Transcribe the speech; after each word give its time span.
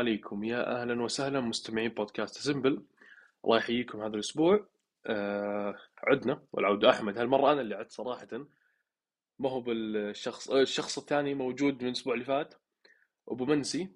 عليكم. 0.00 0.44
يا 0.44 0.82
أهلا 0.82 1.02
وسهلا 1.02 1.40
مستمعين 1.40 1.90
بودكاست 1.90 2.38
سمبل 2.38 2.82
الله 3.44 3.56
يحييكم 3.56 4.00
هذا 4.02 4.14
الأسبوع. 4.14 4.66
آه 5.06 5.76
عدنا 5.98 6.42
والعودة. 6.52 6.90
أحمد 6.90 7.18
هالمرة 7.18 7.52
أنا 7.52 7.60
اللي 7.60 7.74
عدت 7.74 7.92
صراحة. 7.92 8.28
ما 9.38 9.50
هو 9.50 9.60
بالشخص 9.60 10.50
آه، 10.50 10.62
الشخص 10.62 10.98
الثاني 10.98 11.34
موجود 11.34 11.82
من 11.82 11.88
الأسبوع 11.88 12.14
اللي 12.14 12.24
فات 12.24 12.54
أبو 13.28 13.44
منسي. 13.44 13.88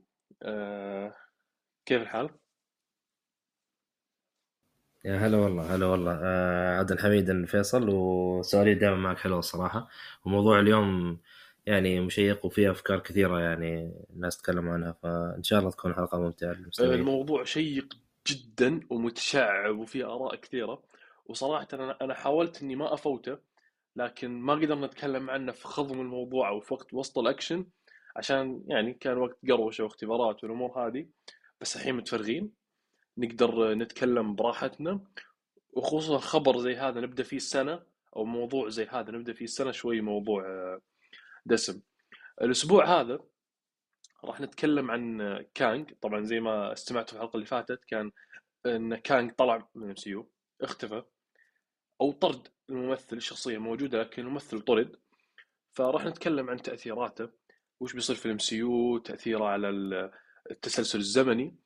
آه 0.43 1.17
كيف 1.87 2.03
الحال؟ 2.03 2.31
يا 5.05 5.17
هلا 5.17 5.37
والله 5.37 5.75
هلا 5.75 5.87
والله. 5.87 6.21
آه 6.23 6.79
عبد 6.79 6.93
الحميد 6.93 7.45
فيصل 7.47 7.89
وسؤالي 7.89 8.75
دائما 8.75 8.97
معك 8.97 9.19
حلو 9.19 9.39
الصراحة 9.39 9.89
وموضوع 10.25 10.61
اليوم 10.61 11.19
يعني 11.67 12.01
مشيق 12.01 12.47
وفيه 12.47 12.71
أفكار 12.71 12.99
كثيرة 12.99 13.41
يعني 13.41 13.93
الناس 14.11 14.39
تكلموا 14.39 14.73
عنها 14.73 14.93
فإن 14.93 15.43
شاء 15.43 15.59
الله 15.59 15.71
تكون 15.71 15.95
حلقة 15.95 16.21
ممتعة 16.21 16.53
للمستمعين. 16.53 16.95
الموضوع 16.95 17.45
شيق 17.45 17.95
جدا 18.27 18.81
ومتشعب 18.91 19.79
وفيه 19.79 20.15
آراء 20.15 20.37
كثيرة 20.37 20.83
وصراحه 21.27 21.69
أنا 21.73 21.97
أنا 22.03 22.15
حاولت 22.15 22.63
إني 22.63 22.77
ما 22.77 22.95
أفوته 22.95 23.39
لكن 23.97 24.31
ما 24.31 24.55
قدرنا 24.55 24.87
نتكلم 24.87 25.31
عنه 25.31 25.53
في 25.53 25.65
خضم 25.65 26.01
الموضوع 26.01 26.49
أو 26.49 26.61
في 26.61 26.75
وقت 26.75 26.95
وسط 26.95 27.19
الأكشن 27.19 27.67
عشان 28.17 28.65
يعني 28.67 28.95
كان 28.95 29.19
وقت 29.19 29.39
قروشة 29.49 29.85
واختبارات 29.85 30.45
والأمور 30.45 30.87
هذه 30.87 31.07
بس 31.61 31.77
الحين 31.77 31.95
متفرغين 31.95 32.53
نقدر 33.19 33.75
نتكلم 33.75 34.35
براحتنا 34.35 35.01
وخصوصا 35.73 36.19
خبر 36.19 36.59
زي 36.59 36.77
هذا 36.77 37.01
نبدأ 37.01 37.23
فيه 37.23 37.37
السنة 37.37 37.83
أو 38.17 38.25
موضوع 38.25 38.69
زي 38.69 38.85
هذا 38.85 39.11
نبدأ 39.11 39.33
فيه 39.33 39.45
السنة 39.45 39.71
شوي 39.71 40.01
موضوع 40.01 40.45
دسم. 41.47 41.81
الأسبوع 42.43 43.01
هذا 43.01 43.21
راح 44.25 44.41
نتكلم 44.41 44.91
عن 44.91 45.39
كانج. 45.55 45.93
طبعا 46.01 46.25
زي 46.25 46.41
ما 46.41 46.73
استمعتوا 46.73 47.09
في 47.09 47.15
الحلقة 47.17 47.37
اللي 47.37 47.47
فاتت 47.47 47.85
كان 47.85 48.13
إن 48.67 48.97
كانج 48.97 49.33
طلع 49.33 49.69
من 49.75 49.95
ام 50.07 50.25
اختفى 50.61 51.03
أو 52.01 52.13
طرد 52.13 52.49
الممثل 52.71 53.17
الشخصية 53.17 53.59
موجودة 53.59 54.01
لكن 54.01 54.23
الممثل 54.23 54.61
طرد. 54.61 54.97
فراح 55.73 56.05
نتكلم 56.05 56.51
عن 56.51 56.63
تأثيراته. 56.63 57.29
وش 57.81 57.93
بيصير 57.93 58.17
في 58.17 58.27
ال 58.27 58.39
MCU 58.39 58.99
تأثيره 58.99 59.45
على 59.45 59.69
التسلسل 60.51 60.99
الزمني 60.99 61.57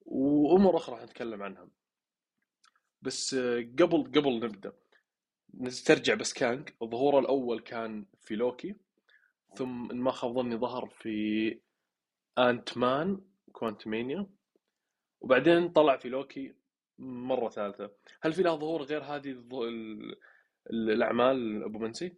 وامور 0.00 0.76
أخرى 0.76 0.94
راح 0.94 1.04
نتكلم 1.04 1.42
عنها. 1.42 1.68
بس 3.02 3.34
قبل 3.78 4.02
قبل 4.02 4.34
نبدأ 4.34 4.72
نسترجع 5.54 6.14
بس 6.14 6.32
كانج. 6.32 6.68
ظهوره 6.84 7.18
الأول 7.18 7.60
كان 7.60 8.06
في 8.20 8.36
لوكي. 8.36 8.74
ثم 9.54 9.90
إن 9.90 10.00
ما 10.00 10.10
خاب 10.10 10.32
ظني 10.32 10.56
ظهر 10.56 10.86
في 10.86 11.60
Ant-Man 12.38 13.20
Quantumania 13.52 14.26
وبعدين 15.20 15.68
طلع 15.68 15.96
في 15.96 16.08
لوكي 16.08 16.54
مرة 16.98 17.48
ثالثة. 17.48 17.90
هل 18.22 18.32
في 18.32 18.42
له 18.42 18.56
ظهور 18.56 18.82
غير 18.82 19.02
هذه 19.02 19.44
الأعمال 20.70 21.64
أبو 21.64 21.78
منسي؟ 21.78 22.16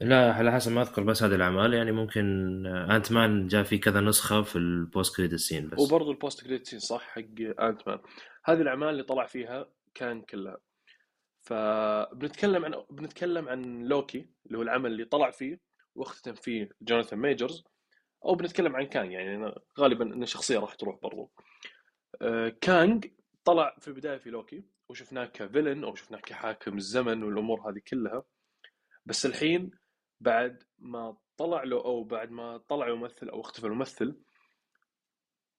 لا 0.00 0.32
على 0.32 0.52
حسب 0.52 0.72
ما 0.72 0.82
أذكر 0.82 1.02
بس 1.02 1.22
هذه 1.22 1.34
الأعمال 1.34 1.74
يعني 1.74 1.92
ممكن 1.92 2.66
Ant-Man 2.66 3.46
جاء 3.46 3.62
في 3.62 3.78
كذا 3.78 4.00
نسخة 4.00 4.42
في 4.42 4.56
ال 4.56 4.68
post 4.68 5.16
credit 5.16 5.34
scene 5.34 5.68
بس. 5.68 5.78
وبرضه 5.78 6.10
ال 6.10 6.17
post 6.17 6.44
credit 6.44 6.66
scene 6.66 6.78
صح 6.78 7.02
حق 7.02 7.20
Ant-Man 7.60 7.98
هذه 8.44 8.60
الأعمال 8.60 8.88
اللي 8.88 9.02
طلع 9.02 9.26
فيها 9.26 9.68
كانج 9.94 10.22
كلها. 10.22 10.58
فبنتكلم 11.42 12.64
عن 12.64 12.84
بنتكلم 12.90 13.48
عن 13.48 13.84
لوكي 13.84 14.28
اللي 14.46 14.58
هو 14.58 14.62
العمل 14.62 14.92
اللي 14.92 15.04
طلع 15.04 15.30
فيه 15.30 15.60
واختتم 15.94 16.34
فيه 16.34 16.68
جوناثان 16.82 17.18
ميجرز 17.18 17.64
أو 18.24 18.34
بنتكلم 18.34 18.76
عن 18.76 18.86
كانج 18.86 19.12
يعني 19.12 19.54
غالبا 19.78 20.04
إن 20.14 20.22
الشخصيه 20.22 20.58
راح 20.58 20.74
تروح 20.74 20.98
برضو. 21.02 21.32
آه، 22.22 22.48
كانج 22.60 23.06
طلع 23.44 23.76
في 23.80 23.88
البداية 23.88 24.18
في 24.18 24.30
لوكي 24.30 24.64
وشفناه 24.88 25.24
ك 25.24 25.31
villain 25.31 25.84
أو 25.84 25.94
شفناه 25.94 26.18
كحاكم 26.18 26.76
الزمن 26.76 27.22
والأمور 27.22 27.70
هذه 27.70 27.80
كلها. 27.88 28.24
بس 29.06 29.26
الحين 29.26 29.70
بعد 30.20 30.62
ما 30.78 31.16
طلع 31.36 31.62
له 31.62 31.76
أو 31.84 32.04
بعد 32.04 32.30
ما 32.30 32.58
طلع 32.58 32.94
ممثل 32.94 33.28
أو 33.28 33.40
اختفى 33.40 33.66
الممثل 33.66 34.16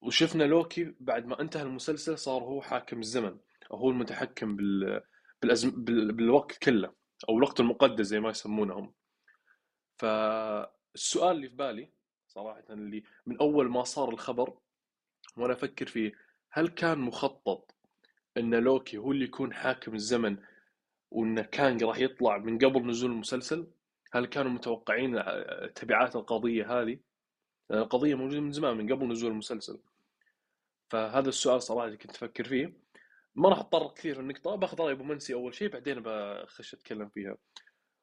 وشفنا 0.01 0.43
لوكي 0.43 0.95
بعد 0.99 1.25
ما 1.25 1.41
انتهى 1.41 1.63
المسلسل 1.63 2.17
صار 2.17 2.43
هو 2.43 2.61
حاكم 2.61 2.99
الزمن 2.99 3.37
أو 3.71 3.77
هو 3.77 3.89
المتحكم 3.89 4.55
بال 4.55 5.01
بالأزم... 5.43 5.83
بالوقت 5.85 6.57
كله 6.57 6.93
أو 7.29 7.37
الوقت 7.37 7.59
المقدس 7.59 8.05
زي 8.05 8.19
ما 8.19 8.29
يسمونهم. 8.29 8.93
فالسؤال 9.97 11.35
اللي 11.35 11.49
في 11.49 11.55
بالي 11.55 11.91
صراحة 12.27 12.63
اللي 12.69 13.03
من 13.25 13.37
أول 13.37 13.69
ما 13.69 13.83
صار 13.83 14.09
الخبر 14.09 14.57
وأنا 15.37 15.53
أفكر 15.53 15.85
فيه 15.85 16.11
هل 16.51 16.67
كان 16.67 16.97
مخطط 16.99 17.75
إن 18.37 18.55
لوكي 18.55 18.97
هو 18.97 19.11
اللي 19.11 19.25
يكون 19.25 19.53
حاكم 19.53 19.95
الزمن 19.95 20.37
وإن 21.11 21.41
كانج 21.41 21.83
راح 21.83 21.97
يطلع 21.97 22.37
من 22.37 22.57
قبل 22.57 22.87
نزول 22.87 23.11
المسلسل؟ 23.11 23.67
هل 24.11 24.25
كانوا 24.25 24.51
متوقعين 24.51 25.23
تبعات 25.75 26.15
القضية 26.15 26.81
هذه؟ 26.81 26.99
القضية 27.71 28.15
موجودة 28.15 28.41
من 28.41 28.51
زمان 28.51 28.77
من 28.77 28.93
قبل 28.93 29.07
نزول 29.07 29.31
المسلسل. 29.31 29.79
فهذا 30.89 31.29
السؤال 31.29 31.61
صراحة 31.61 31.95
كنت 31.95 32.11
أفكر 32.11 32.43
فيه. 32.43 32.82
ما 33.35 33.49
راح 33.49 33.59
اتطرق 33.59 33.93
كثير 33.93 34.19
النقطه 34.19 34.55
باخذ 34.55 34.81
رأي 34.81 34.91
أبو 34.91 35.03
منسي 35.03 35.33
أول 35.33 35.53
شيء 35.55 35.69
بعدين 35.69 36.03
بخش 36.03 36.73
أتكلم 36.73 37.09
فيها. 37.09 37.37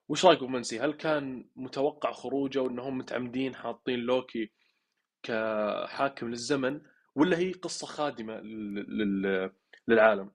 وش 0.08 0.24
رأيك 0.26 0.38
أبو 0.38 0.48
منسي؟ 0.48 0.80
هل 0.80 0.92
كان 0.92 1.48
متوقع 1.56 2.12
خروجه 2.12 2.60
وإنهم 2.62 2.98
متعمدين 2.98 3.54
حاطين 3.54 3.98
لوكي 4.00 4.50
كحاكم 5.22 6.28
للزمن 6.30 6.80
ولا 7.14 7.38
هي 7.38 7.52
قصة 7.52 7.86
خادمة 7.86 8.40
للعالم؟ 9.88 10.30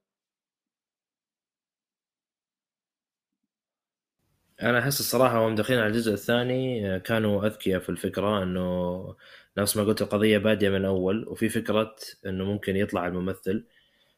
أنا 4.62 4.80
أحس 4.80 5.00
الصراحة 5.00 5.40
وهم 5.42 5.56
داخلين 5.56 5.80
على 5.80 5.88
الجزء 5.88 6.14
الثاني 6.14 7.00
كانوا 7.00 7.46
أذكياء 7.48 7.80
في 7.80 7.90
الفكرة 7.90 8.44
إنه 8.44 9.16
نفس 9.58 9.78
ما 9.78 9.84
قلت 9.84 10.02
القضية 10.02 10.38
بادية 10.38 10.70
من 10.70 10.86
اول 10.86 11.28
وفي 11.28 11.50
فكرة 11.50 11.96
إنه 12.26 12.44
ممكن 12.46 12.76
يطلع 12.76 13.08
الممثل. 13.08 13.68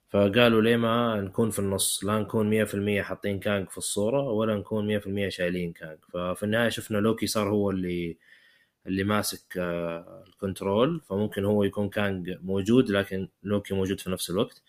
فقالوا 0.09 0.61
ليه 0.61 0.77
ما 0.77 1.21
نكون 1.21 1.49
في 1.49 1.59
النص؟ 1.59 2.03
لا 2.03 2.19
نكون 2.19 2.65
100% 2.65 3.01
حاطين 3.01 3.39
كانج 3.39 3.69
في 3.69 3.77
الصورة 3.77 4.21
ولا 4.21 4.55
نكون 4.55 4.99
100% 4.99 5.29
شايلين 5.29 5.73
كانج 5.73 5.97
ففي 6.13 6.43
النهاية 6.43 6.69
شفنا 6.69 6.97
لوكي 6.97 7.27
صار 7.27 7.49
هو 7.49 7.71
اللي 7.71 8.17
اللي 8.87 9.03
ماسك 9.03 9.57
آه، 9.57 10.23
ال 10.27 10.35
control. 10.35 11.01
فممكن 11.09 11.45
هو 11.45 11.63
يكون 11.63 11.89
كانج 11.89 12.31
موجود 12.43 12.89
لكن 12.89 13.29
لوكي 13.43 13.73
موجود 13.73 13.99
في 13.99 14.09
نفس 14.09 14.29
الوقت. 14.29 14.61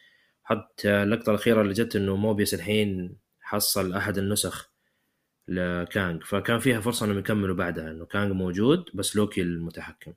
حتى 0.44 0.90
اللقطة 1.02 1.30
الأخيرة 1.30 1.62
اللي 1.62 1.72
جت 1.74 1.96
إنه 1.96 2.16
موبيوس 2.16 2.54
الحين 2.54 3.16
حصل 3.40 3.92
أحد 3.94 4.18
النسخ 4.18 4.70
لكانج 5.48 6.22
فكان 6.24 6.58
فيها 6.58 6.80
فرصة 6.80 7.06
إنهم 7.06 7.18
يكملوا 7.18 7.56
بعدها 7.56 7.90
إنه 7.90 8.06
كانج 8.06 8.32
موجود 8.32 8.84
بس 8.94 9.16
لوكي 9.16 9.42
المتحكم. 9.42 10.12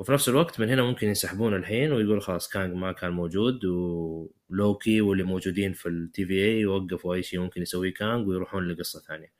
وفي 0.00 0.12
نفس 0.12 0.28
الوقت 0.28 0.60
من 0.60 0.68
هنا 0.68 0.82
ممكن 0.82 1.08
ينسحبون 1.08 1.54
الحين 1.54 1.92
ويقول 1.92 2.22
خلاص 2.22 2.48
كانج 2.48 2.74
ما 2.74 2.92
كان 2.92 3.10
موجود 3.10 3.64
ولوكي 3.64 5.00
واللي 5.00 5.24
موجودين 5.24 5.72
في 5.72 5.88
ال 5.88 6.26
TVA 6.26 6.60
يوقفوا 6.60 7.14
أي 7.14 7.22
شيء 7.22 7.40
ممكن 7.40 7.62
يسويه 7.62 7.94
كانج 7.94 8.28
ويروحون 8.28 8.68
لقصة 8.68 9.00
ثانية. 9.00 9.32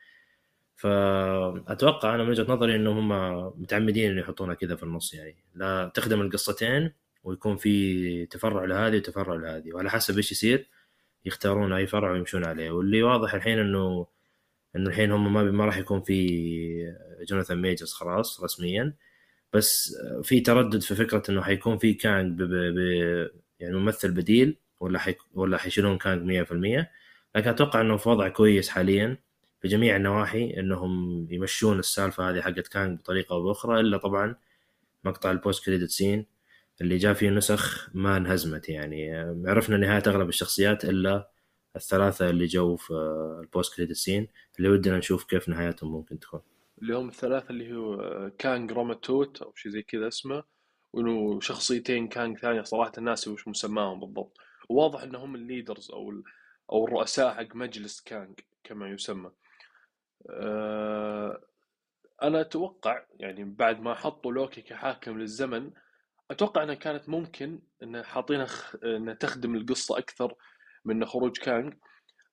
فاتوقع 0.77 2.15
أنا 2.15 2.25
من 2.25 2.31
وجهة 2.31 2.53
نظري 2.53 2.77
انهم 2.77 3.13
هم 3.13 3.53
متعمدين 3.63 4.11
إنه 4.11 4.21
يحطونها 4.21 4.55
كذا 4.55 4.77
في 4.77 4.83
النص 4.83 5.15
يعني. 5.15 5.37
لا 5.55 5.93
تخدم 5.95 6.21
القصتين 6.21 6.93
ويكون 7.25 7.57
في 7.57 8.27
تفرع 8.27 8.65
لهذه 8.65 8.97
وتفرع 8.97 9.35
لهذه 9.35 9.73
وعلى 9.75 9.91
حسب 9.91 10.17
إيش 10.17 10.33
يصير 10.33 10.69
يختارون 11.25 11.73
أي 11.73 11.87
فرع 11.87 12.11
ويمشون 12.13 12.45
عليه. 12.45 12.71
واللي 12.71 13.03
واضح 13.03 13.35
الحين 13.35 13.59
انه 13.59 14.07
إنه 14.77 14.91
الحين 14.91 15.13
هم 15.13 15.33
ما 15.33 15.43
ما 15.43 15.65
راح 15.65 15.79
يكون 15.79 16.03
في 16.03 16.95
جوناثان 17.29 17.63
ميجرز 17.63 17.93
خلاص 17.93 18.43
رسميا. 18.43 18.95
بس 19.53 19.97
في 20.23 20.41
تردد 20.41 20.83
في 20.83 20.95
فكرة 20.95 21.23
إنه 21.31 21.43
حيكون 21.43 21.79
في 21.79 21.95
كانج 21.95 22.43
ب 22.43 22.45
ب 22.45 22.79
يعني 23.61 23.77
ممثل 23.77 24.13
بديل 24.13 24.57
ولا 24.81 24.99
حي 24.99 25.15
ولا 25.35 25.59
حيشيلون 25.59 25.99
كانج 25.99 26.23
100% 26.23 26.87
لكن 27.37 27.51
أتوقع 27.51 27.81
إنه 27.81 27.97
في 27.97 28.09
وضع 28.09 28.29
كويس 28.29 28.69
حاليا 28.69 29.17
في 29.63 29.69
جميع 29.69 29.97
النواحي 29.97 30.55
إنهم 30.61 31.27
يمشون 31.31 31.79
السالفة 31.79 32.31
هذه 32.31 32.41
حقت 32.41 32.69
كانج 32.69 32.99
بطريقة 32.99 33.33
أو 33.35 33.43
بأخرى 33.43 33.81
إلا 33.81 33.97
طبعا 33.99 34.37
مقطع 35.05 35.31
ال 35.31 35.38
post 35.38 35.65
credit 35.67 35.91
scene 35.91 36.27
اللي 36.81 36.97
جاء 36.99 37.15
فيه 37.15 37.31
نسخ 37.31 37.91
ما 37.95 38.17
انهزمت. 38.17 38.69
يعني 38.69 39.13
عرفنا 39.47 39.77
نهاية 39.77 40.03
أغلب 40.07 40.29
الشخصيات 40.29 40.85
إلا 40.85 41.31
الثلاثة 41.77 42.31
اللي 42.31 42.47
جو 42.47 42.77
في 42.77 42.91
ال 43.43 43.50
post 43.50 43.77
credit 43.77 43.93
scene 43.93 44.29
اللي 44.59 44.69
ودنا 44.69 44.99
نشوف 44.99 45.25
كيف 45.25 45.49
نهايتهم 45.49 45.93
ممكن 45.93 46.19
تكون. 46.21 46.41
اللي 46.83 46.97
هم 46.97 47.09
الثلاثة 47.09 47.51
اللي 47.51 47.77
هو 47.77 48.31
كانج 48.39 48.73
راما 48.73 49.01
توت 49.01 49.43
أو 49.43 49.53
شيء 49.55 49.73
زي 49.73 49.83
كذا 49.83 50.09
اسمه 50.09 50.45
وإنه 50.93 51.41
شخصيتين 51.41 52.09
كانج 52.09 52.39
ثانية 52.39 52.63
صراحة 52.63 52.93
ناسي 52.99 53.29
وش 53.29 53.49
مسماهم 53.49 54.01
بالضبط. 54.01 54.37
وواضح 54.69 55.03
إنهم 55.03 55.35
ال 55.35 55.42
leaders 55.42 55.91
أو 55.91 56.23
أو 56.73 56.85
الرؤساء 56.85 57.35
حق 57.35 57.57
مجلس 57.57 58.01
كانج 58.01 58.41
كما 58.65 58.89
يسمى. 58.91 59.31
أه 60.31 61.41
أنا 62.23 62.41
أتوقع 62.41 63.05
يعني 63.15 63.45
بعد 63.45 63.81
ما 63.81 63.95
حطوا 63.95 64.33
لوكي 64.33 64.63
كحاكم 64.63 65.19
للزمن 65.19 65.71
أتوقع 66.31 66.63
إنها 66.63 66.75
كانت 66.75 67.09
ممكن 67.09 67.63
إن 67.83 68.03
حاطينها 68.03 68.47
خ... 68.47 68.77
انها 68.85 69.15
تخدم 69.15 69.55
القصة 69.55 69.99
أكثر 69.99 70.35
من 70.85 71.07
خروج 71.07 71.39
كانج 71.39 71.75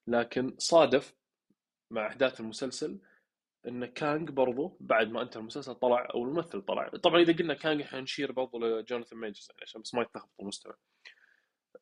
لكن 0.08 0.56
صادف 0.58 1.14
مع 1.92 2.08
أحداث 2.08 2.40
المسلسل 2.40 3.00
إن 3.68 3.86
كانج 3.86 4.30
برضو 4.30 4.78
بعد 4.80 5.12
ما 5.12 5.22
انتهى 5.22 5.40
المسلسل 5.40 5.75
طلع 5.75 6.08
أو 6.14 6.24
الممثل 6.24 6.62
طلع. 6.62 6.90
طبعا 6.90 7.22
إذا 7.22 7.34
قلنا 7.34 7.54
كانج 7.54 7.81
حنشير 7.81 8.31
برضو 8.31 8.60
لجوناثان 8.60 9.19
ميجرز 9.19 9.48
يعني 9.50 9.62
عشان 9.64 9.81
بس 9.81 9.96
ما 9.96 10.02
يتلخبط 10.02 10.31
المستمع 10.42 10.75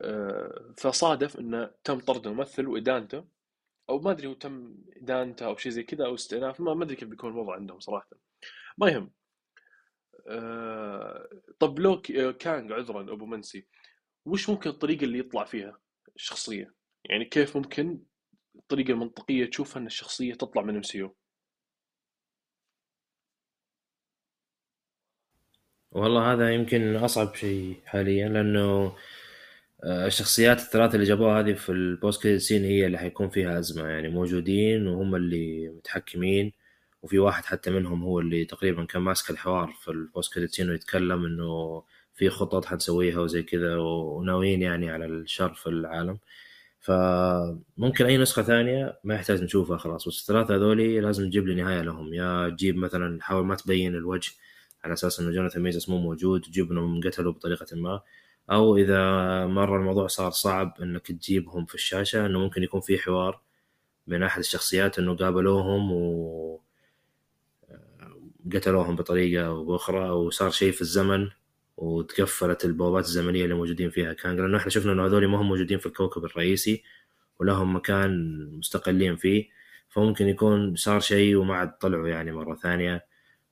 أه 0.02 0.74
فصادف 0.78 1.40
انه 1.40 1.72
تم 1.84 2.00
طرد 2.00 2.28
الممثل 2.28 2.68
وادانته 2.68 3.26
أو 3.90 4.00
ما 4.00 4.12
أدري 4.12 4.28
هو 4.28 4.34
تم 4.34 4.76
ادانته 4.96 5.46
أو 5.46 5.58
شيء 5.58 5.72
زي 5.72 5.84
كذا 5.84 6.06
أو 6.06 6.16
استئناف 6.16 6.62
ما 6.62 6.84
أدري 6.84 6.96
كيف 6.96 7.10
بيكون 7.10 7.32
الوضع 7.32 7.54
عندهم 7.54 7.80
صراحة. 7.80 8.10
ما 8.78 8.90
يهم. 8.90 9.12
أه 10.28 11.30
طب 11.60 11.80
لو 11.80 12.02
كانج 12.40 12.72
عذرا 12.72 13.02
أبو 13.02 13.26
منسي 13.26 13.68
وش 14.26 14.50
ممكن 14.50 14.70
الطريقة 14.70 15.04
اللي 15.04 15.20
يطلع 15.20 15.46
فيها 15.46 15.80
الشخصية؟ 16.16 16.74
يعني 17.10 17.26
كيف 17.26 17.58
ممكن 17.58 18.00
الطريقة 18.56 18.92
المنطقية 18.92 19.46
تشوفها 19.46 19.82
إن 19.82 19.86
الشخصية 19.86 20.34
تطلع 20.34 20.62
من 20.62 20.76
MCU 20.76 21.10
والله 25.96 26.34
هذا 26.34 26.54
يمكن 26.54 26.96
أصعب 26.96 27.36
شيء 27.36 27.76
حاليا 27.86 28.30
لأنه 28.30 28.96
آه، 29.84 30.08
الشخصيات 30.08 30.60
الثلاثة 30.60 30.96
اللي 30.96 31.06
جابوها 31.06 31.40
هذه 31.40 31.54
في 31.54 31.72
ال 31.72 31.83
post 31.83 32.28
scene 32.28 32.64
هي 32.66 32.86
اللي 32.86 32.98
حيكون 32.98 33.30
فيها 33.30 33.60
أزمة 33.60 33.88
يعني 33.88 34.10
موجودين 34.10 34.88
وهم 34.88 35.16
اللي 35.16 35.70
متحكمين 35.70 36.54
وفي 37.04 37.20
واحد 37.20 37.46
حتى 37.46 37.72
منهم 37.72 38.04
هو 38.04 38.20
اللي 38.20 38.46
تقريبا 38.46 38.86
كان 38.86 39.02
ماسك 39.02 39.30
الحوار 39.30 39.74
في 39.82 39.92
ال 39.92 40.00
post 40.00 40.34
credit 40.34 40.52
scene 40.54 40.70
ويتكلم 40.70 41.26
إنه 41.26 41.84
في 42.16 42.30
خطط 42.30 42.66
حنسويها 42.66 43.20
وزي 43.20 43.44
كذا 43.44 43.78
وناويين 43.78 44.62
يعني 44.62 44.92
على 44.92 45.06
الشر 45.06 45.54
في 45.54 45.68
العالم. 45.70 46.20
فممكن 46.82 48.06
أي 48.06 48.18
نسخة 48.18 48.44
ثانية 48.44 49.00
ما 49.04 49.16
يحتاج 49.16 49.44
نشوفها 49.44 49.78
خلاص 49.78 50.08
بس 50.08 50.22
الثلاثة 50.22 50.56
هذولي 50.56 51.00
لازم 51.02 51.24
نجيب 51.26 51.48
لي 51.48 51.56
نهاية 51.64 51.82
لهم. 51.82 52.14
يا 52.14 52.50
تجيب 52.50 52.78
مثلا 52.78 53.22
حاول 53.24 53.46
ما 53.46 53.56
تبين 53.56 53.96
الوجه 53.96 54.32
على 54.86 54.94
أساس 54.94 55.20
إنه 55.20 55.32
جوناثان 55.32 55.64
ميزس 55.64 55.90
مو 55.90 55.98
موجود 55.98 56.42
تجيب 56.42 56.72
إنهم 56.72 57.02
قتلوا 57.02 57.34
بطريقة 57.34 57.76
ما. 57.76 58.02
أو 58.52 58.78
إذا 58.78 59.00
مرة 59.48 59.78
الموضوع 59.78 60.08
صار 60.08 60.32
صعب 60.32 60.78
إنك 60.82 61.08
تجيبهم 61.08 61.66
في 61.66 61.76
الشاشة 61.76 62.26
إنه 62.26 62.40
ممكن 62.40 62.64
يكون 62.64 62.82
في 62.82 62.98
حوار 62.98 63.42
بين 64.08 64.24
أحد 64.24 64.40
الشخصيات 64.40 65.00
إنه 65.00 65.16
قابلوهم 65.16 65.92
و 65.92 66.62
قتلوهم 68.54 68.96
بطريقة 68.96 69.48
أو 69.48 69.66
بأخرى 69.66 70.10
أو 70.10 70.30
صار 70.30 70.50
شيء 70.52 70.72
في 70.72 70.82
الزمن 70.82 71.30
وتقفلت 71.78 72.66
البوابات 72.66 73.06
الزمنية 73.06 73.44
اللي 73.44 73.56
موجودين 73.56 73.90
فيها. 73.90 74.14
كان 74.14 74.36
لأنه 74.38 74.58
إحنا 74.58 74.70
شفنا 74.70 74.92
إنه 74.92 75.06
هذول 75.06 75.28
ما 75.28 75.42
هم 75.42 75.48
موجودين 75.48 75.80
في 75.80 75.86
الكوكب 75.86 76.26
الرئيسي 76.26 76.84
ولهم 77.40 77.76
مكان 77.76 78.36
مستقلين 78.58 79.16
فيه. 79.16 79.50
فممكن 79.90 80.28
يكون 80.28 80.76
صار 80.76 81.00
شيء 81.00 81.36
وما 81.36 81.56
عاد 81.56 81.78
طلعوا 81.78 82.08
يعني 82.08 82.32
مرة 82.32 82.56
ثانية. 82.56 83.06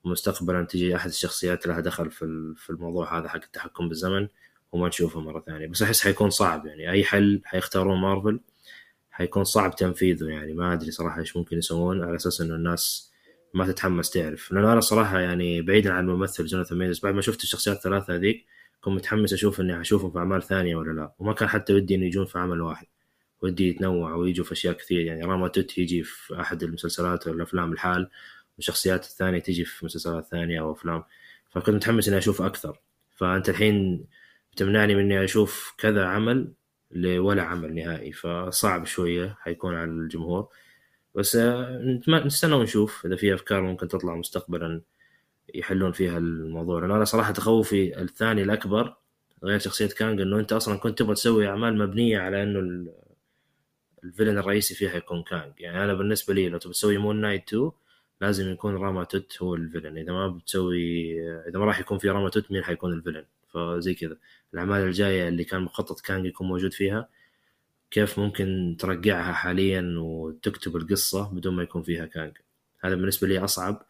مستقبلا 0.06 0.66
تجي 0.66 0.96
أحد 0.96 1.10
الشخصيات 1.10 1.68
لها 1.68 1.80
دخل 1.80 2.12
في 2.12 2.54
في 2.58 2.70
الموضوع 2.70 3.20
هذا 3.20 3.30
حق 3.30 3.44
التحكم 3.44 3.90
بالزمن 3.90 4.28
وما 4.72 4.88
نشوفه 4.88 5.20
مرة 5.20 5.44
ثانية. 5.48 5.68
بس 5.68 5.82
أحس 5.82 6.02
حيكون 6.02 6.30
صعب 6.30 6.66
يعني. 6.66 6.92
أي 6.92 7.04
حل 7.04 7.42
حيختارون 7.46 8.02
مارفل 8.02 8.40
حيكون 9.12 9.44
صعب 9.44 9.76
تنفيذه 9.76 10.26
يعني. 10.26 10.54
ما 10.54 10.74
أدري 10.74 10.92
صراحة 10.92 11.20
إيش 11.20 11.38
ممكن 11.38 11.58
يسوون 11.58 12.04
على 12.04 12.16
أساس 12.16 12.42
إنه 12.42 12.56
الناس 12.56 13.12
ما 13.54 13.68
تتحمس 13.68 14.10
تعرف. 14.10 14.52
لأنه 14.52 14.74
أنا 14.74 14.82
صراحة 14.82 15.20
يعني 15.20 15.62
بعيدا 15.62 15.94
عن 15.94 16.10
الممثل 16.10 16.46
جوناثان 16.46 16.78
ميزز 16.78 17.00
بعد 17.00 17.14
ما 17.14 17.22
شفت 17.22 17.44
الشخصيات 17.44 17.78
الثلاثة 17.78 18.16
هذيك 18.16 18.46
كنت 18.82 18.94
متحمس 18.94 19.34
أشوف 19.34 19.62
إني 19.62 19.80
حشوفهم 19.80 20.12
في 20.12 20.18
أعمال 20.18 20.44
ثانية 20.44 20.76
ولا 20.76 20.92
لا. 20.92 21.14
وما 21.20 21.34
كان 21.34 21.50
حتى 21.50 21.74
ودي 21.74 21.96
إنه 21.96 22.06
يجون 22.06 22.26
في 22.26 22.40
عمل 22.40 22.62
واحد. 22.62 22.88
ودي 23.42 23.70
يتنوع 23.70 24.16
ويجوا 24.16 24.46
في 24.46 24.52
أشياء 24.52 24.74
كثير. 24.74 25.02
يعني 25.02 25.24
راما 25.26 25.48
توت 25.48 25.78
يجي 25.78 26.04
في 26.04 26.42
أحد 26.42 26.64
المسلسلات 26.64 27.28
ولا 27.28 27.36
الافلام 27.36 27.74
الحال. 27.74 28.10
والشخصيات 28.58 29.06
الثانية 29.06 29.40
تجي 29.40 29.66
في 29.66 29.86
مسلسلات 29.86 30.26
ثانية 30.26 30.62
أو 30.62 30.72
أفلام. 30.72 31.04
فكنت 31.50 31.76
متحمس 31.76 32.08
إني 32.08 32.18
أشوف 32.18 32.42
أكثر. 32.42 32.80
فأنت 33.16 33.50
الحين 33.50 34.06
تمنعني 34.56 34.96
من 34.96 35.02
إني 35.02 35.24
أشوف 35.24 35.74
كذا 35.78 36.06
عمل 36.06 36.54
لولا 36.92 37.44
عمل 37.44 37.76
نهائي. 37.76 38.12
فصعب 38.12 38.86
شوية 38.86 39.38
حيكون 39.40 39.76
على 39.76 39.92
الجمهور. 39.92 40.48
بس 41.16 41.36
آه، 41.36 42.02
نستنى 42.26 42.54
ونشوف. 42.54 43.06
إذا 43.06 43.16
في 43.16 43.34
أفكار 43.34 43.62
ممكن 43.62 43.88
تطلع 43.88 44.16
مستقبلا 44.16 44.82
يحلون 45.56 45.92
فيها 45.92 46.18
الموضوع. 46.18 46.80
لأن 46.82 46.92
أنا 46.92 47.06
صراحة 47.06 47.32
تخوفي 47.32 48.02
الثاني 48.02 48.44
الأكبر 48.44 48.96
غير 49.44 49.60
شخصية 49.60 49.88
كانج 49.88 50.22
إنه 50.22 50.40
أنت 50.40 50.54
أصلا 50.54 50.78
كنت 50.78 51.00
تبغى 51.00 51.16
تسوي 51.16 51.48
أعمال 51.48 51.78
مبنية 51.78 52.20
على 52.20 52.44
إنه 52.44 52.88
ال 54.04 54.08
villain 54.08 54.38
الرئيسي 54.38 54.76
فيها 54.76 54.96
يكون 54.96 55.24
كانج. 55.24 55.54
يعني 55.60 55.84
أنا 55.84 55.94
بالنسبة 55.94 56.34
لي 56.34 56.50
لو 56.50 56.58
تبغى 56.58 56.74
تسوي 56.74 56.98
Moon 56.98 57.22
Knight 57.22 57.48
2 57.48 57.72
لازم 58.24 58.52
يكون 58.52 58.76
راما 58.76 59.04
توت 59.04 59.42
هو 59.42 59.56
ال 59.56 59.61
villain. 59.61 59.98
إذا 59.98 60.14
ما 60.14 60.28
بتسوي 60.28 61.14
إذا 61.50 61.60
ما 61.60 61.66
راح 61.66 61.80
يكون 61.80 61.98
في 61.98 62.10
راما 62.10 62.30
توت 62.30 62.52
مين 62.52 62.64
حيكون 62.64 62.94
ال 62.94 62.97
villain؟ 62.97 63.26
فزي 63.54 63.94
كذا. 63.94 64.18
الأعمال 64.54 64.82
الجاية 64.82 65.28
اللي 65.28 65.44
كان 65.44 65.62
مخطط 65.62 66.02
كانج 66.02 66.26
يكون 66.26 66.48
موجود 66.48 66.74
فيها 66.74 67.10
كيف 67.92 68.20
ممكن 68.20 68.76
ترجعها 68.80 69.34
حاليا 69.34 69.96
وتكتب 70.00 70.76
القصة 70.76 71.30
بدون 71.34 71.56
ما 71.56 71.64
يكون 71.64 71.84
فيها 71.84 72.06
كانج؟ 72.06 72.38
هذا 72.82 72.96
بالنسبة 72.96 73.28
لي 73.28 73.40
أصعب 73.40 73.86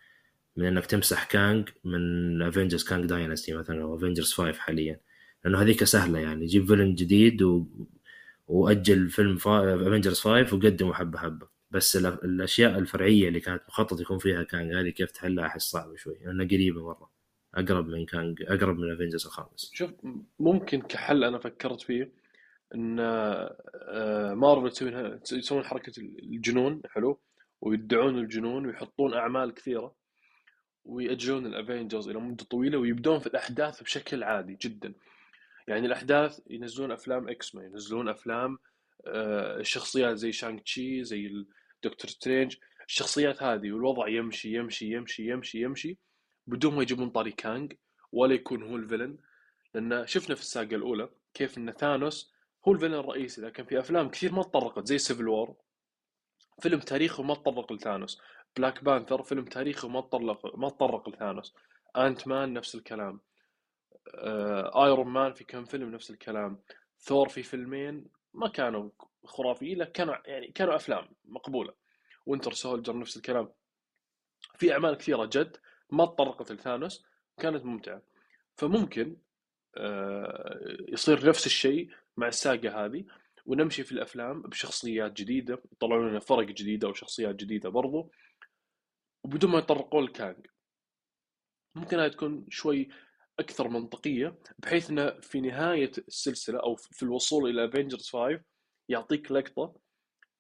من 0.58 0.66
إنك 0.66 0.86
تمسح 0.86 1.24
كانج 1.24 1.70
من 1.84 2.42
Avengers 2.42 2.84
Kang 2.84 3.06
Dynasty 3.06 3.54
مثلا 3.54 3.84
أو 3.84 3.96
Avengers 3.96 4.34
5 4.34 4.60
حاليا. 4.60 5.00
لأنه 5.46 5.62
هذيك 5.62 5.84
سهلة 5.84 6.20
يعني. 6.20 6.46
جيب 6.46 6.68
villain 6.68 6.96
جديد 6.96 7.42
و... 7.42 7.66
وأجل 8.48 9.10
فيلم 9.10 9.38
Avengers 9.46 10.20
5 10.20 10.56
وقدمه 10.56 10.94
حبة 10.94 11.20
حبة. 11.20 11.53
بس 11.74 11.96
الأشياء 11.96 12.80
الفرعية 12.80 13.28
اللي 13.28 13.40
كانت 13.40 13.62
مخطط 13.68 14.02
يكون 14.02 14.18
فيها 14.18 14.44
كانج 14.44 14.74
هذه 14.74 14.90
كيف 14.90 15.12
تحلها 15.12 15.46
أحس 15.46 15.62
صعبه 15.62 15.96
شوي 15.96 16.18
لانها 16.26 16.46
قريبة 16.46 16.86
مرة 16.86 17.10
أقرب 17.56 17.88
من 17.88 18.06
كانج 18.06 18.44
أقرب 18.48 18.80
من 18.80 18.94
Avengers 18.94 19.26
الخامس. 19.26 19.72
شوف 19.74 19.92
ممكن 20.40 20.82
كحل 20.82 21.24
أنا 21.24 21.40
فكرت 21.40 21.82
فيه 21.82 22.12
إن 22.76 23.00
آه، 23.00 24.34
مارفل 24.34 24.72
تسوي 24.72 25.20
يسوون 25.40 25.64
حركة 25.64 26.00
الجنون 26.00 26.82
حلو؟ 26.90 27.20
ويدعون 27.62 28.20
الجنون 28.20 28.66
ويحطون 28.66 29.14
أعمال 29.14 29.54
كثيرة 29.54 29.96
ويأجلون 30.86 31.46
ال 31.46 31.53
Avengers 31.53 32.10
إلى 32.10 32.20
مدة 32.20 32.46
طويلة 32.46 32.78
ويبدون 32.78 33.20
في 33.20 33.28
الأحداث 33.28 33.84
بشكل 33.84 34.24
عادي 34.24 34.58
جدا. 34.62 34.94
يعني 35.68 35.86
الأحداث 35.86 36.40
ينزلون 36.50 36.92
أفلام 36.92 37.30
X-Men 37.30 37.66
ينزلون 37.66 38.10
أفلام 38.10 38.58
الشخصيات 39.08 40.12
آه، 40.12 40.14
زي 40.14 40.32
Shang-Chi 40.32 41.04
زي 41.04 41.46
Doctor 41.84 42.10
Strange 42.10 42.56
الشخصيات 42.88 43.44
هذه 43.44 43.72
والوضع 43.72 44.08
يمشي 44.08 44.56
يمشي 44.56 44.94
يمشي 44.94 45.30
يمشي 45.30 45.62
يمشي 45.62 45.98
بدون 46.48 46.76
ما 46.76 46.82
يجيبون 46.82 47.10
طاري 47.10 47.32
كانج 47.32 47.74
ولا 48.12 48.34
يكون 48.34 48.64
هو 48.64 48.76
ال 48.76 48.80
villain. 48.80 49.18
لأن 49.74 50.08
شفنا 50.08 50.36
في 50.36 50.42
ال 50.42 50.48
saga 50.48 50.76
الأولى 50.76 51.10
كيف 51.34 51.58
إن 51.58 51.72
ثانوس 51.72 52.34
هو 52.68 52.72
ال 52.72 52.74
villain 52.74 52.94
الرئيسي 52.94 53.42
لكن 53.42 53.66
في 53.66 53.80
أفلام 53.80 54.10
كثير 54.10 54.34
ما 54.34 54.44
تطرقت 54.44 54.88
زي 54.88 54.98
Civil 54.98 55.28
War 55.28 55.56
فيلم 56.62 56.80
تاريخي 56.80 57.24
ما 57.24 57.34
تطرق 57.34 57.74
لثانوس. 57.74 58.22
Black 58.58 58.84
Panther 58.84 59.24
فيلم 59.24 59.46
تاريخي 59.46 59.88
ما 59.88 60.02
تطرق 60.02 60.56
ما 60.56 60.70
تطرق 60.70 61.10
لثانوس. 61.10 61.56
Ant-Man 61.98 62.54
نفس 62.54 62.76
الكلام. 62.76 63.20
آه، 64.16 64.86
Iron 64.86 65.08
Man 65.08 65.34
في 65.34 65.44
كم 65.44 65.66
فيلم 65.66 65.92
نفس 65.92 66.10
الكلام. 66.12 66.62
ثور 67.00 67.30
في 67.30 67.44
فيلمين 67.44 68.06
ما 68.34 68.48
كانوا 68.48 68.90
خرافيين 69.26 69.78
لكن 69.78 69.92
كانوا 69.92 70.16
يعني 70.26 70.48
كانوا 70.48 70.76
أفلام 70.76 71.10
مقبولة. 71.26 71.74
Winter 72.26 72.54
Soldier 72.54 73.00
نفس 73.00 73.18
الكلام. 73.18 73.52
في 74.58 74.74
أعمال 74.74 74.96
كثيرة 74.96 75.26
جد 75.26 75.58
ما 75.92 76.06
تطرقت 76.06 76.52
لثانوس 76.52 77.06
كانت 77.38 77.66
ممتعة. 77.66 78.02
فممكن 78.56 79.18
آه، 79.78 80.78
يصير 80.88 81.30
نفس 81.30 81.46
الشيء 81.46 81.90
مع 82.18 82.28
ال 82.28 82.39
saga 82.39 82.86
هذه 82.86 83.06
ونمشي 83.46 83.84
في 83.84 83.92
الأفلام 83.92 84.42
بشخصيات 84.42 85.12
جديدة 85.14 85.64
يطلعون 85.72 86.10
لنا 86.10 86.20
فرق 86.20 86.46
جديدة 86.46 86.88
أو 86.88 86.94
شخصيات 86.94 87.36
جديدة 87.36 87.70
برضو. 87.70 88.12
وبدون 89.24 89.52
ما 89.52 89.58
يطرقون 89.60 90.04
لكانج 90.04 90.48
ممكن 91.76 92.00
هاي 92.00 92.10
تكون 92.10 92.46
شوي 92.50 92.90
أكثر 93.40 93.68
منطقية 93.68 94.40
بحيث 94.60 94.90
إنه 94.90 95.20
في 95.22 95.42
نهاية 95.42 95.92
السلسلة 96.08 96.60
أو 96.60 96.76
في 96.76 97.04
الوصول 97.04 97.50
إلى 97.50 97.66
Avengers 97.66 98.10
5 98.10 98.42
يعطيك 98.90 99.32
لقطة 99.32 99.76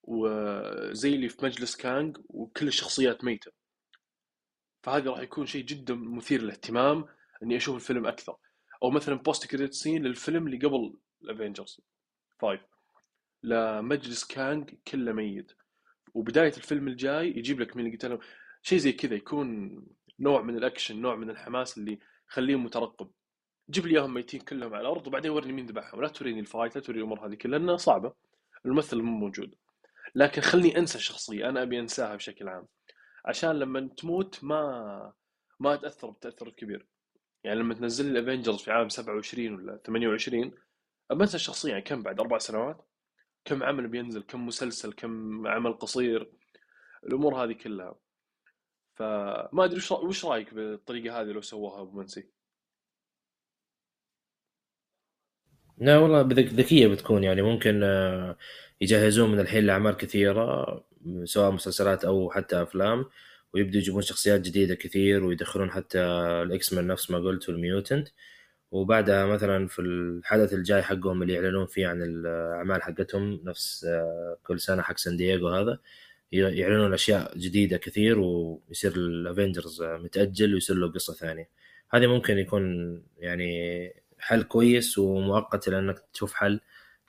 وزي 0.03 1.15
اللي 1.15 1.29
في 1.29 1.45
مجلس 1.45 1.75
كانج 1.75 2.17
وكل 2.29 2.67
الشخصيات 2.67 3.23
ميتة. 3.23 3.51
فهذا 4.83 5.11
راح 5.11 5.19
يكون 5.19 5.45
شيء 5.45 5.65
جدا 5.65 5.95
مثير 5.95 6.41
للاهتمام 6.41 7.05
إني 7.43 7.57
أشوف 7.57 7.75
الفيلم 7.75 8.07
أكثر. 8.07 8.35
أو 8.83 8.89
مثلا 8.89 9.15
post 9.15 9.47
credit 9.47 9.73
scene 9.73 10.03
للفيلم 10.03 10.47
اللي 10.47 10.57
قبل 10.57 10.93
ال 11.21 11.27
Avengers. 11.27 11.81
5 12.41 12.59
لمجلس 13.43 14.23
كانج 14.23 14.73
كله 14.87 15.11
ميت. 15.11 15.51
وبداية 16.13 16.53
الفيلم 16.57 16.87
الجاي 16.87 17.27
يجيب 17.27 17.59
لك 17.59 17.75
من 17.75 17.85
اللي 17.85 17.91
قتلهم 17.91 18.19
شيء 18.61 18.77
زي 18.79 18.91
كذا 18.91 19.15
يكون 19.15 19.77
نوع 20.19 20.41
من 20.41 20.57
الأكشن 20.57 21.01
نوع 21.01 21.15
من 21.15 21.29
الحماس 21.29 21.77
اللي 21.77 21.99
يخليه 22.29 22.55
مترقب. 22.55 23.11
جيب 23.69 23.87
لي 23.87 23.93
إياهم 23.93 24.13
ميتين 24.13 24.41
كلهم 24.41 24.73
على 24.73 24.81
الأرض 24.81 25.07
وبعدين 25.07 25.31
ورني 25.31 25.53
مين 25.53 25.65
ذبحهم. 25.65 26.01
لا 26.01 26.07
توريني 26.07 26.39
ال 26.39 26.45
fight 26.45 26.75
لا 26.75 26.81
توريني 26.81 27.03
الأمور 27.03 27.27
هذه 27.27 27.35
كلها 27.35 27.59
لأنها 27.59 27.77
صعبة. 27.77 28.13
الممثل 28.65 29.01
مو 29.01 29.11
موجود. 29.17 29.55
لكن 30.15 30.41
خلني 30.41 30.77
انسى 30.77 30.97
الشخصيه 30.97 31.49
أنا 31.49 31.61
ابي 31.63 31.79
انساها 31.79 32.15
بشكل 32.15 32.47
عام. 32.47 32.67
عشان 33.25 33.59
لما 33.59 33.89
تموت 33.97 34.43
ما 34.43 35.13
ما 35.59 35.75
تأثر 35.75 36.09
بتأثر 36.09 36.49
كبير. 36.49 36.87
يعني 37.43 37.59
لما 37.59 37.73
تنزل 37.73 38.05
لي 38.05 38.19
الافنجرز 38.19 38.61
في 38.61 38.71
عام 38.71 38.89
27 38.89 39.55
ولا 39.55 39.77
28 39.85 40.51
أنسى 41.11 41.35
الشخصية. 41.35 41.69
يعني 41.69 41.81
كم؟ 41.81 42.03
بعد 42.03 42.19
أربع 42.19 42.37
سنوات؟ 42.37 42.87
كم 43.45 43.63
عمل 43.63 43.87
بينزل؟ 43.87 44.21
كم 44.23 44.45
مسلسل؟ 44.45 44.93
كم 44.93 45.47
عمل 45.47 45.73
قصير؟ 45.73 46.31
الأمور 47.03 47.43
هذه 47.43 47.53
كلها. 47.53 47.95
فما 48.95 49.65
أدري 49.65 49.81
وش 49.91 50.25
رأيك 50.25 50.53
بالطريقة 50.53 51.21
هذه 51.21 51.27
لو 51.27 51.41
سووها 51.41 51.81
أبو 51.81 51.99
منسي؟ 51.99 52.29
لا 55.77 55.97
والله 55.97 56.21
ذكية 56.39 56.87
بتكون 56.87 57.23
يعني. 57.23 57.41
ممكن 57.41 57.83
آه، 57.83 58.37
يجهزون 58.81 59.31
من 59.31 59.39
الحين 59.39 59.65
لأعمال 59.65 59.97
كثيرة 59.97 60.65
سواء 61.23 61.51
مسلسلات 61.51 62.05
أو 62.05 62.31
حتى 62.31 62.61
أفلام 62.61 63.05
ويبدوا 63.53 63.79
يجيبون 63.81 64.01
شخصيات 64.01 64.41
جديدة 64.41 64.75
كثير 64.75 65.23
ويدخلون 65.23 65.71
حتى 65.71 65.99
ال 66.43 66.73
X-Men 66.73 66.87
نفس 66.87 67.11
ما 67.11 67.17
قلت 67.17 67.49
وال 67.49 67.62
mutant. 67.62 68.07
وبعدها 68.71 69.25
مثلا 69.25 69.67
في 69.67 69.79
الحدث 69.81 70.53
الجاي 70.53 70.81
حقهم 70.83 71.21
اللي 71.21 71.33
يعلنون 71.33 71.65
فيه 71.65 71.87
عن 71.87 72.01
الأعمال 72.01 72.83
حقتهم 72.83 73.41
نفس 73.45 73.85
آه، 73.85 74.37
كل 74.43 74.59
سنة 74.59 74.81
حق 74.81 74.97
سان 74.97 75.17
دييغو 75.17 75.49
هذا 75.49 75.79
يعلنون 76.31 76.93
أشياء 76.93 77.37
جديدة 77.37 77.77
كثير 77.77 78.19
ويصير 78.19 78.95
ال 78.95 79.05
Avengers 79.05 79.83
متأجل 79.83 80.53
ويصير 80.53 80.75
له 80.75 80.91
قصة 80.91 81.13
ثانية. 81.13 81.49
هذه 81.93 82.07
ممكن 82.07 82.37
يكون 82.37 82.63
يعني 83.17 84.02
حل 84.23 84.43
كويس 84.43 84.97
ومؤقت 84.97 85.69
لانك 85.69 86.03
تشوف 86.13 86.33
حل 86.33 86.59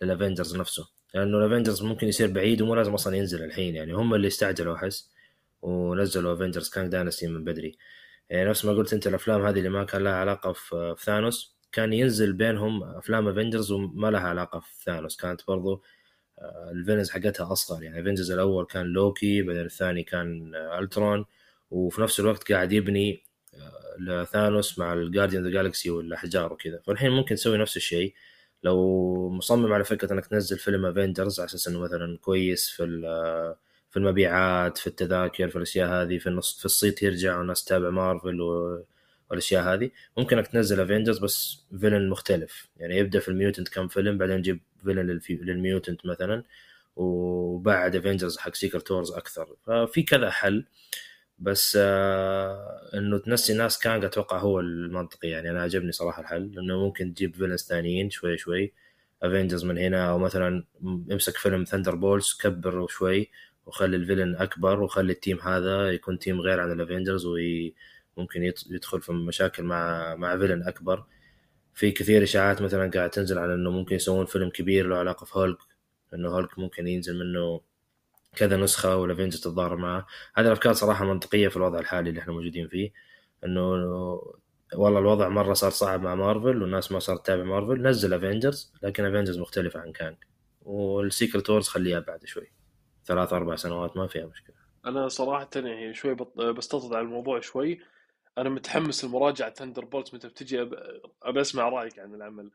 لل 0.02 0.13
Avengers 0.13 0.56
نفسه. 0.56 0.88
لأنه 1.14 1.38
ال 1.38 1.43
Avengers 1.43 1.82
ممكن 1.82 2.08
يصير 2.08 2.30
بعيد 2.30 2.62
ومو 2.62 2.74
لازم 2.74 2.94
أصلا 2.94 3.16
ينزل 3.16 3.44
الحين 3.44 3.74
يعني 3.74 3.92
هم 3.92 4.14
اللي 4.14 4.26
استعجلوا 4.26 4.74
أحس 4.74 5.10
ونزلوا 5.62 6.34
Avengers 6.34 6.68
Kang 6.70 6.90
Dynasty 6.90 7.26
من 7.26 7.44
بدري. 7.44 7.78
يعني 8.30 8.50
نفس 8.50 8.64
ما 8.64 8.72
قلت 8.72 8.92
أنت 8.92 9.06
الأفلام 9.06 9.46
هذه 9.46 9.58
اللي 9.58 9.68
ما 9.68 9.84
كان 9.84 10.04
لها 10.04 10.12
علاقة 10.14 10.52
في 10.52 10.94
ثانوس 10.98 11.56
كان 11.72 11.92
ينزل 11.92 12.32
بينهم 12.32 12.82
أفلام 12.84 13.28
Avengers 13.28 13.72
وما 13.72 14.10
لها 14.10 14.20
علاقة 14.20 14.60
في 14.60 14.84
ثانوس 14.84 15.16
كانت 15.16 15.42
برضو 15.48 15.82
آه، 16.38 16.70
ال 16.72 16.76
villains 16.76 17.10
حقتها 17.10 17.52
أصغر. 17.52 17.82
يعني 17.82 18.00
Avengers 18.00 18.30
الأول 18.30 18.66
كان 18.66 18.86
لوكي 18.86 19.42
بعدين 19.42 19.64
الثاني 19.64 20.02
كان 20.02 20.54
ألترون 20.54 21.24
وفي 21.70 22.02
نفس 22.02 22.20
الوقت 22.20 22.52
قاعد 22.52 22.72
يبني 22.72 23.12
آه، 23.12 23.33
لثانوس 23.98 24.78
مع 24.78 24.92
ال 24.92 24.97
Guardians 24.97 25.44
the 25.44 25.50
Galaxy 25.50 25.90
والأحجار 25.90 26.52
وكذا. 26.52 26.80
فالحين 26.86 27.10
ممكن 27.10 27.34
تسوي 27.34 27.58
نفس 27.58 27.76
الشيء. 27.76 28.14
لو 28.62 29.30
مصمم 29.30 29.72
على 29.72 29.84
فكرة 29.84 30.12
إنك 30.12 30.26
تنزل 30.26 30.58
فيلم 30.58 30.86
Avengers 30.86 31.40
على 31.40 31.46
أساس 31.46 31.68
إنه 31.68 31.80
مثلا 31.80 32.18
كويس 32.18 32.70
في 32.70 32.84
في 33.90 33.96
المبيعات 33.96 34.78
في 34.78 34.86
التذاكر 34.86 35.48
في 35.48 35.56
الأشياء 35.56 35.88
هذه 35.88 36.18
في 36.18 36.26
النص 36.26 36.58
في 36.58 36.64
الصيت 36.64 37.02
يرجع 37.02 37.38
والناس 37.38 37.64
تتابع 37.64 37.90
مارفل 37.90 38.40
والأشياء 39.30 39.62
هذه. 39.74 39.90
ممكن 40.18 40.38
إنك 40.38 40.46
تنزل 40.46 40.80
Avengers 40.80 41.18
بس 41.18 41.64
villain 41.80 42.08
مختلف. 42.08 42.68
يعني 42.76 42.98
يبدأ 42.98 43.20
في 43.20 43.28
ال 43.28 43.33
mutants 43.33 43.68
كم 43.68 43.88
فيلم 43.88 44.18
بعدين 44.18 44.36
نجيب 44.36 44.60
villain 44.84 45.20
لل 45.30 45.47
mutants 45.47 46.06
مثلا. 46.06 46.44
وبعد 46.96 47.96
افنجرز 47.96 48.38
حق 48.38 48.54
سيكرت 48.54 48.86
تورز 48.86 49.12
أكثر. 49.12 49.56
ففي 49.66 50.02
كذا 50.02 50.30
حل. 50.30 50.64
بس 51.38 51.78
آه 51.80 52.90
إنه 52.94 53.18
تنسي 53.18 53.54
ناس 53.54 53.78
كان 53.78 54.04
أتوقع 54.04 54.38
هو 54.38 54.60
المنطقي 54.60 55.28
يعني. 55.28 55.50
أنا 55.50 55.62
عجبني 55.62 55.92
صراحة 55.92 56.22
الحل 56.22 56.52
لأنه 56.54 56.78
ممكن 56.84 57.14
تجيب 57.14 57.36
فيلنز 57.36 57.62
ثانيين 57.64 58.10
شوي 58.10 58.38
شوي. 58.38 58.72
افنجرز 59.22 59.64
من 59.64 59.78
هنا 59.78 60.10
أو 60.10 60.18
مثلا 60.18 60.64
امسك 61.12 61.36
فيلم 61.36 61.64
ثندر 61.64 61.94
بولز 61.94 62.38
كبره 62.42 62.86
شوي 62.86 63.30
وخلي 63.66 63.96
الفيلن 63.96 64.36
أكبر 64.36 64.82
وخلي 64.82 65.12
التيم 65.12 65.40
هذا 65.40 65.90
يكون 65.92 66.18
تيم 66.18 66.40
غير 66.40 66.60
عن 66.60 66.72
الافنجرز 66.72 67.26
وي 67.26 67.74
ممكن 68.16 68.42
يدخل 68.70 69.00
في 69.02 69.12
مشاكل 69.12 69.62
مع 69.62 70.14
مع 70.14 70.38
فيلن 70.38 70.62
أكبر. 70.62 71.04
في 71.74 71.90
كثير 71.90 72.22
إشاعات 72.22 72.62
مثلا 72.62 72.90
قاعد 72.90 73.10
تنزل 73.10 73.38
على 73.38 73.54
إنه 73.54 73.70
ممكن 73.70 73.96
يسوون 73.96 74.26
فيلم 74.26 74.50
كبير 74.50 74.86
له 74.88 74.96
علاقة 74.96 75.24
في 75.24 75.38
هولك 75.38 75.58
إنه 76.14 76.28
هولك 76.28 76.58
ممكن 76.58 76.88
ينزل 76.88 77.18
منه 77.18 77.60
كذا 78.36 78.56
نسخة 78.56 78.96
وال 78.96 79.05
Avengers 79.05 79.40
تتضارب 79.40 79.78
معه. 79.78 80.06
هذه 80.34 80.46
الأفكار 80.46 80.72
صراحة 80.72 81.04
منطقية 81.04 81.48
في 81.48 81.56
الوضع 81.56 81.78
الحالي 81.78 82.10
اللي 82.10 82.20
إحنا 82.20 82.32
موجودين 82.32 82.68
فيه. 82.68 82.92
إنه 83.44 83.62
والله 84.74 84.98
الوضع 84.98 85.28
مرة 85.28 85.52
صار 85.52 85.70
صعب 85.70 86.02
مع 86.02 86.14
مارفل 86.14 86.62
والناس 86.62 86.92
ما 86.92 86.98
صارت 86.98 87.22
تتابع 87.22 87.44
مارفل. 87.44 87.82
نزل 87.82 88.14
Avengers 88.14 88.72
لكن 88.82 89.04
Avengers 89.04 89.38
مختلفة 89.38 89.80
عن 89.80 89.92
كانغ 89.92 90.16
وال 90.62 90.84
Secret 90.84 91.50
Wars 91.50 91.68
خليها 91.68 92.00
بعد 92.00 92.24
شوي. 92.24 92.52
ثلاث 93.04 93.32
أربع 93.32 93.56
سنوات 93.56 93.96
ما 93.96 94.06
فيها 94.06 94.26
مشكلة. 94.26 94.56
أنا 94.86 95.08
صراحة 95.08 95.50
يعني 95.54 95.94
شوي 95.94 96.14
بستطرد 96.36 96.94
على 96.94 97.04
الموضوع 97.04 97.40
شوي. 97.40 97.80
أنا 98.38 98.48
متحمس 98.48 99.04
لمراجعة 99.04 99.54
Thunderbolts 99.54 100.14
متى 100.14 100.28
بتجي. 100.28 100.68
ابى 101.22 101.40
أسمع 101.40 101.68
رأيك 101.68 101.98
عن 101.98 102.14
العمل. 102.14 102.50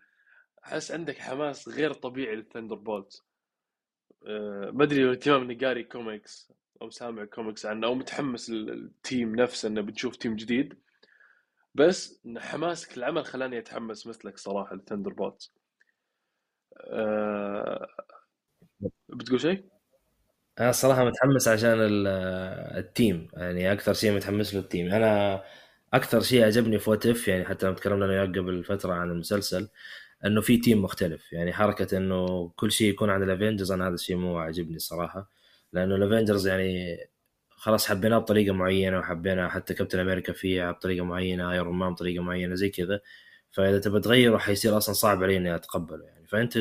أحس 0.66 0.92
عندك 0.92 1.18
حماس 1.18 1.70
غير 1.70 1.94
طبيعي 1.94 2.36
لل 2.36 2.76
Thunderbolts 2.76 3.24
ما 4.72 4.84
أدري 4.84 5.12
اهتمام 5.12 5.42
إني 5.42 5.56
قاري 5.56 5.84
كوميكس 5.84 6.54
أو 6.82 6.90
سامع 6.90 7.26
كوميكس 7.26 7.66
عنه 7.66 7.88
أو 7.88 7.96
متحمس 7.96 8.50
لل 8.50 8.78
team 8.78 9.36
نفسه 9.36 9.68
إنه 9.70 9.82
بتشوف 9.82 10.16
team 10.16 10.36
جديد. 10.36 10.78
بس 11.76 12.22
حماسك 12.38 12.98
للعمل 12.98 13.26
خلاني 13.26 13.60
أتحمس 13.60 14.08
مثلك 14.08 14.38
صراحة 14.38 14.76
لل 14.76 15.14
Thunderbolts 15.14 15.52
أه 16.78 17.88
بتقول 19.10 19.42
شيء؟ 19.42 19.64
أنا 20.60 20.70
الصراحه 20.70 21.06
متحمس 21.06 21.48
عشان 21.48 21.78
ال 22.78 22.88
team 22.88 23.28
يعني 23.34 23.72
أكثر 23.72 23.94
شيء 23.94 24.12
متحمس 24.12 24.54
له 24.54 24.60
ال 24.60 24.67
team 24.67 24.94
أنا 24.94 25.44
أكثر 25.94 26.22
شيء 26.22 26.46
عجبني 26.46 26.80
في 26.80 26.92
يعني 27.28 27.46
حتى 27.46 27.66
لما 27.66 27.76
تكلمنا 27.76 28.06
أنا 28.06 28.24
قبل 28.24 28.64
فترة 28.64 28.94
عن 28.94 29.12
المسلسل 29.12 29.70
إنه 30.26 30.42
في 30.42 30.58
team 30.58 30.84
مختلف. 30.84 31.34
يعني 31.34 31.54
حركة 31.54 31.98
إنه 31.98 32.50
كل 32.56 32.72
شيء 32.72 32.90
يكون 32.90 33.10
عن 33.10 33.24
ال 33.24 33.29
Avengers 33.29 33.72
أنا 33.72 33.88
هذا 33.88 33.96
الشيء 33.96 34.16
مو 34.16 34.38
عاجبني 34.38 34.76
الصراحه 34.76 35.30
لأنه 35.74 35.96
ال 35.96 36.02
Avengers 36.02 36.48
يعني 36.48 36.98
خلاص 37.50 37.88
حبيناه 37.88 38.18
بطريقة 38.18 38.54
معينة 38.54 39.00
وحبينا 39.00 39.50
حتى 39.50 39.74
Captain 39.74 40.00
America 40.00 40.34
فيها 40.34 40.72
بطريقة 40.72 41.06
معينة 41.06 41.52
Iron 41.52 41.76
Man 41.78 41.94
بطريقة 41.94 42.24
معينة 42.24 42.56
زي 42.56 42.70
كذا. 42.70 43.02
فإذا 43.52 43.80
تبى 43.80 44.00
تغيره 44.00 44.38
حيصير 44.38 44.78
أصلا 44.78 44.94
صعب 44.96 45.24
علي 45.24 45.38
إني 45.38 45.56
أتقبله 45.56 46.06
يعني. 46.06 46.28
فأنت 46.28 46.60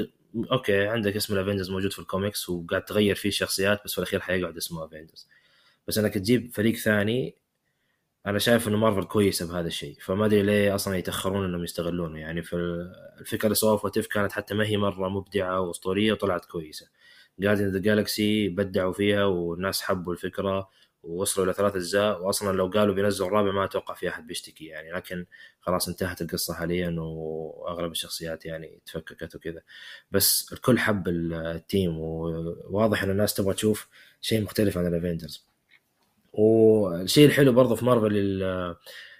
okay 0.53 0.87
عندك 0.89 1.17
اسم 1.17 1.35
ال 1.35 1.39
Avengers 1.39 1.71
موجود 1.71 1.93
في 1.93 1.99
الكوميكس 1.99 2.49
وقاعد 2.49 2.85
تغير 2.85 3.15
فيه 3.15 3.29
الشخصيات 3.29 3.81
بس 3.85 3.93
في 3.93 3.99
الأخير 3.99 4.21
حيقعد 4.21 4.57
اسمه 4.57 4.85
Avengers 4.85 5.29
بس 5.89 5.99
إنك 5.99 6.15
تجيب 6.15 6.51
فريق 6.55 6.77
ثاني 6.77 7.35
أنا 8.27 8.39
شايف 8.39 8.69
إنه 8.69 8.77
مارفل 8.77 9.05
كويسة 9.05 9.47
بهذا 9.49 9.67
الشيء 9.67 9.97
فما 10.01 10.27
أدري 10.27 10.43
ليه 10.43 10.75
أصلا 10.75 10.97
يتأخرون 10.97 11.45
إنهم 11.45 11.65
يستغلونه 11.65 12.19
يعني 12.21 12.43
في 12.43 12.57
الفكرة 13.21 13.47
اللي 13.47 13.55
سووها 13.55 13.77
في 13.77 14.03
كانت 14.03 14.33
حتى 14.33 14.55
ما 14.55 14.67
هي 14.67 14.77
مرة 14.77 15.09
مبدعة 15.09 15.61
وأسطورية 15.61 16.13
وطلعت 16.13 16.45
كويسة. 16.45 16.89
Guardians 17.39 17.69
the 17.69 17.79
Galaxy 17.79 18.49
بدعوا 18.49 18.93
فيها 18.93 19.25
والناس 19.25 19.83
حبوا 19.83 20.13
الفكرة 20.13 20.69
ووصلوا 21.03 21.47
إلى 21.47 21.55
ثلاث 21.55 21.77
أجزاء 21.77 22.23
واصلا 22.23 22.57
لو 22.57 22.67
قالوا 22.67 22.95
بينزلوا 22.95 23.29
الرابع 23.29 23.53
ما 23.53 23.65
أتوقع 23.65 23.95
في 23.95 24.09
أحد 24.09 24.27
بيشتكي 24.27 24.65
يعني 24.67 24.93
لكن 24.93 25.27
خلاص 25.61 25.89
انتهت 25.89 26.23
القصة 26.23 26.55
حاليا 26.55 26.97
وأغلب 27.01 27.91
الشخصيات 27.93 28.47
يعني 28.47 28.81
تفككت 28.87 29.37
وكذا. 29.37 29.63
بس 30.11 30.53
الكل 30.53 30.79
حب 30.79 31.09
ال 31.09 31.27
team 31.27 31.99
وواضح 31.99 33.03
إن 33.03 33.11
الناس 33.11 33.35
تبغى 33.35 33.55
تشوف 33.55 33.89
شيء 34.21 34.43
مختلف 34.43 34.79
عن 34.79 34.87
ال 34.87 34.94
Avengers 34.94 35.48
والشيء 36.33 37.27
الحلو 37.27 37.53
برضه 37.53 37.75
في 37.75 37.85
مارفل 37.85 38.13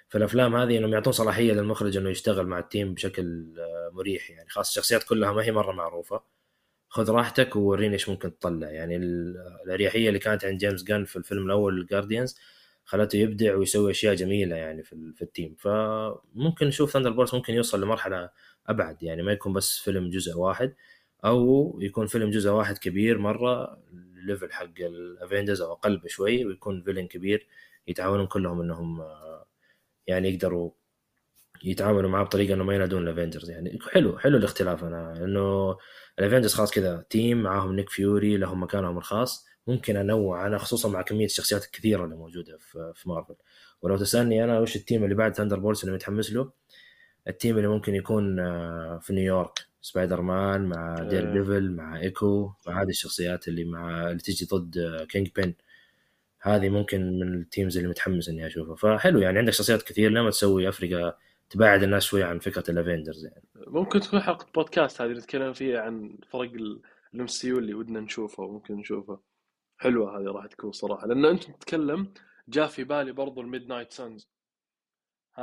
في 0.09 0.17
الأفلام 0.17 0.55
هذه 0.55 0.77
إنهم 0.77 0.93
يعطون 0.93 1.13
صلاحية 1.13 1.53
للمخرج 1.53 1.97
إنه 1.97 2.09
يشتغل 2.09 2.47
مع 2.47 2.59
ال 2.59 2.66
team 2.66 2.93
بشكل 2.93 3.53
مريح 3.93 4.29
يعني. 4.29 4.49
خاص 4.49 4.69
الشخصيات 4.69 5.03
كلها 5.03 5.31
ما 5.31 5.43
هي 5.43 5.51
مرة 5.51 5.71
معروفة. 5.71 6.21
خذ 6.89 7.11
راحتك 7.11 7.55
ووريني 7.55 7.93
إيش 7.93 8.09
ممكن 8.09 8.39
تطلع. 8.39 8.69
يعني 8.69 8.97
الأريحية 8.97 10.07
اللي 10.07 10.19
كانت 10.19 10.45
عند 10.45 10.57
جيمس 10.57 10.83
غان 10.83 11.05
في 11.05 11.15
الفيلم 11.15 11.45
الأول 11.45 11.79
ال 11.81 11.87
Guardians 11.87 12.37
خلته 12.85 13.17
يبدع 13.17 13.55
ويسوي 13.55 13.91
أشياء 13.91 14.15
جميلة 14.15 14.55
يعني 14.55 14.83
في, 14.83 15.13
في 15.15 15.21
ال 15.21 15.27
team. 15.27 15.55
فممكن 15.59 16.67
نشوف 16.67 16.91
Thunderbolts 16.91 17.35
ممكن 17.35 17.53
يوصل 17.53 17.81
لمرحلة 17.81 18.29
أبعد 18.67 19.03
يعني 19.03 19.23
ما 19.23 19.31
يكون 19.31 19.53
بس 19.53 19.79
فيلم 19.79 20.09
جزء 20.09 20.37
واحد 20.37 20.73
أو 21.25 21.77
يكون 21.81 22.07
فيلم 22.07 22.29
جزء 22.29 22.49
واحد 22.49 22.77
كبير 22.77 23.17
مرة 23.17 23.79
ال 24.19 24.24
level 24.24 24.51
حق 24.51 24.79
ال 24.79 24.88
Avengers 24.88 25.61
أو 25.61 25.73
أقل 25.73 25.97
بشوي 25.97 26.45
ويكون 26.45 26.83
villain 26.83 27.07
كبير 27.07 27.47
يتعاونون 27.87 28.27
كلهم 28.27 28.61
إنهم 28.61 29.03
يعني 30.07 30.29
يقدروا 30.29 30.71
يتعاملوا 31.63 32.09
معاه 32.09 32.23
بطريقة 32.23 32.53
إنه 32.53 32.63
ما 32.63 32.75
ينادون 32.75 33.03
ال 33.07 33.12
Avengers 33.12 33.49
يعني 33.49 33.79
حلو 33.91 34.19
حلو 34.19 34.37
الاختلاف 34.37 34.83
أنا 34.83 35.23
انه 35.23 35.77
ال 36.19 36.23
Avengers 36.23 36.53
خلاص 36.53 36.71
كذا 36.71 37.05
team 37.09 37.43
معاهم 37.43 37.75
نيك 37.75 37.89
فيوري 37.89 38.37
لهم 38.37 38.63
مكانهم 38.63 38.97
الخاص. 38.97 39.49
ممكن 39.67 39.97
أنوع 39.97 40.47
أنا 40.47 40.57
خصوصا 40.57 40.89
مع 40.89 41.01
كمية 41.01 41.25
الشخصيات 41.25 41.65
الكثيرة 41.65 42.05
اللي 42.05 42.15
موجودة 42.15 42.57
في, 42.57 42.91
في 42.95 43.09
مارفل 43.09 43.35
ولو 43.81 43.97
تسألني 43.97 44.43
أنا 44.43 44.59
وش 44.59 44.75
ال 44.75 44.81
team 44.81 45.03
اللي 45.03 45.15
بعد 45.15 45.35
Thunderbolts 45.35 45.79
اللي 45.81 45.95
متحمس 45.95 46.31
له 46.31 46.51
ال 47.29 47.35
team 47.35 47.57
اللي 47.57 47.67
ممكن 47.67 47.95
يكون 47.95 48.39
آه، 48.39 48.99
في 49.01 49.13
نيويورك. 49.13 49.69
سبايدر 49.81 50.21
مان 50.21 50.65
مع 50.65 50.95
Daredevil 50.95 51.71
مع 51.71 51.99
إيكو. 51.99 52.51
مع 52.67 52.81
هذه 52.81 52.89
الشخصيات 52.89 53.47
اللي 53.47 53.63
مع 53.63 54.07
اللي 54.07 54.21
تجي 54.21 54.45
ضد 54.45 55.05
King 55.09 55.27
آه، 55.27 55.41
pin. 55.41 55.55
هذه 56.41 56.69
ممكن 56.69 57.19
من 57.19 57.41
ال 57.41 57.47
teams 57.47 57.77
اللي 57.77 57.89
متحمس 57.89 58.29
إني 58.29 58.47
أشوفها. 58.47 58.75
فحلو 58.75 59.19
يعني 59.19 59.39
عندك 59.39 59.53
شخصيات 59.53 59.81
كثير. 59.81 60.11
لما 60.11 60.29
تسوي 60.29 60.69
أفرقة 60.69 61.17
تباعد 61.49 61.83
الناس 61.83 62.03
شوي 62.03 62.23
عن 62.23 62.39
فكرة 62.39 62.63
ال 62.71 62.77
Avengers 62.77 63.25
يعني. 63.25 63.43
ممكن 63.55 63.99
تكون 63.99 64.19
حلقة 64.19 64.47
بودكاست 64.55 65.01
هذه 65.01 65.11
نتكلم 65.11 65.53
فيها 65.53 65.81
عن 65.81 66.17
فرق 66.29 66.51
ال 67.13 67.27
MCU 67.27 67.51
اللي 67.51 67.73
ودنا 67.73 67.99
نشوفه 67.99 68.43
وممكن 68.43 68.75
نشوفه 68.75 69.19
حلوة 69.77 70.17
هذه 70.17 70.25
راح 70.25 70.45
تكون 70.45 70.71
صراحة. 70.71 71.07
لأن 71.07 71.25
أنت 71.25 71.43
تتكلم 71.43 72.13
جاء 72.49 72.67
في 72.67 72.83
بالي 72.83 73.11
برضو 73.11 73.41
ال 73.41 73.67
Midnight 73.67 73.93
Suns 73.93 74.29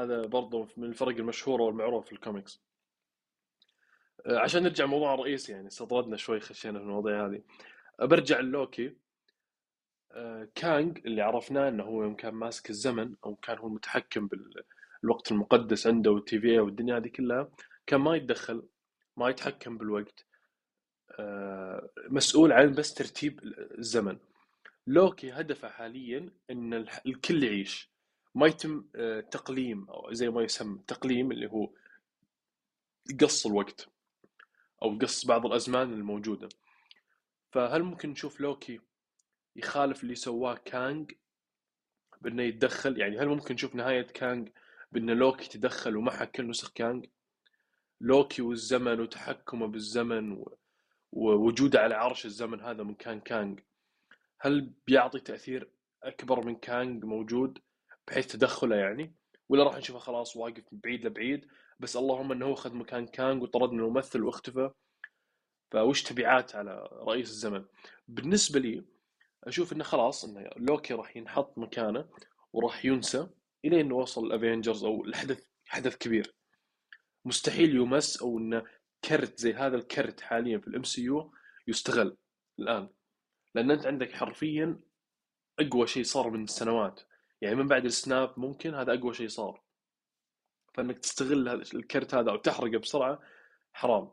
هذا 0.02 0.26
برضو 0.26 0.68
من 0.76 0.84
الفرق 0.88 1.16
المشهوره 1.16 1.62
والمعروفه 1.62 2.06
في 2.06 2.12
الكوميكس. 2.12 2.60
آه، 4.26 4.38
عشان 4.38 4.62
نرجع 4.62 4.86
موضوع 4.86 5.14
الرئيسي 5.14 5.52
يعني 5.52 5.66
استطردنا 5.68 6.16
شوي 6.16 6.40
خشينا 6.40 6.78
في 6.78 6.84
المواضيع 6.84 7.26
هذه. 7.26 7.42
برجع 8.00 8.40
لوكي 8.40 8.96
آه، 10.12 10.48
كانج 10.54 10.98
اللي 11.06 11.22
عرفناه 11.22 11.68
إنه 11.68 11.84
هو 11.84 12.02
يوم 12.02 12.14
كان 12.14 12.34
ماسك 12.34 12.70
الزمن 12.70 13.14
أو 13.24 13.34
كان 13.36 13.58
هو 13.58 13.66
المتحكم 13.68 14.28
بالوقت 15.02 15.32
المقدس 15.32 15.86
عنده 15.86 16.10
وال 16.10 16.40
TVA 16.40 16.58
والدنيا 16.58 16.96
هذه 16.96 17.08
كلها 17.08 17.50
كان 17.86 18.00
ما 18.00 18.16
يتدخل 18.16 18.62
ما 19.16 19.28
يتحكم 19.30 19.78
بالوقت. 19.78 20.26
آه، 21.18 21.90
مسؤول 22.08 22.52
عن 22.52 22.72
بس 22.72 22.94
ترتيب 22.94 23.40
الزمن. 23.78 24.18
لوكي 24.86 25.32
هدفه 25.32 25.68
حاليا 25.68 26.30
إن 26.50 26.74
الكل 27.06 27.44
يعيش. 27.44 27.95
ما 28.36 28.46
يتم 28.46 28.84
آه، 28.96 29.20
تقليم 29.20 29.90
أو 29.90 30.12
زي 30.12 30.30
ما 30.30 30.42
يسمى 30.42 30.78
تقليم 30.86 31.32
اللي 31.32 31.46
هو 31.46 31.70
قص 33.20 33.46
الوقت 33.46 33.88
أو 34.82 34.98
قص 34.98 35.26
بعض 35.26 35.46
الأزمان 35.46 35.92
الموجودة. 35.92 36.48
فهل 37.52 37.82
ممكن 37.82 38.10
نشوف 38.10 38.40
لوكي 38.40 38.80
يخالف 39.56 40.02
اللي 40.02 40.14
سواه 40.14 40.54
كانج 40.54 41.12
بأنه 42.20 42.42
يتدخل؟ 42.42 42.98
يعني 43.00 43.18
هل 43.18 43.28
ممكن 43.28 43.54
نشوف 43.54 43.74
نهاية 43.74 44.06
كانج 44.06 44.48
بأن 44.92 45.10
لوكي 45.10 45.48
تدخل 45.48 45.96
ومحى 45.96 46.26
كل 46.26 46.48
نسخ 46.48 46.72
كانج 46.72 47.06
لوكي 48.00 48.42
والزمن 48.42 49.00
وتحكمه 49.00 49.66
بالزمن 49.66 50.44
ووجوده 51.12 51.80
على 51.80 51.94
عرش 51.94 52.26
الزمن 52.26 52.60
هذا 52.60 52.82
من 52.82 52.94
كان 52.94 53.20
كانج 53.20 53.60
هل 54.40 54.72
بيعطي 54.86 55.20
تأثير 55.20 55.70
أكبر 56.02 56.46
من 56.46 56.56
كانج 56.56 57.04
موجود؟ 57.04 57.58
بحيث 58.08 58.26
تدخله 58.26 58.76
يعني 58.76 59.14
ولا 59.48 59.64
راح 59.64 59.76
نشوفه 59.76 59.98
خلاص 59.98 60.36
واقف 60.36 60.64
بعيد 60.72 61.04
لبعيد 61.04 61.46
بس 61.80 61.96
اللهم 61.96 62.32
إنه 62.32 62.46
هو 62.46 62.52
اخذ 62.52 62.74
مكان 62.74 63.06
كانج 63.06 63.42
وطرد 63.42 63.72
من 63.72 63.80
الممثل 63.80 64.22
واختفى. 64.22 64.70
فوش 65.70 66.02
تبعات 66.02 66.54
على 66.54 66.88
رئيس 66.92 67.30
الزمن؟ 67.30 67.64
بالنسبة 68.08 68.60
لي 68.60 68.84
أشوف 69.44 69.72
إنه 69.72 69.84
خلاص 69.84 70.24
إنه 70.24 70.50
لوكي 70.56 70.94
راح 70.94 71.16
ينحط 71.16 71.58
مكانه 71.58 72.08
وراح 72.52 72.84
ينسى 72.84 73.28
إلى 73.64 73.80
انه 73.80 73.94
وصل 73.94 74.26
الافينجرز 74.26 74.84
أو 74.84 75.04
الحدث 75.04 75.46
حدث 75.66 75.96
كبير. 75.96 76.34
مستحيل 77.24 77.76
يمس 77.76 78.22
أو 78.22 78.38
انه 78.38 78.64
كرت 79.04 79.38
زي 79.38 79.54
هذا 79.54 79.76
الكرت 79.76 80.20
حاليا 80.20 80.58
في 80.58 80.66
ال 80.66 80.82
MCU 80.84 81.32
يستغل 81.68 82.16
الآن. 82.58 82.88
لأن 83.54 83.70
أنت 83.70 83.86
عندك 83.86 84.12
حرفيا 84.12 84.80
أقوى 85.60 85.86
شيء 85.86 86.02
صار 86.02 86.30
من 86.30 86.46
سنوات. 86.46 87.00
يعني 87.40 87.54
من 87.56 87.66
بعد 87.68 87.84
ال 87.84 87.94
snap 87.94 88.34
ممكن 88.36 88.74
هذا 88.74 88.94
أقوى 88.94 89.14
شيء 89.14 89.28
صار. 89.28 89.62
فإنك 90.74 90.98
تستغل 90.98 91.48
الكرت 91.74 92.14
هذا 92.14 92.30
أو 92.30 92.36
تحرقه 92.36 92.78
بسرعة 92.78 93.20
حرام. 93.72 94.10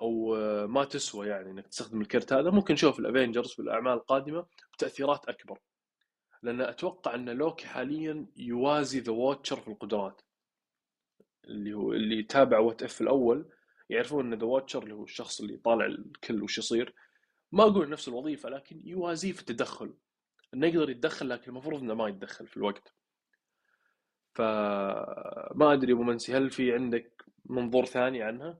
أو 0.00 0.34
ما 0.66 0.84
تسوى 0.84 1.28
يعني 1.28 1.50
إنك 1.50 1.66
تستخدم 1.66 2.00
الكرت 2.00 2.32
هذا. 2.32 2.50
ممكن 2.50 2.74
نشوف 2.74 2.98
الأفينجرز 2.98 3.52
في 3.52 3.58
الأعمال 3.62 3.92
القادمة 3.92 4.46
بتأثيرات 4.72 5.28
أكبر. 5.28 5.58
لأن 6.42 6.60
أتوقع 6.60 7.14
إن 7.14 7.30
لوكي 7.30 7.66
حاليا 7.66 8.26
يوازي 8.36 9.00
The 9.00 9.12
Watcher 9.12 9.60
في 9.60 9.68
القدرات. 9.68 10.22
اللي 11.44 11.72
هو 11.72 11.92
اللي 11.92 12.22
تابع 12.22 12.58
What 12.58 12.82
If 12.82 13.00
الأول. 13.00 13.48
يعرفون 13.90 14.32
إن 14.32 14.38
The 14.38 14.46
Watcher 14.46 14.82
اللي 14.82 14.94
هو 14.94 15.04
الشخص 15.04 15.40
اللي 15.40 15.56
طالع 15.56 15.86
الكل 15.86 16.42
وش 16.42 16.58
يصير. 16.58 16.94
ما 17.52 17.62
أقول 17.62 17.90
نفس 17.90 18.08
الوظيفة 18.08 18.48
لكن 18.48 18.80
يوازيه 18.84 19.32
في 19.32 19.40
التدخل. 19.40 19.94
إنه 20.54 20.66
يقدر 20.66 20.90
يتدخل 20.90 21.28
لكن 21.28 21.50
المفروض 21.50 21.80
إنه 21.82 21.94
ما 21.94 22.08
يتدخل 22.08 22.46
في 22.46 22.56
الوقت. 22.56 22.94
فما 24.34 25.72
أدري 25.72 25.92
أبو 25.92 26.02
منسي 26.02 26.36
هل 26.36 26.50
في 26.50 26.72
عندك 26.72 27.24
منظور 27.46 27.84
ثاني 27.84 28.22
عنها؟ 28.22 28.58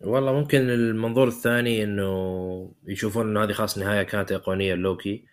والله 0.00 0.32
ممكن 0.32 0.70
المنظور 0.70 1.28
الثاني 1.28 1.82
إنه 1.84 2.74
يشوفون 2.86 3.28
إنه 3.28 3.44
هذه 3.44 3.52
خاص 3.52 3.78
نهاية 3.78 4.02
كانت 4.02 4.32
أيقونية 4.32 4.74
لوكي. 4.74 5.26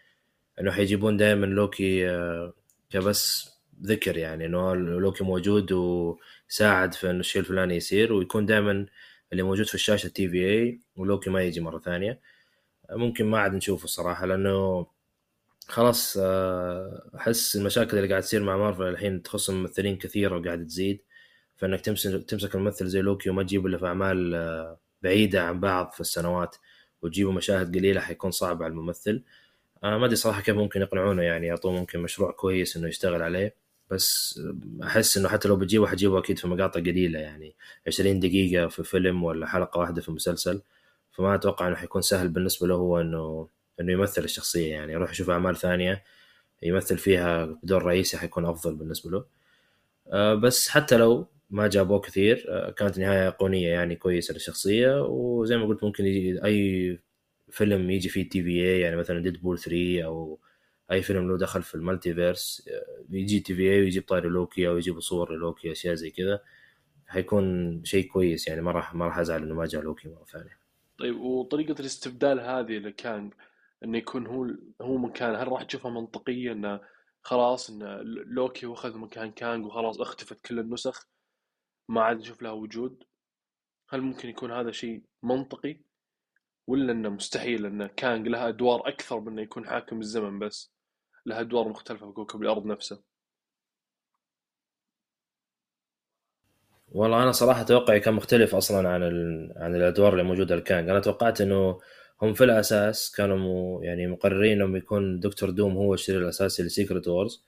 إنه 0.60 0.72
حيجيبون 0.72 1.18
دائما 1.18 1.46
لوكي 1.46 2.10
آه، 2.10 2.54
كبس 2.90 3.50
ذكر 3.84 4.18
يعني 4.18 4.46
إنه 4.46 4.76
لوكي 4.76 5.24
موجود 5.24 5.72
وساعد 5.72 6.94
في 6.94 7.10
إنه 7.10 7.20
الشيء 7.20 7.42
الفلاني 7.42 7.76
يصير 7.76 8.14
ويكون 8.14 8.46
دائما 8.46 8.86
اللي 9.32 9.44
موجود 9.44 9.66
في 9.66 9.76
الشاشة 9.76 10.08
TVA 10.08 10.80
ولوكي 10.96 11.30
ما 11.30 11.42
يجي 11.44 11.62
مرة 11.62 11.80
ثانية. 11.80 12.20
ممكن 12.92 13.26
ما 13.26 13.40
عاد 13.40 13.54
نشوفه 13.54 13.84
الصراحه 13.86 14.26
لأنه 14.26 14.88
خلاص 15.68 16.18
آه، 16.22 17.10
أحس 17.16 17.56
المشاكل 17.56 17.98
اللي 17.98 18.10
قاعد 18.10 18.22
تصير 18.22 18.44
مع 18.44 18.58
مارفل 18.58 18.84
الحين 18.84 19.24
تخص 19.24 19.50
ممثلين 19.50 19.98
كثيرة 19.98 20.38
وقاعد 20.38 20.66
تزيد. 20.68 21.02
فإنك 21.58 21.82
تمسك 21.82 22.24
تمسك 22.30 22.56
الممثل 22.56 22.88
زي 22.88 23.02
لوكي 23.02 23.30
وما 23.30 23.44
تجيبه 23.44 23.68
إلا 23.68 23.78
في 23.78 23.86
أعمال 23.86 24.36
آه، 24.36 24.80
بعيدة 25.04 25.44
عن 25.44 25.60
بعض 25.60 25.92
في 25.94 26.02
السنوات 26.02 26.56
وتجيبه 27.02 27.32
مشاهد 27.32 27.78
قليلة 27.78 28.02
حيكون 28.02 28.32
صعب 28.32 28.64
على 28.64 28.72
الممثل. 28.72 29.24
آه، 29.84 29.98
ما 29.98 30.06
أدري 30.06 30.16
صراحة 30.16 30.42
كيف 30.42 30.56
ممكن 30.56 30.82
يقنعونه 30.82 31.24
يعني 31.24 31.48
يعطوه 31.48 31.72
ممكن 31.74 32.00
مشروع 32.00 32.32
كويس 32.32 32.78
إنه 32.78 32.88
يشتغل 32.88 33.22
عليه. 33.22 33.56
بس 33.92 34.40
أحس 34.84 35.18
إنه 35.18 35.30
حتى 35.30 35.48
لو 35.48 35.56
بتجيبه 35.56 35.88
حتجيبه 35.88 36.20
أكيد 36.20 36.40
في 36.40 36.48
مقاطع 36.48 36.80
قليلة 36.80 37.20
يعني 37.20 37.56
20 37.88 38.20
دقيقة 38.20 38.68
في 38.68 38.84
فيلم 38.84 39.24
ولا 39.24 39.48
حلقة 39.48 39.80
واحدة 39.80 40.02
في 40.02 40.12
مسلسل. 40.12 40.62
فما 41.18 41.36
أتوقع 41.36 41.68
إنه 41.68 41.76
حيكون 41.76 42.02
سهل 42.02 42.28
بالنسبة 42.30 42.68
له 42.68 42.76
هو 42.76 43.02
إنه 43.02 43.48
إنه 43.80 43.92
يمثل 43.92 44.24
الشخصية 44.24 44.72
يعني. 44.72 44.94
يروح 44.94 45.12
يشوف 45.12 45.30
أعمال 45.30 45.56
ثانية 45.56 46.04
يمثل 46.64 46.98
فيها 46.98 47.46
بدور 47.46 47.84
رئيسي 47.84 48.18
حيكون 48.18 48.46
أفضل 48.46 48.76
بالنسبة 48.76 49.12
له. 49.12 49.26
آه، 50.08 50.36
بس 50.36 50.70
حتى 50.70 50.98
لو 50.98 51.28
ما 51.50 51.68
جابوه 51.68 52.00
كثير 52.00 52.46
آه، 52.50 52.72
كانت 52.72 53.00
نهاية 53.00 53.26
ايقونيه 53.26 53.70
يعني 53.70 53.96
كويسة 53.96 54.34
للشخصية. 54.34 55.02
وزي 55.02 55.58
ما 55.58 55.66
قلت 55.68 55.84
ممكن 55.84 56.06
يجي 56.06 56.46
أي 56.46 57.00
فيلم 57.52 57.90
يجي 57.92 58.10
فيه 58.10 58.30
TVA 58.30 58.80
يعني 58.82 58.96
مثلا 58.96 59.20
Deadpool 59.24 59.60
3 59.60 60.04
أو 60.06 60.40
أي 60.92 61.02
فيلم 61.02 61.28
له 61.30 61.38
دخل 61.38 61.64
في 61.64 61.76
ال 61.76 62.14
multiverse 62.14 62.70
آه، 62.72 63.06
يجي 63.12 63.40
TVA 63.40 63.82
ويجيب 63.82 64.04
طاري 64.08 64.30
لوكي 64.30 64.68
أو 64.68 64.78
يجيب 64.78 65.00
صور 65.00 65.36
لوكي 65.36 65.72
أشياء 65.72 65.96
زي 65.96 66.12
كذا. 66.12 66.40
حيكون 67.08 67.82
شيء 67.86 68.08
كويس 68.08 68.48
يعني 68.48 68.62
ما 68.62 68.72
راح 68.72 68.96
ما 68.96 69.06
راح 69.08 69.20
أزعل 69.20 69.44
إنه 69.44 69.56
ما 69.56 69.66
جاء 69.66 69.82
لوكي 69.82 70.10
مرة 70.10 70.26
ثانية. 70.32 70.67
طيب 71.00 71.20
وطريقة 71.20 71.80
الاستبدال 71.80 72.40
هذه 72.40 72.78
لكانج 72.78 73.34
إنه 73.84 73.98
يكون 73.98 74.28
هو 74.28 74.48
هو 74.82 74.98
مكان 74.98 75.36
هل 75.36 75.48
راح 75.48 75.64
تشوفها 75.64 75.92
منطقية 75.92 76.52
إنه 76.52 76.82
خلاص 77.22 77.70
إنه 77.70 78.02
لوكي 78.26 78.66
واخذ 78.66 78.98
مكان 78.98 79.32
كانج 79.32 79.66
وخلاص 79.66 80.02
اختفت 80.02 80.42
كل 80.46 80.60
النسخ 80.60 81.08
ما 81.90 82.02
عاد 82.02 82.18
نشوف 82.18 82.42
لها 82.42 82.52
وجود؟ 82.52 83.04
هل 83.90 84.02
ممكن 84.02 84.30
يكون 84.30 84.52
هذا 84.52 84.72
شيء 84.72 85.04
منطقي؟ 85.24 85.82
ولا 86.68 86.92
إنه 86.92 87.10
مستحيل 87.10 87.66
ان 87.66 87.88
كانج 87.88 88.28
لها 88.28 88.48
أدوار 88.48 88.88
أكثر 88.88 89.20
من 89.20 89.28
إنه 89.28 89.42
يكون 89.42 89.68
حاكم 89.68 90.00
الزمن 90.00 90.40
بس؟ 90.40 90.74
لها 91.26 91.40
أدوار 91.42 91.68
مختلفة 91.70 92.08
في 92.08 92.14
كوكب 92.14 92.42
الأرض 92.42 92.66
نفسه. 92.66 93.04
والله 96.92 97.24
أنا 97.24 97.32
صراحة 97.32 97.64
توقعي 97.64 98.00
كان 98.00 98.14
مختلف 98.14 98.56
أصلا 98.56 98.90
عن. 98.90 99.04
عن 99.58 99.76
الأدوار 99.76 100.14
اللي 100.14 100.24
موجودة 100.24 100.56
لكانج 100.56 100.90
أنا 100.90 101.00
توقعت 101.00 101.42
إنه 101.42 101.80
هم 102.22 102.34
في 102.34 102.44
الأساس 102.44 103.12
كانوا. 103.12 103.84
يعني 103.84 104.08
مقررين 104.08 104.62
انه 104.62 104.78
يكون 104.78 105.20
دكتور 105.20 105.50
دوم 105.50 105.78
هو 105.78 105.94
الشرير 105.94 106.22
الأساسي 106.22 106.64
ل 106.64 106.70
Secret 106.70 107.08
Wars 107.08 107.44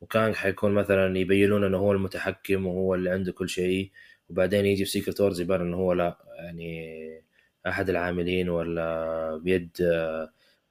وكانج 0.00 0.34
حيكون 0.34 0.72
مثلا 0.74 1.18
يبينون 1.18 1.64
إنه 1.64 1.78
هو 1.78 1.92
المتحكم 1.92 2.66
وهو 2.66 2.94
اللي 2.94 3.10
عنده 3.10 3.32
كل 3.32 3.48
شيء 3.48 3.90
وبعدين 4.28 4.66
يجي 4.66 4.84
في 4.84 4.90
Secret 4.90 5.20
Wars 5.20 5.40
يبان 5.40 5.60
إنه 5.60 5.76
هو 5.76 5.92
لا 5.92 6.18
يعني 6.36 6.98
أحد 7.66 7.90
العاملين 7.90 8.48
ولا 8.48 9.40
بيد 9.44 9.70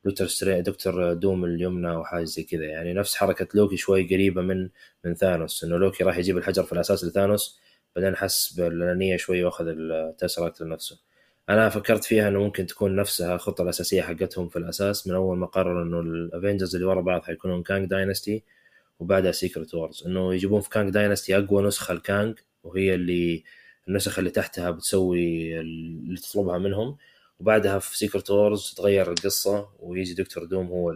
دكتور 0.06 0.28
ستري... 0.28 0.62
دكتور 0.62 1.14
دوم 1.14 1.46
اليمنى 1.46 1.92
أو 1.92 2.04
حاجة 2.04 2.24
زي 2.24 2.44
كذا 2.44 2.66
يعني 2.66 2.94
نفس 2.94 3.16
حركة 3.16 3.48
لوكي 3.54 3.78
شوي 3.78 4.04
قريبة 4.04 4.42
من 4.42 4.70
من 5.06 5.16
ثانوس 5.16 5.64
إنه 5.64 5.78
لوكي 5.78 6.04
راح 6.04 6.18
يجيب 6.18 6.38
الحجر 6.38 6.64
في 6.64 6.74
الأساس 6.74 7.06
لثانوس 7.06 7.60
بعدين 7.96 8.16
حس 8.16 8.54
بالأنانية 8.54 9.18
شوي 9.18 9.44
وأخذ 9.44 9.66
التسراكت 9.68 10.62
لنفسه 10.62 11.00
أنا 11.50 11.70
فكرت 11.70 12.04
فيها 12.04 12.28
إنه 12.28 12.40
ممكن 12.40 12.66
تكون 12.66 12.96
نفسها 12.96 13.36
الخطة 13.36 13.62
الأساسية 13.62 14.02
حقتهم 14.02 14.50
في 14.50 14.60
الأساس 14.60 15.08
من 15.08 15.16
أول 15.16 15.38
ما 15.38 15.46
قرروا 15.46 15.84
إنه 15.84 16.00
الافنجرز 16.00 16.76
اللي 16.76 16.88
ورا 16.88 17.02
بعض 17.02 17.24
حيكونون 17.24 17.64
Kang 17.64 17.90
Dynasty 17.90 18.44
وبعدها 19.00 19.32
Secret 19.32 19.74
Wars 19.76 20.04
إنه 20.08 20.34
يجيبون 20.34 20.62
في 20.62 20.70
Kang 20.70 20.90
Dynasty 20.90 21.38
أقوى 21.38 21.64
نسخة 21.64 21.94
لكانج 21.94 22.40
وهي 22.64 22.94
اللي 22.94 23.44
النسخ 23.88 24.20
اللي 24.20 24.30
تحتها 24.30 24.72
بتسوي 24.72 25.60
اللي 25.60 26.20
تطلبها 26.20 26.58
منهم. 26.58 26.98
وبعدها 27.40 27.80
في 27.80 27.98
Secret 27.98 28.32
Wars 28.32 28.74
تتغير 28.74 29.12
القصة 29.12 29.70
ويجي 29.80 30.14
دكتور 30.14 30.44
دوم 30.46 30.68
هو 30.68 30.92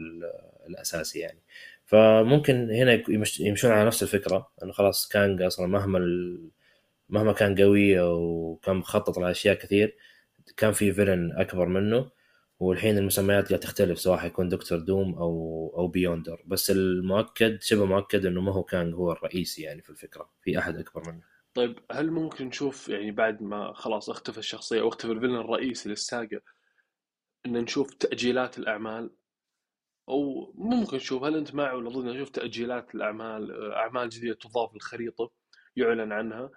الأساسي 0.69 1.19
يعني. 1.19 1.39
فممكن 1.85 2.71
هنا 2.71 3.03
يمشون 3.39 3.71
على 3.71 3.85
نفس 3.85 4.03
الفكرة 4.03 4.49
إنه 4.63 4.71
خلاص 4.71 5.07
كانج 5.07 5.41
أصلا 5.41 5.67
مهما 5.67 5.99
مهما 7.09 7.33
كان 7.33 7.55
قوي 7.55 7.99
وكان 7.99 8.75
مخطط 8.75 9.17
لأشياء 9.17 9.55
كثير 9.55 9.97
كان 10.57 10.71
في 10.71 10.93
villain 10.93 11.31
أكبر 11.31 11.65
منه 11.65 12.11
والحين 12.59 12.97
المسميات 12.97 13.49
قاعد 13.49 13.59
تختلف 13.59 13.99
سواء 13.99 14.17
حيكون 14.17 14.49
دكتور 14.49 14.79
دوم 14.79 15.13
أو 15.13 15.73
أو 15.77 15.87
Beyonder. 15.87 16.43
بس 16.47 16.71
المؤكد 16.71 17.61
شبه 17.61 17.85
مؤكد 17.85 18.25
إنه 18.25 18.41
ما 18.41 18.51
هو 18.51 18.63
كانج 18.63 18.93
هو 18.93 19.11
الرئيسي 19.11 19.61
يعني 19.61 19.81
في 19.81 19.89
الفكرة 19.89 20.29
في 20.41 20.59
أحد 20.59 20.77
أكبر 20.77 21.11
منه. 21.11 21.21
طيب 21.53 21.79
هل 21.91 22.11
ممكن 22.11 22.45
نشوف 22.45 22.89
يعني 22.89 23.11
بعد 23.11 23.41
ما 23.41 23.73
خلاص 23.73 24.09
اختفى 24.09 24.37
الشخصية 24.37 24.81
أو 24.81 24.87
اختفى 24.87 25.11
ال 25.11 25.14
villain 25.14 25.35
الرئيسي 25.35 25.89
لل 25.89 26.07
saga 26.07 26.41
إن 27.45 27.53
نشوف 27.53 27.93
تأجيلات 27.93 28.57
الأعمال؟ 28.57 29.11
أو 30.09 30.53
ممكن 30.55 30.97
نشوف 30.97 31.23
هل 31.23 31.37
أنت 31.37 31.55
معي 31.55 31.75
ولا 31.75 31.89
ضد 31.89 32.05
نشوف 32.05 32.29
تأجيلات 32.29 32.95
الأعمال؟ 32.95 33.71
أعمال 33.73 34.09
جديدة 34.09 34.35
تضاف 34.35 34.73
للخريطة 34.73 35.31
يعلن 35.75 36.11
عنها. 36.11 36.49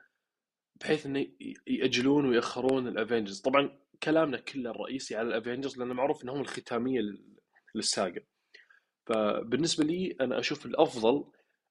بحيث 0.81 1.07
إنه 1.07 1.27
يأجلون 1.67 2.27
ويأخرون 2.27 2.89
الافنجرز 2.89 3.41
طبعا 3.41 3.79
كلامنا 4.03 4.39
كله 4.39 4.71
الرئيسي 4.71 5.17
على 5.17 5.29
الافنجرز 5.29 5.79
لأنه 5.79 5.95
معروف 5.95 6.25
إنهم 6.25 6.41
الختامية 6.41 7.01
لل 7.75 7.88
saga. 7.88 8.21
فبالنسبة 9.07 9.85
لي 9.85 10.17
أنا 10.21 10.39
أشوف 10.39 10.67
الأفضل 10.67 11.25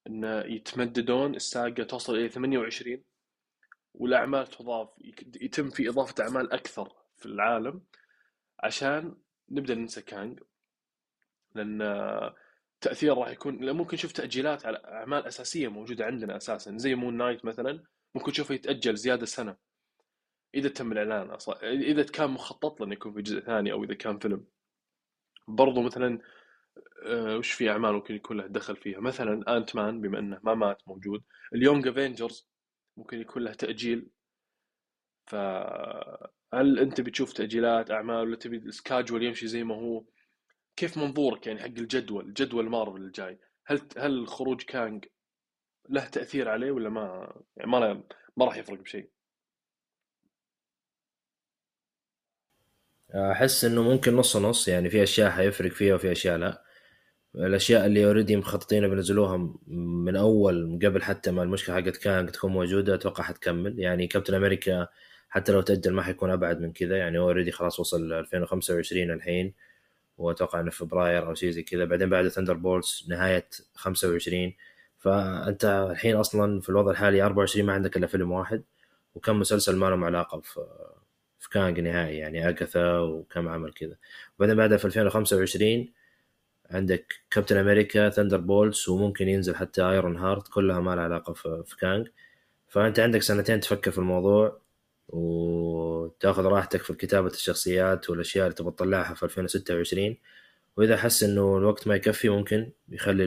إن 0.08 0.44
يتمددون 0.46 1.36
ال 1.36 1.45
saga 1.45 1.84
توصل 1.84 2.16
إلى 2.16 2.30
28 2.30 3.04
والأعمال 3.94 4.48
تضاف 4.48 4.90
يتم 5.42 5.70
في 5.70 5.90
إضافة 5.90 6.24
أعمال 6.24 6.54
أكثر 6.54 6.94
في 7.18 7.26
العالم 7.26 7.82
عشان 8.60 9.16
نبدأ 9.50 9.76
ننسى 9.76 10.02
كانج. 10.02 10.40
لأن 11.56 11.80
تأثير 12.82 13.18
راح 13.18 13.30
يكون 13.30 13.72
ممكن 13.72 13.96
نشوف 13.96 14.12
تأجيلات 14.12 14.66
على 14.66 14.78
أعمال 14.78 15.28
أساسية 15.28 15.68
موجودة 15.68 16.06
عندنا 16.06 16.38
أساسا 16.38 16.78
زي 16.78 16.96
Moon 16.96 17.18
Knight 17.18 17.46
مثلا. 17.46 17.84
ممكن 18.16 18.32
تشوفه 18.32 18.56
يتأجل 18.56 18.96
زيادة 18.96 19.26
سنة. 19.26 19.58
إذا 20.56 20.70
تم 20.70 20.92
الإعلان 20.92 21.30
أصلا 21.30 21.72
إذا 21.74 22.04
كان 22.04 22.30
مخطط 22.30 22.80
له 22.80 22.86
إنه 22.86 22.94
يكون 22.94 23.14
في 23.14 23.22
جزء 23.22 23.40
ثاني 23.40 23.72
أو 23.72 23.84
إذا 23.84 23.94
كان 23.94 24.20
فيلم. 24.20 24.46
برضو 25.48 25.82
مثلا 25.82 26.20
آه، 27.06 27.38
وش 27.38 27.52
في 27.52 27.70
أعمال 27.70 27.94
ممكن 27.94 28.16
يكون 28.16 28.38
له 28.38 28.48
دخل 28.48 28.76
فيها؟ 28.76 29.00
مثلا 29.00 29.58
Ant-Man 29.58 30.02
بما 30.02 30.20
إنه 30.20 30.40
ما 30.44 30.56
مات 30.56 30.82
موجود. 30.88 31.24
ال 31.54 31.60
Young 31.60 31.88
Avengers 31.88 32.48
ممكن 32.98 33.22
يكون 33.22 33.44
له 33.44 33.54
تأجيل. 33.54 34.10
فهل 35.28 36.80
أنت 36.80 37.02
بتشوف 37.02 37.34
تأجيلات 37.34 37.92
أعمال 37.92 38.16
ولا 38.28 38.36
تبي 38.36 38.58
ال 38.58 38.65
schedule 38.65 39.24
يمشي 39.24 39.48
زي 39.48 39.64
ما 39.64 39.76
هو؟ 39.76 40.04
كيف 40.76 40.98
منظورك 40.98 41.48
يعني 41.48 41.60
حق 41.60 41.66
الجدول 41.66 42.34
جدول 42.34 42.70
مارفل 42.70 43.02
الجاي؟ 43.02 43.40
هل 43.66 43.82
هل 43.98 44.28
خروج 44.28 44.64
كانج 44.64 45.06
له 45.90 46.06
تأثير 46.06 46.50
عليه 46.50 46.72
ولا 46.72 46.90
ما؟ 46.90 47.34
يعني 47.58 47.72
ما 47.72 48.04
ما 48.38 48.46
راح 48.46 48.58
يفرق 48.58 48.80
بشيء. 48.80 49.10
أحس 53.16 53.66
إنه 53.66 53.82
ممكن 53.84 54.16
نص 54.16 54.38
نص 54.38 54.68
يعني 54.68 54.90
في 54.90 55.04
أشياء 55.04 55.30
حيفرق 55.32 55.72
فيها 55.72 55.96
وفي 55.96 56.12
أشياء 56.12 56.38
لا. 56.38 56.64
الأشياء 57.36 57.86
اللي 57.86 58.06
already 58.06 58.36
مخططين 58.36 58.88
بينزلوها 58.90 59.38
من 59.68 60.16
أول 60.16 60.80
قبل 60.84 61.02
حتى 61.04 61.32
ما 61.32 61.44
المشكلة 61.44 61.76
حقت 61.76 61.98
كانج 61.98 62.30
تكون 62.30 62.52
موجودة 62.52 62.96
أتوقع 62.96 63.24
حتكمل. 63.24 63.80
يعني 63.80 64.08
كابتن 64.08 64.34
أمريكا 64.34 64.88
حتى 65.30 65.52
لو 65.52 65.62
تأجل 65.62 65.94
ما 65.94 66.04
حيكون 66.04 66.32
أبعد 66.32 66.62
من 66.62 66.74
كذا. 66.74 66.98
يعني 66.98 67.18
already 67.18 67.52
خلاص 67.52 67.80
وصل 67.80 68.14
2025 68.14 69.12
الحين 69.12 69.54
وأتوقع 70.18 70.60
إنه 70.60 70.72
فبراير 70.72 71.28
أو 71.28 71.34
شيء 71.36 71.52
زي 71.52 71.64
كذا. 71.64 71.86
بعدين 71.86 72.10
بعد 72.10 72.28
Thunderbolts 72.28 73.06
نهايه 73.10 73.50
25 73.76 74.54
فأنت 75.00 75.66
الحين 75.92 76.16
أصلا 76.16 76.62
في 76.62 76.70
الوضع 76.70 76.92
الحالي 76.92 77.24
24 77.24 77.66
ما 77.66 77.74
عندك 77.74 77.98
إلا 77.98 78.08
فيلم 78.08 78.32
واحد 78.32 78.64
وكم 79.16 79.40
مسلسل 79.40 79.76
ما 79.76 79.86
لهم 79.90 80.04
علاقة 80.04 80.40
في 80.42 80.68
في 81.40 81.50
كانج 81.50 81.80
نهائي 81.80 82.18
يعني 82.18 82.50
Agatha 82.50 83.00
وكم 83.00 83.48
عمل 83.48 83.74
كذا. 83.74 83.96
وبعدين 84.38 84.56
بعدها 84.58 84.78
في 84.78 84.86
2025 84.86 85.94
عندك 86.72 87.16
كابتن 87.32 87.58
أمريكا 87.58 88.10
Thunderbolts 88.10 88.90
وممكن 88.90 89.28
ينزل 89.30 89.56
حتى 89.56 89.82
Ironheart 89.82 90.48
كلها 90.48 90.80
ما 90.80 90.96
لها 90.96 91.04
علاقة 91.04 91.34
في 91.34 91.76
كانج 91.80 92.08
فأنت 92.68 93.00
عندك 93.00 93.22
سنتين 93.22 93.60
تفكر 93.60 93.92
في 93.92 93.98
الموضوع 93.98 94.62
وتأخذ 95.10 96.46
راحتك 96.46 96.82
في 96.82 96.94
كتابه 96.94 97.28
الشخصيات 97.28 98.10
والأشياء 98.10 98.46
اللي 98.46 98.56
تبغى 98.56 98.72
تطلعها 98.72 99.14
في 99.14 99.24
2026 99.24 100.18
وإذا 100.78 100.98
حس 100.98 101.24
إنه 101.24 101.58
الوقت 101.58 101.88
ما 101.88 101.96
يكفي 101.96 102.30
ممكن 102.30 102.72
يخلي 102.90 103.24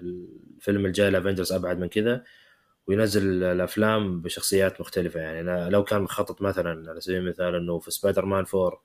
الفيلم 0.00 0.86
الجاي 0.86 1.10
ل 1.10 1.15
Avengers 1.15 1.52
أبعد 1.52 1.78
من 1.78 1.88
كذا 1.88 2.24
وينزل 2.86 3.42
الأفلام 3.44 4.20
بشخصيات 4.20 4.80
مختلفة. 4.80 5.20
يعني 5.20 5.70
لو 5.70 5.84
كان 5.84 6.02
مخطط 6.02 6.42
مثلا 6.42 6.90
على 6.90 7.00
سبيل 7.00 7.16
المثال 7.16 7.54
إنه 7.54 7.78
في 7.78 7.90
سبايدر 7.90 8.24
مان 8.24 8.44
4 8.54 8.82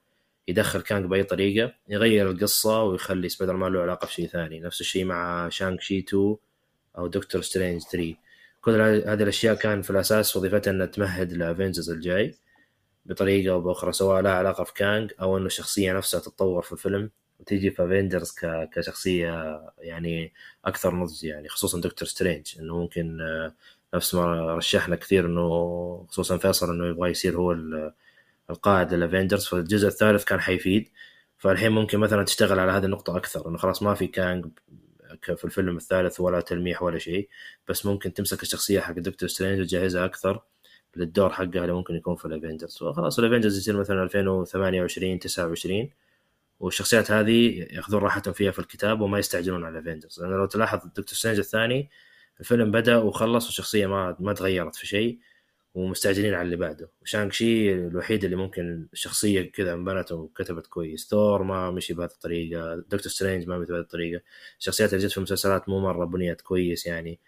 يدخل 0.47 0.81
كانج 0.81 1.05
بأي 1.05 1.23
طريقة 1.23 1.73
يغير 1.89 2.29
القصة 2.31 2.83
ويخلي 2.83 3.29
سبايدر 3.29 3.55
مان 3.55 3.73
له 3.73 3.81
علاقة 3.81 4.05
بشيء 4.05 4.27
ثاني. 4.27 4.59
نفس 4.59 4.81
الشيء 4.81 5.05
مع 5.05 5.49
Shang-Chi 5.49 5.99
2 5.99 6.35
أو 6.97 7.07
Doctor 7.07 7.41
Strange 7.41 7.81
3 7.81 8.15
كل 8.61 8.71
هذه 8.81 9.23
الأشياء 9.23 9.55
كان 9.55 9.81
في 9.81 9.89
الأساس 9.89 10.37
وظيفتها 10.37 10.71
إنها 10.71 10.85
تمهد 10.85 11.33
ل 11.33 11.40
Avengers 11.40 11.89
الجاي 11.89 12.35
بطريقة 13.05 13.53
أو 13.53 13.61
بأخرى 13.61 13.91
سواء 13.91 14.21
لها 14.21 14.31
علاقة 14.31 14.63
في 14.63 14.73
كانج 14.73 15.11
أو 15.21 15.37
إنه 15.37 15.45
الشخصية 15.45 15.93
نفسها 15.93 16.19
تتطور 16.19 16.61
في 16.61 16.71
الفيلم. 16.71 17.11
وتيجي 17.41 17.71
في 17.71 17.83
Avengers 17.85 18.35
كشخصية 18.73 19.61
يعني 19.79 20.33
أكثر 20.65 20.95
نضج 20.95 21.23
يعني 21.23 21.49
خصوصا 21.49 21.81
Doctor 21.81 22.07
Strange 22.07 22.55
إنه 22.59 22.77
ممكن 22.77 23.21
آه، 23.21 23.53
نفس 23.93 24.15
ما 24.15 24.55
رشحنا 24.55 24.95
كثير 24.95 25.25
إنه 25.25 26.05
خصوصا 26.09 26.37
فيصل 26.37 26.69
إنه 26.69 26.87
يبغى 26.87 27.11
يصير 27.11 27.37
هو 27.37 27.51
القائد 28.49 28.93
لل 28.93 29.04
Avengers 29.04 29.45
فالجزء 29.45 29.87
الثالث 29.87 30.23
كان 30.23 30.39
حيفيد. 30.41 30.89
فالحين 31.37 31.71
ممكن 31.71 31.99
مثلا 31.99 32.23
تشتغل 32.25 32.59
على 32.59 32.71
هذه 32.71 32.85
النقطة 32.85 33.17
أكثر 33.17 33.49
إنه 33.49 33.57
خلاص 33.57 33.83
ما 33.83 33.93
في 33.93 34.07
كانج 34.07 34.45
في 35.21 35.45
الفيلم 35.45 35.77
الثالث 35.77 36.19
ولا 36.19 36.41
تلميح 36.41 36.83
ولا 36.83 36.99
شيء 36.99 37.29
بس 37.67 37.85
ممكن 37.85 38.13
تمسك 38.13 38.41
الشخصية 38.43 38.79
حق 38.79 38.93
Doctor 38.93 39.29
Strange 39.29 39.61
وتجهزها 39.61 40.05
أكثر 40.05 40.43
للدور 40.95 41.29
حقها 41.29 41.45
اللي 41.45 41.73
ممكن 41.73 41.95
يكون 41.95 42.15
في 42.15 42.25
ال 42.25 42.32
Avengers 42.32 42.83
وخلاص 42.83 43.19
ال 43.19 43.24
Avengers 43.24 43.57
يصير 43.57 43.77
مثلا 43.77 44.03
2028 44.03 45.19
29 45.19 45.89
والشخصيات 46.61 47.11
هذه 47.11 47.67
ياخذون 47.71 48.01
راحتهم 48.01 48.33
فيها 48.33 48.51
في 48.51 48.59
الكتاب 48.59 49.01
وما 49.01 49.19
يستعجلون 49.19 49.65
على 49.65 49.79
ال 49.79 49.84
Avengers 49.84 50.21
لأنه 50.21 50.37
لو 50.37 50.45
تلاحظ 50.45 50.79
Doctor 50.85 51.05
Strange 51.05 51.39
الثاني 51.39 51.89
الفيلم 52.39 52.71
بدأ 52.71 52.97
وخلص 52.97 53.45
والشخصية 53.45 53.87
ما 53.87 54.15
ما 54.19 54.33
تغيرت 54.33 54.75
في 54.75 54.87
شيء 54.87 55.19
ومستعجلين 55.75 56.33
على 56.33 56.45
اللي 56.45 56.55
بعده. 56.55 56.89
و 57.01 57.33
Shang-Chi 57.33 57.73
الوحيد 57.73 58.23
اللي 58.23 58.35
ممكن 58.35 58.87
الشخصية 58.93 59.51
كذا 59.51 59.73
انبنت 59.73 60.11
وكتبت 60.11 60.67
كويس. 60.67 61.07
ثور 61.09 61.43
ما 61.43 61.71
مشي 61.71 61.93
بهذه 61.93 62.11
الطريقة 62.11 62.75
Doctor 62.75 63.11
Strange 63.11 63.47
ما 63.47 63.57
مشي 63.57 63.71
بهذه 63.71 63.81
الطريقة. 63.81 64.21
الشخصيات 64.59 64.93
اللي 64.93 65.05
جت 65.05 65.11
في 65.11 65.17
المسلسلات 65.17 65.69
مو 65.69 65.79
مرة 65.79 66.05
بنيت 66.05 66.41
كويس 66.41 66.85
يعني. 66.85 67.19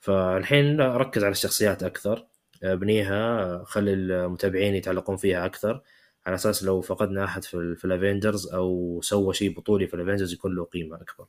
فالحين 0.00 0.80
ركز 0.80 1.24
على 1.24 1.32
الشخصيات 1.32 1.82
أكثر. 1.82 2.26
بنيها 2.62 3.64
خلي 3.64 3.92
المتابعين 3.92 4.74
يتعلقون 4.74 5.16
فيها 5.16 5.46
أكثر. 5.46 5.82
على 6.26 6.34
أساس 6.34 6.64
لو 6.64 6.80
فقدنا 6.80 7.24
أحد 7.24 7.44
في, 7.44 7.74
في 7.76 7.84
ال 7.84 7.92
Avengers 7.92 8.54
أو 8.54 9.00
سوى 9.02 9.34
شيء 9.34 9.56
بطولي 9.56 9.86
في 9.86 9.94
ال 9.94 9.98
Avengers 9.98 10.32
يكون 10.32 10.54
له 10.54 10.64
قيمة 10.64 10.96
أكبر. 10.96 11.26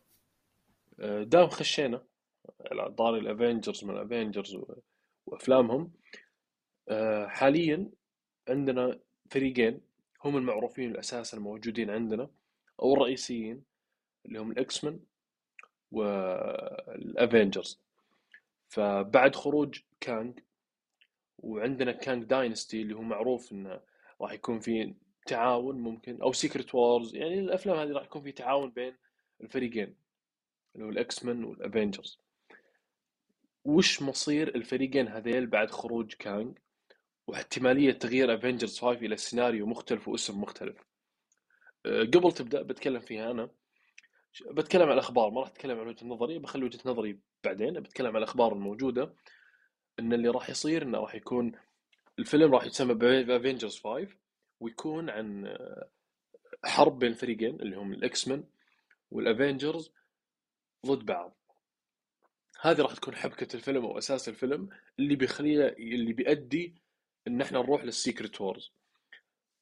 أه، 1.00 1.24
دام 1.24 1.48
خشينا. 1.48 2.04
على 2.72 2.92
طاري 2.92 3.20
ال 3.20 3.27
Avengers 3.27 3.84
من 3.84 3.98
ال 3.98 4.04
Avengers 4.04 4.58
وأفلامهم. 5.26 5.92
أه، 6.90 7.28
حاليا 7.28 7.90
عندنا 8.50 9.00
فريقين 9.32 9.82
هم 10.24 10.38
المعروفين 10.38 10.92
الأساس 10.92 11.34
الموجودين 11.34 11.90
عندنا 11.90 12.30
أو 12.82 12.94
الرئيسيين 12.94 13.64
اللي 14.26 14.40
هم 14.40 14.52
ال 14.52 14.84
X-Men 14.84 15.00
وال 15.92 16.26
Avengers. 16.26 17.80
فبعد 18.70 19.36
خروج 19.36 19.80
كانج 20.00 20.40
وعندنا 21.38 21.92
Kang 21.92 22.24
Dynasty 22.24 22.82
اللي 22.82 22.96
هو 22.96 23.02
معروف 23.02 23.52
إنه 23.52 23.80
راح 24.22 24.32
يكون 24.32 24.60
في 24.60 24.94
تعاون 25.26 25.80
ممكن 25.80 26.22
أو 26.22 26.34
Secret 26.34 26.76
Wars 26.76 27.16
يعني 27.16 27.40
الأفلام 27.40 27.78
هذه 27.78 27.92
راح 27.92 28.04
يكون 28.04 28.22
في 28.22 28.32
تعاون 28.32 28.70
بين 28.70 28.98
الفريقين 29.42 29.96
اللي 30.76 30.86
هو 30.86 30.90
ال 30.90 31.26
X-Men 31.26 31.44
وال 31.44 31.59
Avengers 31.59 32.20
وش 33.66 34.02
مصير 34.02 34.56
الفريقين 34.56 35.08
هذيل 35.08 35.48
بعد 35.48 35.72
خروج 35.72 36.14
كانج 36.14 36.58
واحتمالية 37.28 37.92
تغيير 37.92 38.36
Avengers 38.36 38.80
5 38.80 39.06
إلى 39.06 39.18
سيناريو 39.18 39.66
مختلف 39.66 40.08
واسم 40.08 40.42
مختلف. 40.42 40.76
أه، 41.86 42.04
قبل 42.04 42.32
تبدأ 42.32 42.62
بتكلم 42.62 43.00
فيها 43.00 43.32
أنا. 43.32 43.50
بتكلم 44.52 44.84
عن 44.84 44.94
الأخبار 44.94 45.30
ما 45.30 45.42
راح 45.42 45.50
أتكلم 45.50 45.80
عن 45.80 45.88
وجهة 45.88 46.06
نظري 46.06 46.40
بخلي 46.40 46.66
وجهة 46.66 46.80
نظري 46.86 47.20
بعدين 47.44 47.80
بتكلم 47.80 48.08
عن 48.08 48.18
الأخبار 48.18 48.54
الموجودة. 48.54 49.14
إن 50.00 50.14
اللي 50.14 50.30
راح 50.30 50.50
يصير 50.50 50.84
إنه 50.84 51.00
راح 51.00 51.16
يكون 51.16 51.52
الفيلم 52.20 52.56
راح 52.56 52.66
يتسمى 52.66 52.94
Avengers 53.36 53.80
5 53.80 54.08
ويكون 54.60 55.10
عن 55.10 55.46
أه، 55.46 55.90
حرب 56.66 57.00
بين 57.00 57.14
فريقين 57.14 57.62
اللي 57.62 57.76
هم 57.76 57.94
ال 57.94 58.28
X-Men 58.28 58.44
وال 59.12 59.28
Avengers 59.28 59.92
ضد 60.86 61.06
بعض. 61.06 61.38
هذه 62.62 62.82
راح 62.82 62.94
تكون 62.94 63.16
حبكة 63.16 63.56
الفيلم 63.56 63.86
أو 63.86 63.98
أساس 63.98 64.30
الفيلم 64.30 64.70
اللي 65.00 65.16
بيخليه 65.16 65.68
اللي 65.68 66.14
بيؤدي 66.14 66.76
إن 67.28 67.42
إحنا 67.42 67.60
نروح 67.60 67.84
لل 67.84 67.98
Secret 67.98 68.42
Wars 68.42 68.72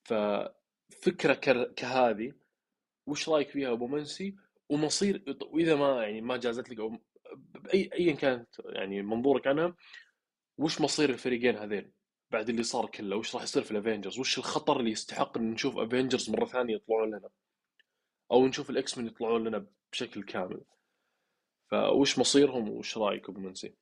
ففكرة 0.03 1.33
كهذه 1.75 2.33
وش 3.07 3.29
رأيك 3.29 3.49
فيها 3.49 3.71
أبو 3.71 3.87
منسي؟ 3.87 4.35
ومصير 4.69 5.37
وإذا 5.41 5.75
ما 5.75 6.03
يعني 6.03 6.21
ما 6.21 6.37
جازت 6.37 6.69
لك 6.69 6.79
أو 6.79 6.97
ايا 7.73 8.13
كانت 8.13 8.47
يعني 8.65 9.01
منظورك 9.01 9.47
عنها 9.47 9.75
وش 10.57 10.81
مصير 10.81 11.09
الفريقين 11.09 11.57
هذين؟ 11.57 11.91
بعد 12.31 12.49
اللي 12.49 12.63
صار 12.63 12.85
كله 12.85 13.15
وش 13.15 13.35
راح 13.35 13.43
يصير 13.43 13.63
في 13.63 13.71
ال 13.71 13.77
Avengers 13.77 14.19
وش 14.19 14.37
الخطر 14.37 14.79
اللي 14.79 14.91
يستحق 14.91 15.37
إن 15.37 15.51
نشوف 15.51 15.77
Avengers 15.77 16.29
مرة 16.29 16.45
ثانية 16.45 16.75
يطلعون 16.75 17.09
لنا؟ 17.09 17.29
أو 18.31 18.47
نشوف 18.47 18.69
ال 18.69 18.97
X-Men 18.97 19.07
يطلعون 19.07 19.47
لنا 19.47 19.65
بشكل 19.91 20.23
كامل. 20.23 20.61
فوش 21.71 22.19
مصيرهم 22.19 22.69
وش 22.69 22.97
رأيك 22.97 23.29
أبو 23.29 23.39
منسي؟ 23.39 23.75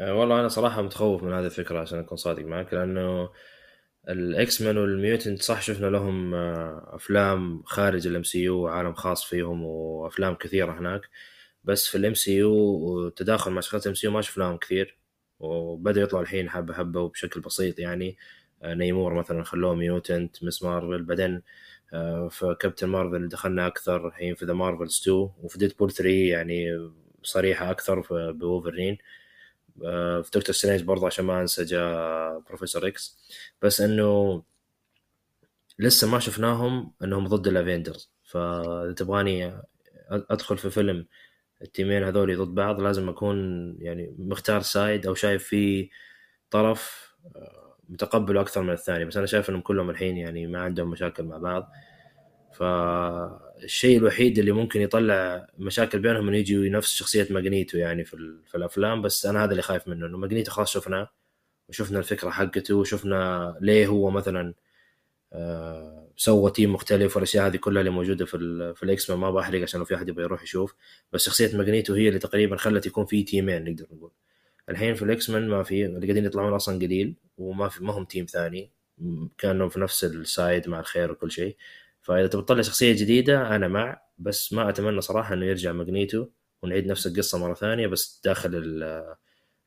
أه، 0.00 0.14
والله 0.14 0.40
أنا 0.40 0.48
صراحة 0.48 0.82
متخوف 0.82 1.22
من 1.22 1.32
هذه 1.32 1.44
الفكرة 1.44 1.80
عشان 1.80 1.98
أكون 1.98 2.16
صادق 2.18 2.44
معك 2.44 2.74
لأنه 2.74 3.30
ال 4.08 4.62
X-Men 4.62 4.78
وال 4.78 4.94
mutant 4.94 5.42
صح 5.42 5.62
شفنا 5.62 5.86
لهم 5.86 6.34
أه، 6.34 6.90
أفلام 6.94 7.62
خارج 7.62 8.06
ال 8.06 8.22
MCU 8.22 8.58
وعالم 8.58 8.94
خاص 8.94 9.24
فيهم 9.24 9.64
وأفلام 9.64 10.34
كثيرة 10.34 10.72
هناك. 10.72 11.02
بس 11.64 11.88
في 11.88 11.98
ال 11.98 12.14
MCU 12.14 12.52
وتداخل 12.54 13.50
مع 13.50 13.60
شخصيات 13.60 13.82
ال 13.82 13.94
MCU 13.94 14.12
ما 14.12 14.20
شفناهم 14.20 14.56
كثير 14.56 14.98
وبدا 15.40 16.00
يطلع 16.00 16.20
الحين 16.20 16.50
حبة 16.50 16.74
حبة 16.74 17.00
وبشكل 17.00 17.40
بسيط 17.40 17.78
يعني. 17.78 18.16
أه، 18.62 18.74
Namor 18.74 19.14
مثلا 19.14 19.44
خلوه 19.44 19.74
mutant 19.74 20.44
Ms. 20.44 20.62
Marvel 20.62 21.02
بعدين 21.04 21.42
في 22.30 22.56
Captain 22.60 22.88
Marvel 22.88 23.28
دخلنا 23.28 23.66
أكثر 23.66 24.08
الحين 24.08 24.34
في 24.34 24.44
The 24.44 24.52
Marvels 24.52 25.00
2 25.02 25.30
وفي 25.42 25.58
Deadpool 25.58 25.92
3 25.92 26.10
يعني 26.10 26.90
صريحة 27.22 27.70
أكثر 27.70 28.00
بوولفرين. 28.32 28.98
آه، 29.84 30.22
في 30.22 30.30
Doctor 30.38 30.54
Strange 30.54 30.82
برضه 30.82 31.06
عشان 31.06 31.24
ما 31.24 31.40
أنسى 31.40 31.64
جاء 31.64 32.38
Professor 32.40 32.86
X 32.88 33.18
بس 33.62 33.80
إنه 33.80 34.42
لسه 35.78 36.08
ما 36.10 36.18
شفناهم 36.18 36.92
إنهم 37.04 37.28
ضد 37.28 37.46
ال 37.46 37.53
Avengers 37.53 38.12
فإذا 38.24 38.92
تبغاني 38.96 39.62
أدخل 40.10 40.58
في 40.58 40.70
فيلم 40.70 41.06
ال 41.64 41.70
team 41.70 41.93
ين 41.93 42.04
هذول 42.04 42.38
ضد 42.38 42.54
بعض 42.54 42.80
لازم 42.80 43.08
أكون 43.08 43.36
يعني 43.80 44.14
مختار 44.18 44.60
side 44.62 45.06
أو 45.06 45.14
شايف 45.14 45.44
في 45.44 45.90
طرف 46.50 47.14
آه، 47.36 47.76
متقبله 47.88 48.40
أكثر 48.40 48.62
من 48.62 48.70
الثاني. 48.72 49.04
بس 49.04 49.16
أنا 49.16 49.26
شايف 49.26 49.50
إنهم 49.50 49.60
كلهم 49.60 49.90
الحين 49.90 50.16
يعني 50.16 50.46
ما 50.46 50.60
عندهم 50.62 50.90
مشاكل 50.90 51.24
مع 51.24 51.38
بعض. 51.38 51.72
فالشيء 52.52 53.98
الوحيد 53.98 54.38
اللي 54.38 54.52
ممكن 54.52 54.80
يطلع 54.80 55.46
مشاكل 55.58 55.98
بينهم 55.98 56.28
إنه 56.28 56.36
يجي 56.36 56.70
نفس 56.70 56.92
شخصية 56.94 57.28
Magneto 57.30 57.78
يعني 57.78 58.04
في, 58.04 58.38
في 58.46 58.56
الأفلام. 58.56 59.02
بس 59.02 59.26
أنا 59.26 59.44
هذا 59.44 59.50
اللي 59.50 59.62
خايف 59.62 59.88
منه 59.88 60.06
إنه 60.06 60.18
Magneto 60.18 60.52
خلاص 60.52 60.72
شفناه 60.72 61.10
وشفنا 61.68 61.98
الفكرة 61.98 62.30
حقته 62.30 62.74
وشفنا 62.76 63.56
ليه 63.60 63.86
هو 63.86 64.10
مثلا 64.10 64.54
سوى 66.16 66.50
team 66.50 66.72
مختلف 66.72 67.16
والأشياء 67.16 67.46
هذه 67.46 67.56
كلها 67.56 67.80
اللي 67.80 67.90
موجودة 67.90 68.24
في 68.24 68.38
في 68.76 68.82
الإكس 68.82 69.10
ما 69.10 69.30
بحرق 69.30 69.62
عشان 69.62 69.78
لو 69.80 69.84
في 69.86 69.94
أحد 69.94 70.08
يبغى 70.08 70.24
يروح 70.24 70.42
يشوف. 70.42 70.74
بس 71.12 71.26
شخصية 71.26 71.56
Magneto 71.56 71.94
هي 71.94 72.08
اللي 72.08 72.18
تقريبا 72.18 72.56
خلت 72.56 72.86
يكون 72.86 73.04
في 73.06 73.22
team 73.22 73.50
ين 73.50 73.64
نقدر 73.64 73.86
نقول. 73.92 74.10
الحين 74.68 74.94
في 74.94 75.02
ال 75.02 75.30
X-Men 75.30 75.48
ما 75.48 75.62
في 75.62 75.86
اللي 75.86 76.06
قاعدين 76.06 76.24
يطلعون 76.24 76.52
أصلا 76.52 76.76
قليل 76.78 77.14
وما 77.38 77.68
في 77.68 77.84
ما 77.84 77.92
هم 77.92 78.04
team 78.04 78.26
ثاني. 78.26 78.70
كانوا 79.38 79.68
في 79.68 79.80
نفس 79.80 80.04
ال 80.04 80.17
side 80.17 80.68
مع 80.68 80.80
الخير 80.80 81.12
وكل 81.12 81.30
شيء. 81.30 81.56
فإذا 82.02 82.26
تبغى 82.26 82.44
تطلع 82.44 82.62
شخصية 82.62 82.92
جديدة 82.92 83.56
أنا 83.56 83.68
مع. 83.68 84.00
بس 84.18 84.52
ما 84.52 84.68
أتمنى 84.68 85.00
صراحة 85.00 85.34
إنه 85.34 85.46
يرجع 85.46 85.72
Magneto 85.72 86.26
ونعيد 86.62 86.86
نفس 86.86 87.06
القصة 87.06 87.38
مرة 87.38 87.54
ثانية 87.54 87.86
بس 87.86 88.20
داخل 88.24 88.50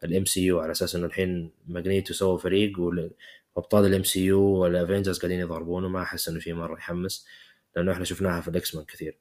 ال 0.03 0.25
MCU 0.25 0.59
على 0.59 0.71
أساس 0.71 0.95
إنه 0.95 1.05
الحين 1.05 1.51
Magneto 1.67 2.13
سوى 2.13 2.39
فريق 2.39 2.79
وابطال 3.57 3.85
ال 3.85 4.03
MCU 4.03 4.25
وال 4.25 4.41
Avengers 4.41 5.19
قاعدين 5.19 5.39
يضربونه 5.39 5.87
ما 5.89 6.01
أحس 6.01 6.29
إنه 6.29 6.39
في 6.39 6.53
مرة 6.53 6.77
يحمس 6.77 7.27
لأنه 7.75 7.91
إحنا 7.91 8.05
شفناها 8.05 8.41
في 8.41 8.47
ال 8.47 8.75
X-Men 8.75 8.85
كثير. 8.85 9.17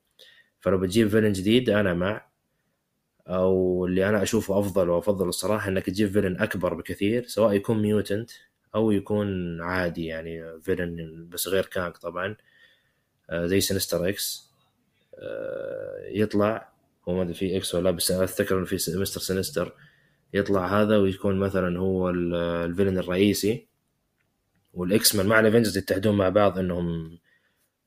فلو 0.61 0.79
بتجيب 0.79 1.09
villain 1.09 1.33
جديد 1.33 1.71
أنا 1.71 1.95
مع 1.95 2.27
أو 3.29 3.87
اللي 3.87 4.09
أنا 4.09 4.23
أشوفه 4.23 4.59
أفضل 4.59 4.89
وأفضل 4.89 5.29
الصراحة 5.29 5.69
إنك 5.69 5.87
تجيب 5.87 6.13
villain 6.13 6.41
أكبر 6.41 6.75
بكثير 6.75 7.27
سواء 7.27 7.53
يكون 7.55 7.83
mutant 7.83 8.31
أو 8.75 8.91
يكون 8.91 9.61
عادي 9.63 10.07
يعني 10.07 10.61
villain 10.61 11.29
بس 11.29 11.49
غير 11.49 11.67
كانج 11.67 11.97
طبعا 11.97 12.37
آه، 13.31 13.47
زي 13.47 13.61
Sinister 13.61 14.09
Six 14.09 14.51
آه، 15.19 16.07
يطلع 16.09 16.73
هو 17.09 17.15
ما 17.15 17.23
أدري 17.23 17.35
في 17.35 17.57
إكس 17.57 17.75
ولا 17.75 17.91
بس 17.91 18.11
اذكر 18.11 18.59
إنه 18.59 18.65
في 18.65 18.77
Mister 18.77 19.21
Sinister 19.21 19.73
يطلع 20.35 20.83
هذا 20.83 20.97
ويكون 20.97 21.39
مثلا 21.39 21.79
هو 21.79 22.11
ال 22.11 22.22
villain 22.22 22.99
الرئيسي. 22.99 23.76
وال 24.77 25.15
X-Men 25.15 25.27
مع 25.27 25.41
ال 25.41 25.45
Avengers 25.45 25.79
يتحدون 25.79 26.17
مع 26.17 26.29
بعض 26.29 26.59
إنهم 26.59 27.19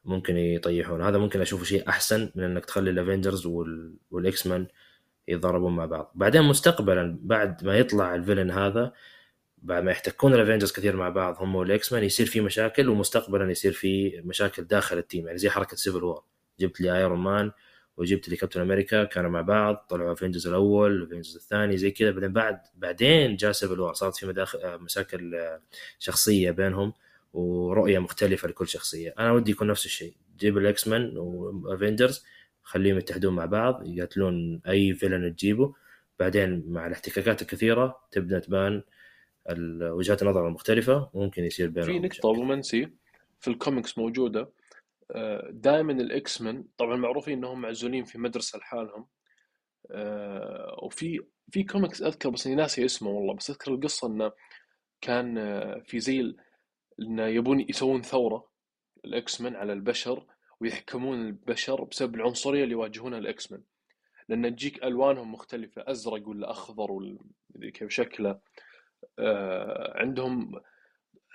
ممكن 0.06 0.38
يطيحون. 0.38 1.02
هذا 1.02 1.18
ممكن 1.18 1.42
أشوفه 1.42 1.64
شيء 1.64 1.90
أحسن 1.90 2.32
من 2.36 2.44
إنك 2.44 2.66
تخلي 2.66 2.90
ال 2.90 2.96
Avengers 2.96 3.46
وال 4.12 4.48
X-Men 4.48 4.68
يتضاربون 5.28 5.76
مع 5.76 5.86
بعض. 5.86 6.12
بعدين 6.16 6.42
مستقبلا 6.42 7.20
بعد 7.22 7.66
ما 7.66 7.78
يطلع 7.78 8.16
ال 8.16 8.20
villain 8.20 8.52
هذا 8.52 8.94
بعد 9.64 9.84
ما 9.84 9.92
يحتكون 9.92 10.34
ال 10.34 10.38
Avengers 10.38 10.72
كثير 10.72 10.96
مع 10.96 11.10
بعض 11.10 11.36
هم 11.40 11.56
وال 11.56 11.94
X-Men 11.94 12.04
يصير 12.04 12.26
في 12.26 12.42
مشاكل 12.42 12.90
ومستقبلا 12.90 13.52
يصير 13.52 13.72
في 13.72 14.22
مشاكل 14.26 14.64
داخل 14.64 14.98
ال 14.98 15.03
team 15.03 15.26
يعني 15.26 15.38
زي 15.38 15.50
حركة 15.50 15.78
Civil 15.78 16.04
War 16.04 16.24
جبت 16.60 16.82
لي 16.82 16.98
Iron 16.98 17.20
Man 17.20 17.52
وجبت 18.00 18.30
لي 18.30 18.36
كابتن 18.36 18.62
أمريكا 18.62 19.04
كانوا 19.04 19.30
مع 19.30 19.42
بعض 19.42 19.76
طلعوا 19.90 20.14
Avengers 20.14 20.48
الأول 20.48 20.92
ال 20.92 20.97
Avengers 20.97 21.36
الثاني 21.36 21.78
زي 21.78 21.92
كذا. 21.92 22.12
بعدين 22.12 22.34
بعد 22.34 22.60
بعدين 22.76 23.36
جاء 23.36 23.52
Civil 23.52 23.96
صارت 23.96 24.16
في 24.16 24.26
مداخل 24.26 24.78
مشاكل 24.78 25.38
شخصية 26.00 26.52
بينهم 26.52 26.94
ورؤية 27.34 28.00
مختلفة 28.00 28.48
لكل 28.48 28.68
شخصية. 28.68 29.14
أنا 29.20 29.32
ودي 29.32 29.52
يكون 29.52 29.68
نفس 29.68 29.86
الشيء. 29.86 30.14
جيب 30.40 30.58
ال 30.58 30.88
X-Men 30.88 31.18
و 31.18 31.30
Avengers 31.30 32.26
خليهم 32.64 32.98
يتحدون 32.98 33.36
مع 33.36 33.46
بعض 33.46 33.84
يقاتلون 33.88 34.62
أي 34.68 34.94
villain 34.94 35.36
تجيبه. 35.36 35.74
بعدين 36.20 36.64
مع 36.68 36.88
الاحتكاكات 36.88 37.42
الكثيرة 37.42 38.00
تبدأ 38.12 38.40
تبان 38.40 38.84
وجهات 39.82 40.22
النظر 40.22 40.48
المختلفة 40.48 41.10
وممكن 41.14 41.44
يصير 41.44 41.70
بينهم 41.70 41.90
في 41.90 42.00
نقطة 42.00 42.32
أبو 42.32 42.44
منسي 42.44 42.90
في 43.40 43.48
الكوميكس 43.48 43.98
موجودة. 43.98 44.40
آه، 44.42 44.50
دائما 45.50 45.94
ال 45.94 46.42
X-Men 46.42 46.64
طبعا 46.78 46.96
معروفين 46.96 47.38
إنهم 47.38 47.62
معزولين 47.62 48.04
في 48.04 48.18
مدرسة 48.18 48.60
لحالهم. 48.60 49.08
آه، 49.92 50.80
وفي 50.84 51.20
في 51.52 51.64
كوميكس 51.64 52.02
أذكر 52.02 52.30
بس 52.30 52.48
إني 52.48 52.56
ناسي 52.56 52.86
اسمه 52.86 53.10
والله 53.10 53.34
بس 53.34 53.50
أذكر 53.50 53.74
القصة 53.74 54.08
إنه 54.08 54.32
كان 55.02 55.38
آه، 55.38 55.80
في 55.86 56.00
زي 56.00 56.36
إنه 57.00 57.26
يبون 57.28 57.60
يسوون 57.70 58.02
ثورة 58.02 58.50
ال 59.06 59.42
X-Men 59.42 59.56
على 59.56 59.74
البشر 59.74 60.26
ويحكمون 60.62 61.22
البشر 61.22 61.84
بسبب 61.84 62.16
العنصرية 62.16 62.64
اللي 62.64 62.74
يواجهونها 62.74 63.20
ال 63.20 63.52
X-Men 63.52 63.62
لأن 64.30 64.56
تجيك 64.56 64.84
ألوانهم 64.84 65.32
مختلفة 65.32 65.84
أزرق 65.88 66.28
ولا 66.28 66.52
أخضر 66.52 66.92
ولا 66.92 67.18
كيف 67.74 67.90
شكله. 67.90 68.40
آه، 69.20 69.94
عندهم 70.00 70.62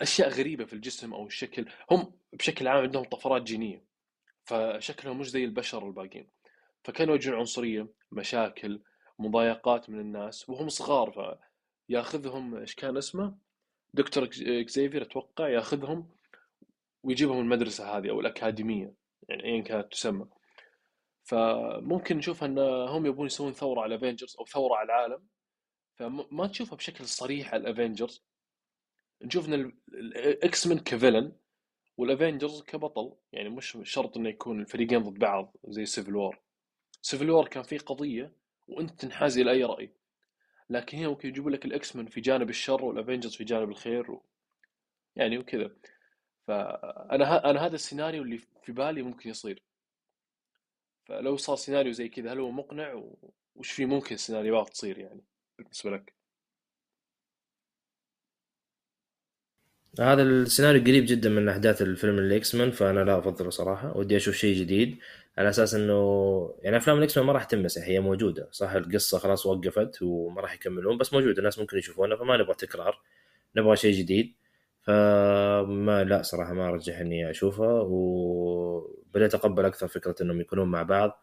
أشياء 0.00 0.28
غريبة 0.28 0.64
في 0.64 0.72
الجسم 0.72 1.14
أو 1.14 1.26
الشكل 1.26 1.66
هم 1.90 2.12
بشكل 2.33 2.68
عام 2.68 2.83
عندهم 2.83 3.04
طفرات 3.04 3.42
جينية 3.42 3.85
فشكلهم 4.44 5.18
مش 5.18 5.30
زي 5.30 5.44
البشر 5.44 5.87
الباقيين. 5.87 6.30
فكانوا 6.85 7.14
يجون 7.14 7.35
عنصرية 7.35 7.88
مشاكل 8.12 8.83
مضايقات 9.18 9.90
من 9.90 10.00
الناس 10.00 10.48
وهم 10.48 10.68
صغار 10.68 11.38
فياخذهم 11.88 12.57
إيش 12.57 12.74
كان 12.74 12.96
اسمه؟ 12.96 13.38
دكتور 13.94 14.28
إكزيفير 14.40 15.02
أتوقع 15.02 15.48
ياخذهم 15.48 16.09
ويجيبهم 17.02 17.40
المدرسة 17.40 17.96
هذه 17.98 18.11
أو 18.11 18.20
الأكاديمية 18.20 18.94
يعني 19.28 19.44
ايا 19.44 19.62
كانت 19.62 19.92
تسمى. 19.92 20.26
فممكن 21.24 22.16
نشوف 22.16 22.44
أن 22.44 22.59
هم 22.88 23.07
يبون 23.07 23.26
يسوون 23.26 23.52
ثورة 23.52 23.80
على 23.80 23.94
Avengers 23.94 24.37
أو 24.37 24.44
ثورة 24.44 24.74
على 24.74 24.87
العالم 24.87 25.26
فما 25.94 26.46
تشوفها 26.46 26.76
بشكل 26.76 27.07
صريح 27.07 27.54
على 27.54 27.62
ال 27.62 27.69
Avengers 27.69 28.25
نشوف 29.22 29.48
ان 29.48 29.72
ال 29.88 30.66
X-Men 30.66 30.79
ك 30.79 30.85
villain 30.85 31.33
وال 31.97 32.10
Avengers 32.10 32.62
كبطل. 32.62 33.16
يعني 33.33 33.48
مش 33.48 33.79
شرط 33.83 34.16
إنه 34.16 34.29
يكون 34.29 34.61
الفريقين 34.61 34.98
ضد 34.98 35.18
بعض 35.18 35.57
زي 35.68 35.87
Civil 35.87 36.16
War 36.16 36.38
Civil 37.03 37.31
War 37.31 37.49
كان 37.48 37.62
فيه 37.62 37.79
قضية 37.79 38.33
وأنت 38.68 38.90
تنحاز 39.00 39.38
إلى 39.38 39.50
أي 39.50 39.64
رأي. 39.64 39.92
لكن 40.70 40.98
هنا 40.98 41.09
ممكن 41.09 41.29
يجيبوا 41.29 41.50
لك 41.50 41.64
ال 41.64 41.97
X-Men 41.97 42.07
في 42.07 42.20
جانب 42.20 42.50
الشر 42.50 42.85
وال 42.85 42.95
Avengers 42.95 43.37
في 43.37 43.44
جانب 43.44 43.68
الخير 43.68 44.11
و... 44.11 44.24
يعني 45.16 45.38
وكذا. 45.38 45.70
فأنا 46.46 47.24
ه... 47.24 47.50
أنا 47.50 47.66
هذا 47.66 47.74
السيناريو 47.74 48.22
اللي 48.22 48.38
في 48.38 48.72
بالي 48.72 49.03
ممكن 49.03 49.31
يصير. 49.31 49.62
فلو 51.07 51.37
صار 51.37 51.57
سيناريو 51.57 51.92
زي 51.92 52.09
كذا 52.09 52.33
هل 52.33 52.40
هو 52.40 52.50
مقنع؟ 52.50 53.03
وش 53.55 53.72
في 53.72 53.87
ممكن 53.87 54.16
سيناريوهات 54.16 54.68
تصير 54.68 54.98
يعني 54.98 55.24
بالنسبة 55.59 55.90
لك؟ 55.90 56.14
هذا 60.00 60.22
السيناريو 60.22 60.83
قريب 60.83 61.04
جدا 61.07 61.30
من 61.30 61.48
أحداث 61.48 61.83
الفيلم 61.83 62.18
ال 62.18 62.55
X-Men 62.55 62.70
فأنا 62.70 63.00
لا 63.00 63.18
أفضله 63.18 63.50
صراحة. 63.50 63.96
ودي 63.96 64.16
أشوف 64.16 64.35
شيء 64.35 64.57
جديد 64.57 64.98
على 65.38 65.48
أساس 65.48 65.74
إنه 65.74 66.54
يعني 66.62 66.76
أفلام 66.76 66.98
ال 66.99 67.18
X-Men 67.18 67.27
ما 67.26 67.33
راح 67.33 67.44
تمسح 67.44 67.83
هي 67.83 68.00
موجودة. 68.00 68.48
صح 68.52 68.72
القصة 68.72 69.18
خلاص 69.18 69.46
وقفت 69.46 69.98
وما 70.02 70.40
راح 70.40 70.54
يكملون 70.54 70.98
بس 70.98 71.12
موجودة 71.12 71.38
الناس 71.38 71.59
ممكن 71.59 71.78
يشوفونها 71.78 72.16
فما 72.16 72.37
نبغى 72.37 72.54
تكرار 72.54 73.00
نبغى 73.57 73.76
شيء 73.76 73.94
جديد. 73.94 74.35
فما 74.83 76.04
لا 76.04 76.22
صراحة 76.22 76.52
ما 76.54 76.68
ارجح 76.68 76.98
إني 76.98 77.30
أشوفها 77.30 77.83
وبدأت 77.87 79.35
اتقبل 79.35 79.64
أكثر 79.64 79.88
فكرة 79.88 80.14
إنهم 80.22 80.40
يكونون 80.40 80.68
مع 80.68 80.83
بعض. 80.83 81.20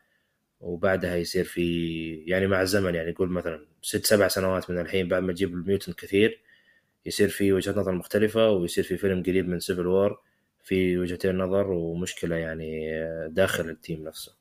وبعدها 0.61 1.15
يصير 1.15 1.43
في 1.45 2.13
يعني 2.27 2.47
مع 2.47 2.61
الزمن 2.61 2.95
يعني 2.95 3.09
يقول 3.09 3.29
مثلا 3.29 3.65
ست 3.81 4.05
سبع 4.05 4.27
سنوات 4.27 4.69
من 4.69 4.79
الحين 4.79 5.07
بعد 5.07 5.23
ما 5.23 5.33
تجيب 5.33 5.53
ال 5.53 5.59
mutant 5.59 5.93
كثير 5.93 6.41
يصير 7.05 7.29
في 7.29 7.53
وجهة 7.53 7.79
نظر 7.79 7.91
مختلفة 7.91 8.49
ويصير 8.49 8.83
في 8.83 8.97
فيلم 8.97 9.23
قريب 9.23 9.47
من 9.47 9.59
Civil 9.59 9.87
War 9.87 10.21
في 10.63 10.97
وجهتين 10.97 11.37
نظر 11.37 11.71
ومشكلة 11.71 12.35
يعني 12.35 12.91
داخل 13.29 13.69
ال 13.69 13.76
team 13.76 14.03
نفسه. 14.03 14.35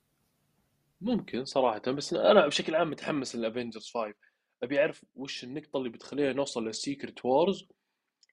ممكن 1.00 1.44
صراحة 1.44 1.80
بس 1.80 2.14
أنا 2.14 2.46
بشكل 2.46 2.74
عام 2.74 2.90
متحمس 2.90 3.36
لل 3.36 3.47
Avengers 3.47 3.90
5 3.90 4.14
أبي 4.62 4.80
أعرف 4.80 5.04
وش 5.14 5.44
النقطة 5.44 5.76
اللي 5.76 5.88
بتخلينا 5.88 6.32
نوصل 6.32 6.66
لل 6.66 6.81
Secret 6.81 7.24
Wars 7.24 7.68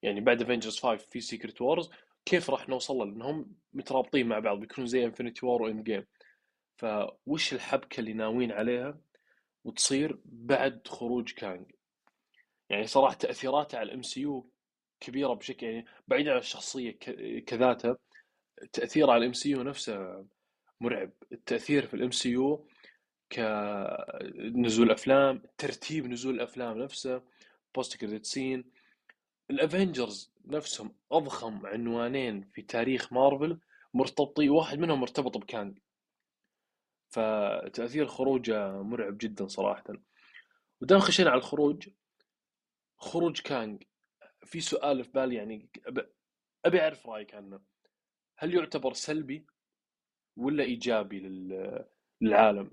يعني 0.01 0.21
بعد 0.21 0.41
Avengers 0.41 0.79
5 0.79 0.97
في 0.97 1.21
Secret 1.21 1.61
Wars 1.61 1.89
كيف 2.25 2.49
راح 2.49 2.69
نوصل 2.69 2.97
لأنهم 2.97 3.51
مترابطين 3.73 4.27
مع 4.27 4.39
بعض 4.39 4.59
بيكونوا 4.59 4.87
زي 4.87 5.05
Infinity 5.05 5.45
War 5.45 5.61
و 5.61 5.83
Endgame 5.83 6.05
فوش 6.77 7.53
الحبكة 7.53 7.99
اللي 7.99 8.13
ناويين 8.13 8.51
عليها 8.51 8.97
وتصير 9.63 10.19
بعد 10.25 10.87
خروج 10.87 11.31
كانج 11.33 11.71
يعني 12.69 12.87
صراحة 12.87 13.13
تأثيراته 13.15 13.77
على 13.77 13.89
ال 13.89 14.01
MCU 14.01 14.51
كبيرة 14.99 15.33
بشكل 15.33 15.65
يعني 15.67 15.85
بعيدا 16.07 16.31
عن 16.31 16.37
الشخصية 16.37 16.91
كذاتها 17.45 17.97
تاثير 18.73 19.09
على 19.09 19.19
ال 19.19 19.33
MCU 19.33 19.63
نفسه 19.63 20.25
مرعب. 20.81 21.11
التأثير 21.31 21.85
في 21.85 21.93
ال 21.93 22.11
MCU 22.11 22.67
كنزول 23.31 24.91
أفلام 24.91 25.41
ترتيب 25.57 26.07
نزول 26.07 26.35
الأفلام 26.35 26.77
نفسه 26.77 27.21
post 27.75 27.97
credit 27.97 28.25
scene 28.25 28.71
ال 29.49 29.58
Avengers 29.58 30.33
نفسهم 30.45 30.95
أضخم 31.11 31.65
عنوانين 31.65 32.41
في 32.53 32.61
تاريخ 32.61 33.13
مارفل 33.13 33.59
مرتبطين 33.93 34.49
واحد 34.49 34.79
منهم 34.79 34.99
مرتبط 34.99 35.37
بكانج. 35.37 35.79
فتأثير 37.09 38.07
خروجه 38.07 38.81
مرعب 38.81 39.17
جدا 39.17 39.47
صراحة. 39.47 39.83
ودام 40.81 40.99
خشينا 40.99 41.29
على 41.29 41.37
الخروج 41.37 41.89
خروج 42.97 43.41
كانج 43.41 43.83
في 44.45 44.61
سؤال 44.61 45.03
في 45.03 45.11
بالي 45.11 45.35
يعني 45.35 45.69
أبي 46.65 46.81
أعرف 46.81 47.07
رأيك 47.07 47.35
عنه. 47.35 47.59
هل 48.37 48.53
يعتبر 48.53 48.93
سلبي 48.93 49.45
ولا 50.37 50.63
إيجابي 50.63 51.19
للعالم؟ 52.21 52.71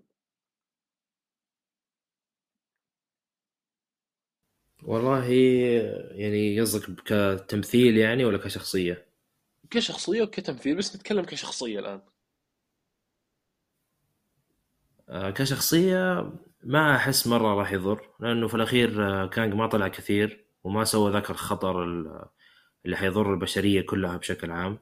والله 4.82 5.32
يعني 6.12 6.60
قصدك 6.60 7.00
كتمثيل 7.04 7.96
يعني 7.96 8.24
ولا 8.24 8.38
كشخصية؟ 8.38 9.06
كشخصية 9.70 10.22
وكتمثيل 10.22 10.76
بس 10.76 10.96
نتكلم 10.96 11.24
كشخصية 11.24 11.78
الآن. 11.78 12.00
آه، 15.08 15.30
كشخصية 15.30 16.32
ما 16.64 16.96
أحس 16.96 17.26
مرة 17.26 17.54
راح 17.54 17.72
يضر 17.72 18.08
لأنه 18.20 18.48
في 18.48 18.54
الأخير 18.54 19.08
آه، 19.08 19.26
كانج 19.26 19.54
ما 19.54 19.66
طلع 19.66 19.88
كثير 19.88 20.44
وما 20.64 20.84
سوى 20.84 21.12
ذاك 21.12 21.30
الخطر 21.30 21.84
اللي 22.84 22.96
حيضر 22.96 23.32
البشرية 23.34 23.80
كلها 23.80 24.16
بشكل 24.16 24.50
عام. 24.50 24.78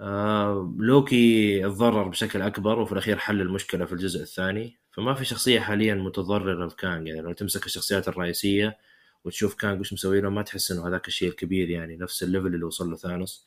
آه، 0.00 0.74
لوكي 0.78 1.62
تضرر 1.62 2.08
بشكل 2.08 2.42
أكبر 2.42 2.78
وفي 2.78 2.92
الأخير 2.92 3.18
حل 3.18 3.40
المشكلة 3.40 3.84
في 3.84 3.92
الجزء 3.92 4.22
الثاني. 4.22 4.78
فما 4.92 5.14
في 5.14 5.24
شخصية 5.24 5.60
حاليا 5.60 5.94
متضررة 5.94 6.66
بكانج 6.66 7.08
يعني 7.08 7.20
لو 7.20 7.32
تمسك 7.32 7.66
الشخصيات 7.66 8.08
الرئيسية 8.08 8.78
وتشوف 9.24 9.54
كانج 9.54 9.80
وش 9.80 9.92
مسوي 9.92 10.20
له 10.20 10.30
ما 10.30 10.42
تحس 10.42 10.72
إنه 10.72 10.88
هذاك 10.88 11.08
الشيء 11.08 11.28
الكبير 11.28 11.70
يعني 11.70 11.96
نفس 11.96 12.22
ال 12.22 12.26
level 12.26 12.46
اللي 12.46 12.64
وصل 12.64 12.90
له 12.90 12.96
ثانوس. 12.96 13.46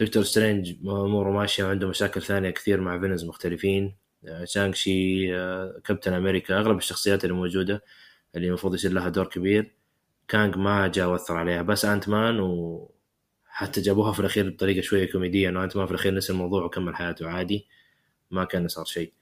Doctor 0.00 0.22
Strange 0.22 0.74
اموره 0.88 1.30
ماشيه 1.30 1.64
وعنده 1.64 1.88
مشاكل 1.88 2.22
ثانية 2.22 2.50
كثير 2.50 2.80
مع 2.80 3.00
villains 3.00 3.24
مختلفين. 3.24 4.07
Shang-Chi 4.44 5.36
آه، 5.36 5.80
كابتن 5.84 6.12
أمريكا 6.12 6.58
أغلب 6.58 6.78
الشخصيات 6.78 7.24
اللي 7.24 7.34
موجودة 7.36 7.84
اللي 8.36 8.48
المفروض 8.48 8.74
يصير 8.74 8.92
لها 8.92 9.08
دور 9.08 9.26
كبير. 9.26 9.74
كانج 10.28 10.56
ما 10.56 10.88
جاء 10.88 11.08
وأثر 11.08 11.36
عليها 11.36 11.62
بس 11.62 11.84
Ant-Man 11.84 12.40
و 12.40 12.90
حتى 13.46 13.80
جابوها 13.80 14.12
في 14.12 14.20
الأخير 14.20 14.50
بطريقة 14.50 14.80
شوية 14.82 15.12
كوميدية 15.12 15.48
إنه 15.48 15.64
Ant-Man 15.64 15.86
في 15.86 15.92
الأخير 15.92 16.14
نسي 16.14 16.32
الموضوع 16.32 16.64
وكمل 16.64 16.96
حياته 16.96 17.28
عادي. 17.30 17.66
ما 18.30 18.44
كان 18.44 18.68
صار 18.68 18.84
شيء. 18.84 19.12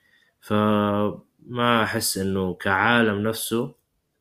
ف 0.40 0.52
ما 1.46 1.82
أحس 1.84 2.18
إنه 2.18 2.54
كعالم 2.54 3.28
نفسه 3.28 3.74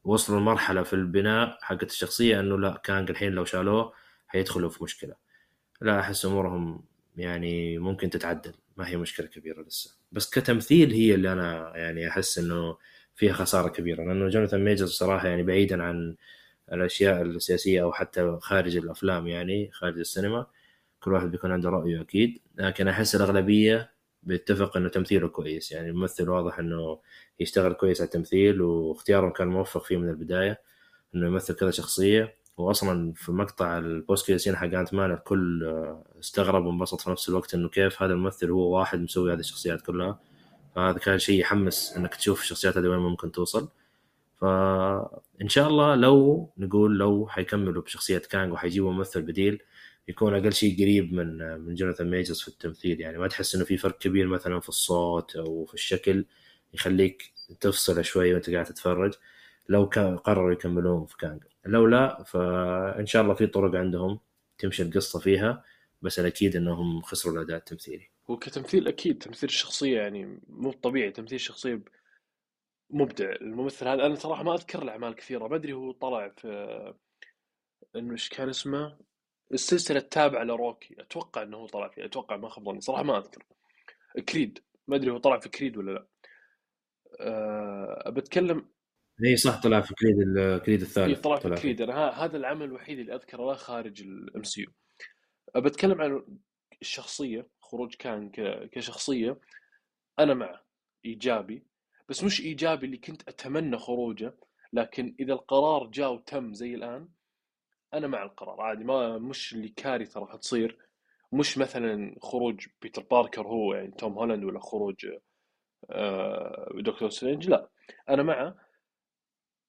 وصلوا 0.04 0.40
لمرحلة 0.40 0.84
في 0.84 0.94
البناء 0.94 1.58
حقت 1.62 1.84
الشخصية 1.92 2.40
إنه 2.40 2.60
لا 2.60 2.82
كانج 2.84 3.10
الحين 3.10 3.32
لو 3.34 3.46
شالوه 3.46 3.94
حيدخلوا 4.28 4.70
في 4.70 4.84
مشكلة. 4.84 5.16
لا 5.82 6.00
أحس 6.00 6.26
أمورهم 6.26 6.84
يعني 7.18 7.78
ممكن 7.78 8.10
تتعدل. 8.10 8.54
ما 8.78 8.88
هي 8.88 8.98
مشكلة 8.98 9.28
كبيرة 9.28 9.62
لسه. 9.62 9.96
بس 10.12 10.30
كتمثيل 10.30 10.92
هي 10.92 11.16
اللي 11.16 11.34
أنا 11.34 11.78
يعني 11.78 12.08
أحس 12.08 12.38
إنه 12.38 12.78
فيها 13.16 13.34
خسارة 13.34 13.70
كبيرة 13.70 14.04
لأنه 14.04 14.30
جوناثان 14.30 14.66
ميجرز 14.66 14.90
صراحة 14.92 15.28
يعني 15.28 15.44
بعيدا 15.44 15.84
عن 15.84 16.16
الأشياء 16.74 17.22
السياسية 17.22 17.84
أو 17.84 17.94
حتى 17.94 18.38
خارج 18.42 18.78
الأفلام 18.78 19.28
يعني 19.28 19.72
خارج 19.72 20.00
السينما. 20.00 20.48
كل 21.00 21.14
واحد 21.14 21.32
بيكون 21.32 21.52
عنده 21.52 21.70
رأيه 21.70 22.02
أكيد. 22.02 22.42
لكن 22.56 22.88
أحس 22.88 23.16
الأغلبية 23.16 23.92
بيتفق 24.24 24.78
إنه 24.78 24.90
تمثيله 24.90 25.28
كويس. 25.28 25.72
يعني 25.72 25.90
الممثل 25.90 26.30
واضح 26.30 26.60
إنه 26.60 27.00
يشتغل 27.40 27.74
كويس 27.74 28.02
على 28.02 28.08
التمثيل 28.08 28.62
واختياره 28.62 29.30
كان 29.30 29.48
موفق 29.48 29.84
فيه 29.84 29.98
من 29.98 30.10
البداية 30.10 30.62
إنه 31.16 31.28
يمثل 31.28 31.54
كذا 31.56 31.72
شخصية. 31.72 32.36
واصلا 32.58 33.14
في 33.16 33.32
مقطع 33.32 33.78
ال 33.78 33.88
post 33.88 34.28
credit 34.28 34.43
scene 34.43 34.56
حق 34.56 34.74
Ant-Man 34.74 35.12
الكل 35.12 35.64
استغرب 36.20 36.66
وانبسط 36.66 37.02
في 37.02 37.10
نفس 37.10 37.30
الوقت 37.30 37.54
إنه 37.54 37.70
كيف 37.70 38.04
هذا 38.04 38.14
الممثل 38.14 38.52
هو 38.52 38.78
واحد 38.80 39.00
مسوي 39.00 39.34
هذه 39.34 39.40
الشخصيات 39.40 39.82
كلها. 39.82 40.20
فهذا 40.76 40.98
كان 41.00 41.20
شيء 41.20 41.40
يحمس 41.40 41.94
إنك 41.98 42.16
تشوف 42.16 42.42
الشخصيات 42.42 42.78
هذه 42.78 42.88
وين 42.88 43.00
ممكن 43.00 43.32
توصل. 43.32 43.70
فان 44.42 45.50
شاء 45.50 45.68
الله 45.68 45.96
لو 45.96 46.50
نقول 46.58 46.98
لو 46.98 47.28
حيكملوا 47.28 47.84
بشخصية 47.84 48.18
كانج 48.18 48.54
وحيجيبوا 48.54 48.92
ممثل 48.94 49.22
بديل 49.22 49.62
يكون 50.08 50.34
أقل 50.36 50.54
شيء 50.54 50.76
قريب 50.82 51.14
من 51.14 51.60
من 51.62 51.76
جوناثان 51.76 52.10
ميجرز 52.10 52.42
في 52.42 52.48
التمثيل. 52.48 53.02
يعني 53.02 53.18
ما 53.18 53.28
تحس 53.28 53.56
إنه 53.56 53.66
في 53.66 53.78
فرق 53.78 53.98
كبير 53.98 54.28
مثلا 54.28 54.60
في 54.60 54.70
الصوت 54.70 55.36
أو 55.36 55.66
في 55.66 55.74
الشكل 55.74 56.26
يخليك 56.74 57.34
تفصل 57.62 58.06
شوي 58.06 58.34
وأنت 58.34 58.50
قاعد 58.50 58.66
تتفرج 58.66 59.14
لو 59.70 59.90
كان 59.90 60.18
قرروا 60.18 60.52
يكملون 60.52 61.06
في 61.06 61.18
كانج 61.18 61.44
لو 61.66 61.88
لا 61.88 62.24
فإن 62.24 63.06
شاء 63.06 63.22
الله 63.22 63.34
في 63.34 63.48
طرق 63.48 63.76
عندهم 63.76 64.20
تمشي 64.58 64.84
القصة 64.84 65.20
فيها 65.20 65.64
بس 66.02 66.20
الأكيد 66.20 66.56
إنهم 66.56 67.02
خسروا 67.02 67.36
الأداء 67.36 67.58
التمثيلي. 67.58 68.10
هو 68.30 68.38
كتمثيل 68.38 68.88
أكيد 68.88 69.18
تمثيل 69.18 69.50
الشخصية 69.50 69.98
يعني 69.98 70.40
مو 70.48 70.72
طبيعي 70.72 71.12
تمثيل 71.12 71.36
الشخصيه 71.36 71.82
مبدع. 72.90 73.32
الممثل 73.32 73.88
هذا 73.88 74.06
أنا 74.06 74.16
صراحة 74.16 74.44
ما 74.44 74.54
أذكر 74.54 74.84
له 74.84 74.92
أعمال 74.92 75.16
كثيرة. 75.16 75.48
ما 75.48 75.56
أدري 75.56 75.74
هو 75.74 75.92
طلع 75.92 76.30
في 76.38 76.94
إنه 77.96 78.12
إيش 78.12 78.30
كان 78.30 78.50
اسمه؟ 78.50 78.98
السلسلة 79.54 79.98
التابعة 80.00 80.44
للوكي. 80.44 80.96
أتوقع 81.00 81.44
إنه 81.44 81.58
هو 81.58 81.68
طلع 81.68 81.88
فيها 81.88 82.06
أتوقع 82.06 82.38
ما 82.38 82.50
خاب 82.50 82.80
صراحة 82.82 83.04
ما 83.04 83.18
أذكر. 83.18 83.44
Creed. 84.30 84.60
ما 84.88 84.96
أدري 84.96 85.12
هو 85.12 85.18
طلع 85.18 85.40
في 85.40 85.50
Creed 85.50 85.78
ولا 85.78 85.92
لا. 85.92 86.06
أه 87.20 88.10
بتكلم 88.10 88.66
إي 89.24 89.36
صح 89.36 89.62
طلع 89.62 89.82
في 89.82 89.94
Creed 89.94 90.18
Creed 90.66 90.82
الثالث 90.82 91.20
طلع 91.20 91.36
في 91.38 91.50
Creed. 91.50 91.82
أنا 91.82 92.10
هذا 92.10 92.38
العمل 92.38 92.66
الوحيد 92.66 93.00
اللي 93.00 93.16
أذكره 93.16 93.46
له 93.46 93.54
خارج 93.54 94.02
ال 94.02 94.44
MCU. 94.44 94.72
بتكلم 95.62 96.02
عن 96.02 96.26
الشخصيه 96.82 97.48
خروج 97.62 97.96
كانج 97.96 98.32
كشخصية 98.72 99.40
أنا 100.20 100.34
معه 100.34 100.66
إيجابي. 101.06 101.66
بس 102.10 102.24
مش 102.24 102.42
إيجابي 102.42 102.86
اللي 102.86 102.98
كنت 102.98 103.30
أتمنى 103.30 103.78
خروجه 103.78 104.34
لكن 104.74 105.16
إذا 105.20 105.34
القرار 105.34 105.88
جاء 105.88 106.14
وتم 106.14 106.54
زي 106.54 106.76
الآن 106.76 107.10
أنا 107.94 108.08
مع 108.08 108.24
القرار 108.24 108.62
عادي. 108.62 108.84
ما 108.84 109.18
مش 109.18 109.54
اللي 109.54 109.70
كارثة 109.70 110.20
راح 110.20 110.36
تصير. 110.36 110.78
مش 111.32 111.58
مثلا 111.58 112.16
خروج 112.22 112.68
بيتر 112.82 113.04
باركر 113.12 113.48
هو 113.48 113.74
يعني 113.74 113.92
توم 113.92 114.14
هولاند 114.14 114.44
ولا 114.44 114.60
خروج 114.60 115.08
آه، 115.90 116.70
دكتور 116.82 117.10
سترينج 117.10 117.50
لا. 117.50 117.70
أنا 118.10 118.24
معه 118.24 118.65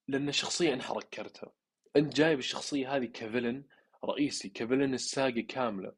لأن 0.08 0.28
الشخصيه 0.28 0.74
انحرق 0.74 1.02
كرتها 1.02 1.52
أنت 1.96 2.16
جايب 2.16 2.38
الشخصية 2.38 2.96
هذه 2.96 3.04
ك 3.04 3.12
villain 3.12 3.64
رئيسي 4.04 4.48
ك 4.48 4.54
villain 4.54 4.94
ال 4.94 5.03
saga 5.03 5.40
كاملة. 5.48 5.92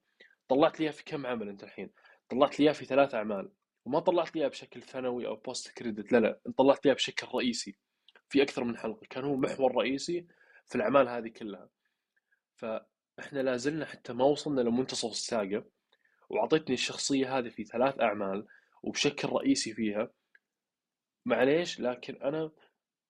طلعت 0.49 0.81
لي 0.81 0.85
إياه 0.85 0.93
في 0.93 1.05
كم 1.05 1.27
عمل 1.27 1.49
أنت 1.49 1.65
الحين؟ 1.65 1.91
طلعت 2.29 2.61
لي 2.61 2.65
إياه 2.65 2.73
في 2.73 2.85
ثلاث 2.85 3.15
أعمال. 3.15 3.53
وما 3.85 4.01
طلعت 4.01 4.35
لي 4.35 4.41
إياه 4.41 4.49
بشكل 4.49 4.83
ثانوي 4.83 5.27
أو 5.27 5.37
post 5.37 5.71
credit 5.71 6.13
لا 6.13 6.19
لا. 6.19 6.41
طلعت 6.57 6.85
لي 6.85 6.89
إياه 6.89 6.95
بشكل 6.95 7.27
رئيسي 7.35 7.77
في 8.29 8.43
أكثر 8.43 8.65
من 8.65 8.77
حلقة. 8.77 9.07
كان 9.11 9.25
هو 9.25 9.37
محور 9.37 9.77
رئيسي 9.77 10.27
في 10.67 10.75
الأعمال 10.75 11.09
هذه 11.09 11.29
كلها. 11.29 11.69
فإحنا 12.55 13.41
لا 13.43 13.57
زلنا 13.57 13.87
حتى 13.87 14.13
ما 14.13 14.25
وصلنا 14.25 14.61
لمنتصف 14.61 15.11
الساقة 15.11 15.65
وأعطيتني 16.29 16.75
الشخصية 16.75 17.39
هذه 17.39 17.49
في 17.49 17.65
ثلاث 17.65 18.01
أعمال 18.01 18.47
وبشكل 18.83 19.29
رئيسي 19.29 19.75
فيها. 19.75 20.11
معليش 21.27 21.81
لكن 21.81 22.23
أنا 22.23 22.51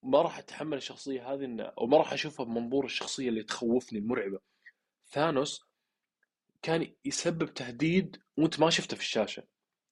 ما 0.02 0.22
راح 0.22 0.38
أتحمل 0.38 0.76
الشخصية 0.76 1.32
هذه 1.32 1.44
إن 1.44 1.60
أو 1.60 1.86
ما 1.86 1.98
راح 1.98 2.12
أشوفها 2.12 2.46
بمنظور 2.46 2.84
الشخصية 2.84 3.28
اللي 3.28 3.42
تخوفني 3.42 3.98
المرعبة. 3.98 4.40
ثانوس 5.06 5.68
كان 6.62 6.94
يسبب 7.04 7.54
تهديد 7.54 8.22
وأنت 8.36 8.60
ما 8.60 8.70
شفته 8.70 8.96
في 8.96 9.02
الشاشة. 9.02 9.42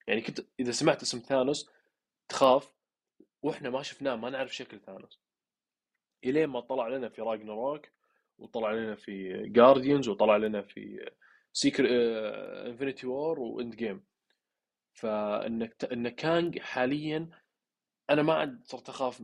يعني 0.07 0.20
كنت 0.20 0.40
إذا 0.61 0.72
سمعت 0.72 1.02
اسم 1.02 1.18
ثانوس 1.18 1.70
تخاف 2.28 2.72
وإحنا 3.42 3.70
ما 3.70 3.82
شفناه 3.82 4.16
ما 4.16 4.30
نعرف 4.30 4.57
شكل 4.57 4.80
ثانوس. 4.80 5.20
إلين 6.24 6.46
ما 6.46 6.61
طلع 6.61 6.88
لنا 6.88 7.09
في 7.09 7.22
راجناروك 7.22 7.86
وطلع 8.38 8.72
لنا 8.72 8.94
في 8.94 9.42
جارديانز 9.48 10.09
وطلع 10.09 10.36
لنا 10.36 10.62
في 10.62 11.11
سيكر 11.52 11.86
Infinity 12.66 13.07
War 13.07 13.40
و 13.40 13.76
Endgame 13.76 14.05
فإنك 14.92 15.84
ان 15.92 16.09
كانج 16.09 16.59
حاليا 16.59 17.30
أنا 18.11 18.22
ما 18.22 18.34
عاد 18.34 18.64
صرت 18.64 18.88
أخاف 18.88 19.22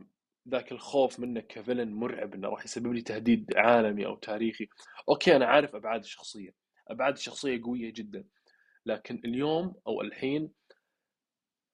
ذاك 0.49 0.71
الخوف 0.71 1.19
منه 1.19 1.39
ك 1.39 1.46
villain 1.46 1.93
مرعب 1.93 2.33
إنه 2.33 2.49
راح 2.49 2.65
يسبب 2.65 2.93
لي 2.93 3.01
تهديد 3.01 3.57
عالمي 3.57 4.05
أو 4.05 4.15
تاريخي. 4.15 4.67
أوكي 5.09 5.35
أنا 5.35 5.45
عارف 5.45 5.75
أبعاد 5.75 6.03
الشخصية 6.03 6.53
أبعاد 6.87 7.13
الشخصية 7.13 7.61
قوية 7.63 7.93
جدا 7.93 8.23
لكن 8.85 9.21
اليوم 9.25 9.75
أو 9.87 10.01
الحين 10.01 10.51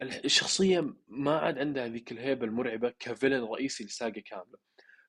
الشخصية 0.01 0.93
ما 1.07 1.39
عاد 1.39 1.57
عندها 1.57 1.87
ذيك 1.87 2.11
الهيبة 2.11 2.45
المرعبة 2.45 2.93
ك 2.99 3.05
villain 3.05 3.43
رئيسي 3.43 3.83
ل 3.83 3.91
saga 3.91 4.21
كاملة. 4.25 4.57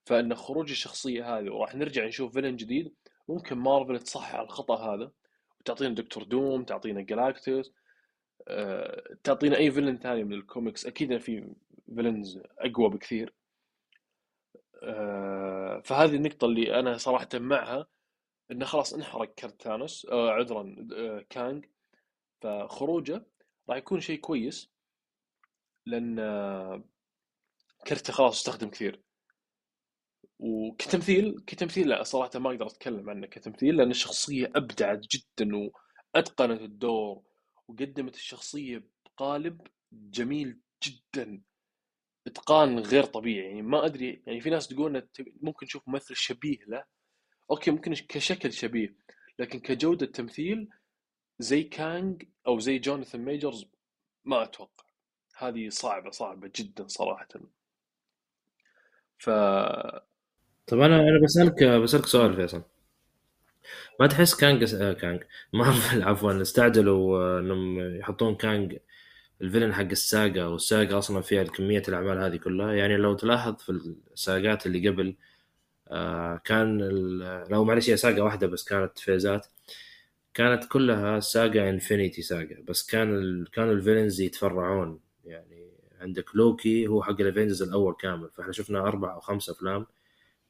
فإن 0.07 0.35
خروج 0.35 0.71
الشخصية 0.71 1.39
هذه 1.39 1.51
وراح 1.51 1.75
نرجع 1.75 2.07
نشوف 2.07 2.33
villain 2.33 2.57
جديد 2.57 2.95
ممكن 3.29 3.59
مارفل 3.59 3.99
تصحح 4.01 4.35
الخطأ 4.35 4.95
هذا 4.95 5.11
وتعطينا 5.61 5.95
دكتور 5.95 6.23
دوم 6.23 6.65
تعطينا 6.65 7.01
جلاكتوس 7.01 7.73
أه، 8.49 9.17
تعطينا 9.25 9.57
أي 9.57 9.71
villain 9.71 9.99
ثاني 9.99 10.25
من 10.25 10.33
الكوميكس. 10.33 10.87
أكيد 10.87 11.19
في 11.19 11.55
villains 11.95 12.41
أقوى 12.59 12.91
بكثير. 12.91 13.35
فهذه 15.85 16.15
النقطة 16.17 16.45
اللي 16.45 16.81
أنا 16.81 16.97
صراحة 16.99 17.29
معها 17.35 17.87
إنه 18.51 18.65
خلاص 18.65 18.95
انحرق 18.95 19.35
كرت 19.35 19.63
ثانوس 19.63 20.07
أه 20.07 20.31
عذرا 20.31 20.77
أه 20.97 21.27
كانج 21.31 21.67
فخروجه 22.43 23.27
راح 23.69 23.77
يكون 23.77 24.01
شيء 24.01 24.21
كويس 24.21 24.71
آه، 26.19 26.85
كرته 27.87 28.13
خلاص 28.13 28.37
استخدم 28.37 28.69
كثير. 28.69 29.03
وكتمثيل 30.39 31.41
كتمثيل 31.47 31.89
لا 31.89 32.03
صراحة 32.03 32.39
ما 32.39 32.51
أقدر 32.51 32.67
أتكلم 32.67 33.11
عنه 33.11 33.27
كتمثيل 33.27 33.77
لأن 33.77 33.91
الشخصية 33.91 34.53
أبدعت 34.57 34.99
جدا 34.99 35.51
وأتقنت 36.15 36.61
الدور 36.61 37.23
وقدمت 37.69 38.15
الشخصية 38.15 38.85
بقالب 39.05 39.67
جميل 39.93 40.61
جدا. 40.83 41.43
إتقان 42.27 42.79
غير 42.79 43.05
طبيعي. 43.05 43.47
يعني 43.47 43.63
ما 43.63 43.87
أدري 43.87 44.23
يعني 44.27 44.41
في 44.41 44.51
ناس 44.51 44.69
تقول 44.69 45.09
ممكن 45.43 45.67
نشوف 45.67 45.89
ممثل 45.89 46.17
شبيه 46.17 46.59
له. 46.69 46.85
أوكي 47.51 47.71
ممكن 47.71 47.95
كشكل 47.95 48.53
شبيه 48.53 48.95
لكن 49.39 49.61
كجودة 49.61 50.07
تمثيل 50.07 50.69
زي 51.39 51.63
كانج 51.63 52.23
أو 52.47 52.59
زي 52.59 52.79
جوناثان 52.79 53.25
ميجرز 53.25 53.67
ما 54.25 54.43
أتوقع. 54.43 54.85
هذه 55.39 55.69
صعبة 55.69 56.11
صعبة 56.11 56.51
جدا 56.57 56.89
صراحة. 56.89 57.29
ف 59.19 59.31
طب 60.67 60.81
أنا 60.81 60.97
أنا 60.97 61.21
بسألك 61.25 61.65
بسألك 61.65 62.07
سؤال 62.07 62.37
فيصل. 62.37 62.63
ما 64.01 64.07
تحس 64.07 64.35
كانج 64.35 64.75
آه، 64.75 64.93
كانج 64.93 65.23
مارفل 65.53 66.03
عفوا 66.03 66.43
استعجلوا 66.43 67.19
آه، 67.19 67.41
إنهم 67.41 67.97
يحطون 67.99 68.35
كانج 68.35 68.77
ال 69.43 69.47
villain 69.47 69.75
حق 69.75 69.83
ال 69.83 69.96
saga 69.96 70.49
وال 70.49 70.66
saga 70.66 70.99
أصلا 70.99 71.21
فيها 71.23 71.43
كمية 71.45 71.83
الأعمال 71.89 72.19
هذه 72.19 72.37
كلها. 72.37 72.73
يعني 72.73 72.97
لو 72.97 73.15
تلاحظ 73.15 73.57
في 73.57 73.71
ال 74.13 74.22
saga 74.22 74.58
ات 74.58 74.67
اللي 74.67 74.89
قبل 74.89 75.17
آه، 75.89 76.37
كان 76.45 76.79
لو 77.51 77.65
معلش 77.65 77.91
هي 77.91 77.97
saga 77.97 78.23
واحدة 78.23 78.47
بس 78.47 78.65
كانت 78.65 78.99
phase 78.99 79.33
ات. 79.33 79.47
كانت 80.35 80.65
كلها 80.65 81.21
saga 81.21 81.71
Infinity 81.71 82.23
Saga 82.23 82.57
بس 82.69 82.87
كان 82.87 83.15
ال... 83.19 83.51
كانوا 83.53 83.73
ال 83.73 83.78
villains 83.78 84.21
يتفرعون. 84.21 85.01
يعني 85.25 85.71
عندك 86.01 86.37
لوكي 86.37 86.87
هو 86.89 87.03
حق 87.03 87.21
ال 87.21 87.26
Avengers 87.26 87.63
الأول 87.63 87.95
كامل. 87.95 88.31
فإحنا 88.37 88.53
شفنا 88.53 88.81
أربع 88.81 89.15
أو 89.15 89.21
خمس 89.21 89.51
أفلام. 89.51 89.87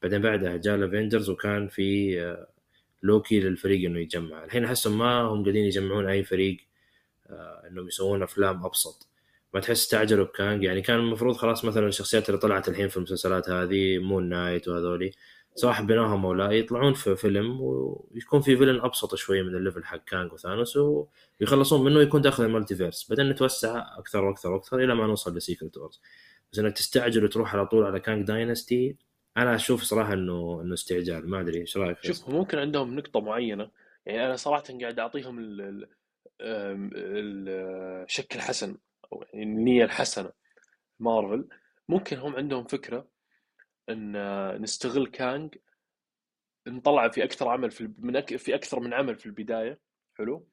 بعدين 0.03 0.21
بعدها 0.21 0.57
جاء 0.57 0.75
ال 0.75 0.81
Avengers 0.81 1.29
وكان 1.29 1.67
في 1.67 2.21
آه، 2.21 2.47
لوكي 3.03 3.39
للفريق 3.39 3.89
إنه 3.89 3.99
يجمع. 3.99 4.43
الحين 4.45 4.65
أحسهم 4.65 4.97
ما 4.97 5.21
هم 5.21 5.43
قاعدين 5.43 5.65
يجمعون 5.65 6.07
أي 6.07 6.23
فريق. 6.23 6.57
انهم 7.67 7.87
يسوون 7.87 8.23
افلام 8.23 8.65
ابسط. 8.65 9.07
ما 9.53 9.59
تحس 9.59 9.71
استعجلوا 9.83 10.25
بكانج 10.25 10.63
يعني 10.63 10.81
كان 10.81 10.99
المفروض 10.99 11.35
خلاص 11.35 11.65
مثلا 11.65 11.87
الشخصيات 11.87 12.29
اللي 12.29 12.39
طلعت 12.39 12.69
الحين 12.69 12.87
في 12.87 12.97
المسلسلات 12.97 13.49
هذه 13.49 13.97
مون 13.97 14.29
نايت 14.29 14.67
وهذولي 14.67 15.11
سواء 15.55 15.73
حبيناهم 15.73 16.25
أو 16.25 16.33
لا 16.33 16.51
يطلعون 16.51 16.93
في 16.93 17.15
فيلم 17.15 17.61
ويكون 17.61 18.41
في 18.41 18.57
villain 18.57 18.81
أبسط 18.81 19.15
شوية 19.15 19.41
من 19.41 19.55
ال 19.55 19.60
level 19.60 19.83
حق 19.83 20.03
كانج 20.05 20.33
وثانوس 20.33 20.77
ويخلصون 20.77 21.83
منه 21.83 22.01
يكون 22.01 22.21
داخل 22.21 22.43
ال 22.43 22.75
multiverse 22.75 23.09
بعدين 23.09 23.29
نتوسع 23.29 23.97
أكثر 23.97 24.23
وأكثر 24.23 24.51
وأكثر 24.51 24.79
إلى 24.79 24.95
ما 24.95 25.07
نوصل 25.07 25.37
ل 25.37 25.43
Secret 25.43 25.77
Wars 25.77 26.01
بس 26.51 26.59
إنك 26.59 26.73
تستعجل 26.73 27.23
وتروح 27.23 27.55
على 27.55 27.65
طول 27.65 27.83
على 27.85 27.99
كانج 27.99 28.27
Dynasty 28.27 28.95
أنا 29.37 29.55
أشوف 29.55 29.83
صراحة 29.83 30.13
إنه 30.13 30.61
إنه 30.61 30.73
استعجال. 30.73 31.29
ما 31.29 31.39
أدري 31.39 31.59
إيش 31.59 31.77
رأيك؟ 31.77 31.97
شوف 32.03 32.29
ممكن 32.29 32.57
عندهم 32.57 32.95
نقطة 32.95 33.21
معينة. 33.21 33.69
يعني 34.05 34.25
أنا 34.25 34.35
صراحة 34.35 34.63
قاعد 34.81 34.99
أعطيهم 34.99 35.39
الشكل 36.41 38.39
الحسن 38.39 38.77
أو 39.13 39.23
يعني 39.33 39.43
النية 39.43 39.83
الحسنة 39.83 40.31
مارفل. 40.99 41.49
ممكن 41.89 42.17
هم 42.17 42.35
عندهم 42.35 42.63
فكرة 42.63 43.07
إن 43.89 44.61
نستغل 44.61 45.07
كانج 45.07 45.55
نطلع 46.67 47.09
في 47.09 47.23
أكثر 47.23 47.49
عمل 47.49 47.71
في 47.71 47.93
من 47.97 48.15
أك... 48.15 48.35
في 48.35 48.55
أكثر 48.55 48.79
من 48.79 48.93
عمل 48.93 49.15
في 49.15 49.25
البداية. 49.25 49.79
حلو. 50.17 50.47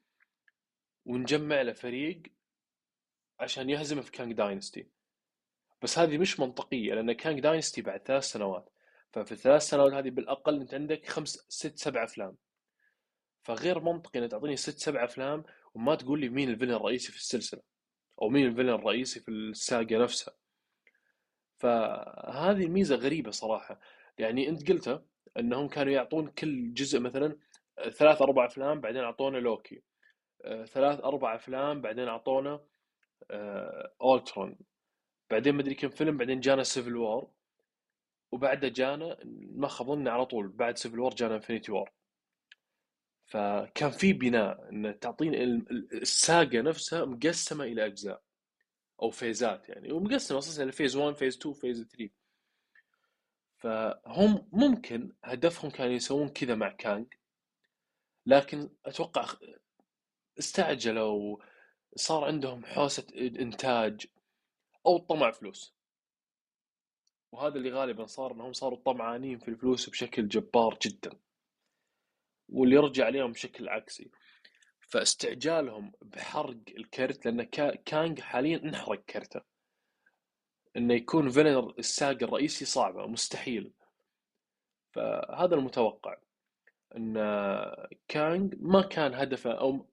ونجمع 1.05 1.61
له 1.61 1.73
فريق 1.73 2.21
عشان 3.39 3.69
يهزمه 3.69 4.01
في 4.01 4.11
كانج 4.11 4.33
Dynasty. 4.33 4.87
بس 5.81 5.99
هذه 5.99 6.17
مش 6.17 6.39
منطقية 6.39 6.93
لأن 6.93 7.11
كانج 7.11 7.39
Dynasty 7.39 7.81
بعد 7.81 8.01
ثلاث 8.01 8.23
سنوات. 8.23 8.69
ففي 9.11 9.31
الثلاث 9.31 9.61
سنوات 9.61 9.93
هذه 9.93 10.09
بالأقل 10.09 10.61
أنت 10.61 10.73
عندك 10.73 11.07
خمس 11.07 11.45
ست 11.49 11.77
سبع 11.77 12.03
أفلام. 12.03 12.37
فغير 13.43 13.79
منطقي 13.79 14.19
انك 14.19 14.31
تعطيني 14.31 14.55
ست 14.55 14.77
سبع 14.77 15.03
أفلام 15.03 15.43
وما 15.73 15.95
تقول 15.95 16.19
لي 16.19 16.29
مين 16.29 16.49
الفيلن 16.49 16.73
الرئيسي 16.73 17.11
في 17.11 17.17
السلسلة 17.17 17.61
أو 18.21 18.29
مين 18.29 18.45
ال 18.45 18.48
villain 18.48 18.69
الرئيسي 18.69 19.19
في 19.19 19.31
ال 19.31 19.44
saga 19.44 19.97
نفسها. 19.97 20.33
فهذه 21.57 22.65
الميزة 22.65 22.95
غريبة 22.95 23.31
صراحة. 23.31 23.79
يعني 24.17 24.49
أنت 24.49 24.71
قلتها 24.71 25.05
إنهم 25.39 25.67
كانوا 25.67 25.93
يعطون 25.93 26.27
كل 26.27 26.73
جزء 26.73 26.99
مثلا 26.99 27.37
ثلاث 27.89 28.21
أربع 28.21 28.45
أفلام 28.45 28.81
بعدين 28.81 29.01
أعطونا 29.03 29.37
لوكي. 29.37 29.81
آه، 30.45 30.65
ثلاث 30.65 30.99
أربع 31.03 31.35
أفلام 31.35 31.81
بعدين 31.81 32.07
أعطونا 32.07 32.61
اولترون 34.01 34.49
آه، 34.49 34.57
بعدين 35.31 35.55
مدري 35.55 35.75
كم 35.75 35.89
فيلم 35.89 36.17
بعدين 36.17 36.39
جانا 36.39 36.63
Civil 36.63 36.95
War 36.95 37.31
وبعده 38.31 38.67
جانا 38.67 39.17
ما 39.55 39.67
خاب 39.67 40.07
على 40.07 40.25
طول 40.25 40.47
بعد 40.47 40.77
Civil 40.77 40.99
War 40.99 41.13
جانا 41.13 41.35
Infinity 41.35 41.71
War 41.71 41.91
فكان 43.29 43.91
في 43.91 44.13
بناء 44.13 44.69
إن 44.69 44.99
تعطيني 44.99 45.43
ال 45.93 46.07
saga 46.07 46.61
نفسها 46.61 47.05
مقسمة 47.05 47.63
إلى 47.63 47.85
أجزاء 47.85 48.21
أو 49.01 49.09
phase 49.09 49.59
ات 49.59 49.69
يعني 49.69 49.91
ومقسمة 49.91 50.37
أساسا 50.39 50.71
phase 50.71 50.95
1 50.95 51.15
phase 51.15 51.37
2 51.37 51.55
phase 51.55 51.87
3 51.87 52.09
فهم 53.57 54.47
ممكن 54.51 55.13
هدفهم 55.23 55.71
كانوا 55.71 55.93
يسوون 55.93 56.29
كذا 56.29 56.55
مع 56.55 56.69
كانج 56.69 57.13
لكن 58.25 58.69
أتوقع 58.85 59.25
استعجلوا 60.39 61.37
صار 61.95 62.23
عندهم 62.23 62.65
حوسة 62.65 63.07
إنتاج 63.15 64.05
أو 64.85 64.97
طمع 64.97 65.31
فلوس. 65.31 65.75
وهذا 67.31 67.55
اللي 67.55 67.71
غالبا 67.71 68.05
صار 68.05 68.31
إنهم 68.31 68.53
صاروا 68.53 68.79
طمعانين 68.85 69.39
في 69.39 69.47
الفلوس 69.47 69.89
بشكل 69.89 70.27
جبار 70.27 70.77
جدا. 70.85 71.11
واللي 72.51 72.75
يرجع 72.75 73.05
عليهم 73.05 73.31
بشكل 73.31 73.69
عكسي. 73.69 74.11
فاستعجالهم 74.79 75.91
بحرق 76.01 76.57
الكرت 76.77 77.25
لأن 77.25 77.43
كانج 77.85 78.19
حاليا 78.19 78.57
انحرق 78.63 79.05
كرته 79.05 79.41
إنه 80.77 80.93
يكون 80.93 81.29
فينر 81.29 81.73
الساق 81.79 82.23
الرئيسي 82.23 82.65
صعبة 82.65 83.07
مستحيل. 83.07 83.71
فهذا 84.91 85.55
المتوقع. 85.55 86.17
إن 86.95 87.13
كانج 88.07 88.55
ما 88.59 88.81
كان 88.81 89.13
هدفه 89.13 89.51
أو 89.51 89.85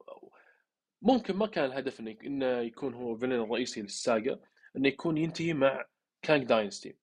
ممكن 1.02 1.36
ما 1.36 1.46
كان 1.46 1.64
الهدف 1.64 2.00
إنه 2.00 2.16
إنه 2.24 2.46
يكون 2.46 2.94
هو 2.94 3.16
villain 3.16 3.32
الرئيسي 3.32 3.82
لل 3.82 4.02
saga 4.02 4.40
إنه 4.76 4.88
يكون 4.88 5.18
ينتهي 5.18 5.52
مع 5.52 5.86
كانج 6.22 6.44
Dynasty. 6.44 6.96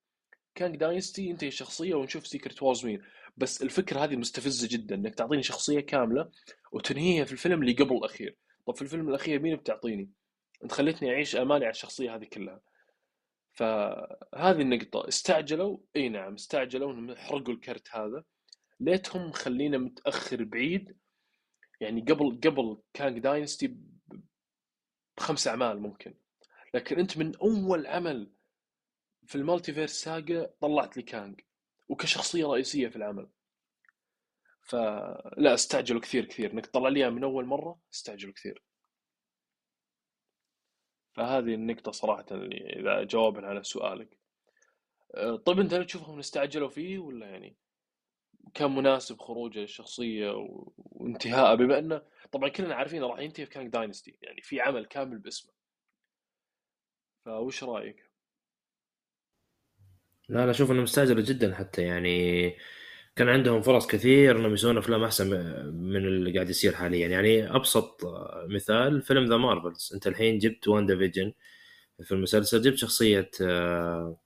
كانج 0.56 0.76
Dynasty 0.76 1.26
ينتهي 1.26 1.48
الشخصيه 1.48 1.96
ونشوف 1.96 2.28
Secret 2.28 2.64
Wars 2.64 2.86
مين 2.86 3.02
بس 3.38 3.62
الفكرة 3.62 4.00
هذه 4.00 4.16
مستفزة 4.16 4.68
جدا 4.72 4.96
إنك 4.96 5.16
تعطيني 5.16 5.44
شخصية 5.44 5.80
كاملة 5.80 6.32
وتنهيها 6.72 7.26
في 7.26 7.32
الفيلم 7.32 7.62
اللي 7.62 7.74
قبل 7.74 7.98
الأخير. 7.98 8.38
طب 8.68 8.76
في 8.76 8.82
الفيلم 8.82 9.10
الأخير 9.10 9.42
مين 9.42 9.56
بتعطيني؟ 9.56 10.10
أنت 10.64 10.72
خليتني 10.72 11.10
أعيش 11.10 11.36
امالي 11.36 11.66
على 11.66 11.72
الشخصية 11.72 12.16
هذه 12.16 12.26
كلها. 12.26 12.62
فهذه 13.52 14.62
النقطة. 14.62 15.08
استعجلوا؟ 15.08 15.78
إي 15.96 16.10
نعم 16.10 16.34
استعجلوا 16.34 16.94
إنهم 16.94 17.16
حرقوا 17.16 17.54
الكرت 17.54 17.88
هذا. 17.92 18.24
ليتهم 18.80 19.32
خلينا 19.32 19.78
متأخر 19.78 20.44
بعيد. 20.44 20.98
يعني 21.82 22.02
قبل 22.02 22.40
قبل 22.44 22.82
كانج 22.94 23.20
Dynasty 23.20 23.78
بخمس 25.18 25.48
أعمال 25.48 25.80
ممكن. 25.80 26.14
لكن 26.74 27.00
أنت 27.00 27.18
من 27.18 27.36
أول 27.36 27.88
عمل 27.88 28.32
في 29.28 29.36
ال 29.36 29.41
Multiverse 29.41 29.92
Saga 29.92 30.54
طلعت 30.62 30.98
لي 30.98 31.04
كانج 31.04 31.40
وكشخصية 31.90 32.46
رئيسية 32.46 32.88
في 32.88 32.96
العمل. 32.96 33.30
فلا 34.62 35.54
استعجلوا 35.54 36.02
كثير 36.02 36.26
كثير. 36.26 36.54
إنك 36.54 36.66
تطلع 36.66 36.90
لي 36.90 37.10
من 37.10 37.24
أول 37.24 37.46
مرة 37.46 37.80
استعجلوا 37.94 38.34
كثير. 38.34 38.64
فهذه 41.16 41.54
النقطة 41.54 41.92
صراحة 41.92 42.26
اللي 42.32 42.80
إذا 42.80 43.04
جوابا 43.04 43.48
على 43.48 43.64
سؤالك. 43.64 44.18
أه، 45.16 45.36
طيب 45.36 45.60
أنت 45.60 45.76
تشوفهم 45.76 46.20
استعجلوا 46.20 46.70
فيه 46.70 47.00
ولا 47.00 47.26
يعني 47.26 47.58
كان 48.54 48.76
مناسب 48.76 49.20
خروجه 49.20 49.64
الشخصيه 49.64 50.32
وانتهاءه؟ 50.78 51.56
بما 51.56 51.80
إنه 51.80 52.02
طبعا 52.32 52.50
كلنا 52.50 52.76
عارفين 52.76 53.04
راح 53.04 53.20
ينتهي 53.20 53.46
في 53.46 53.52
كانج 53.52 53.74
Dynasty 53.74 54.18
يعني 54.22 54.42
في 54.42 54.62
عمل 54.62 54.86
كامل 54.86 55.20
باسمه. 55.20 55.54
فوش 57.26 57.64
رأيك؟ 57.64 58.13
لا 60.30 60.44
أنا 60.44 60.52
أشوف 60.52 60.72
انه 60.72 60.82
مستعجله 60.82 61.22
جدا 61.22 61.56
حتى 61.56 61.82
يعني 61.82 62.50
كان 63.16 63.30
عندهم 63.30 63.62
فرص 63.62 63.88
كثير 63.88 64.38
إنهم 64.40 64.54
يسوون 64.54 64.78
أفلام 64.78 65.04
أحسن 65.04 65.30
من 65.76 65.96
اللي 65.98 66.34
قاعد 66.34 66.50
يصير 66.50 66.76
حاليا. 66.76 67.08
يعني 67.08 67.56
أبسط 67.56 68.02
مثال 68.50 69.02
فيلم 69.02 69.26
The 69.30 69.38
Marvels 69.38 69.92
أنت 69.94 70.08
الحين 70.08 70.38
جبت 70.40 70.68
WandaVision 70.68 71.34
في 72.04 72.12
المسلسل 72.14 72.62
جبت 72.62 72.78
شخصية 72.78 73.32
آه، 73.42 74.18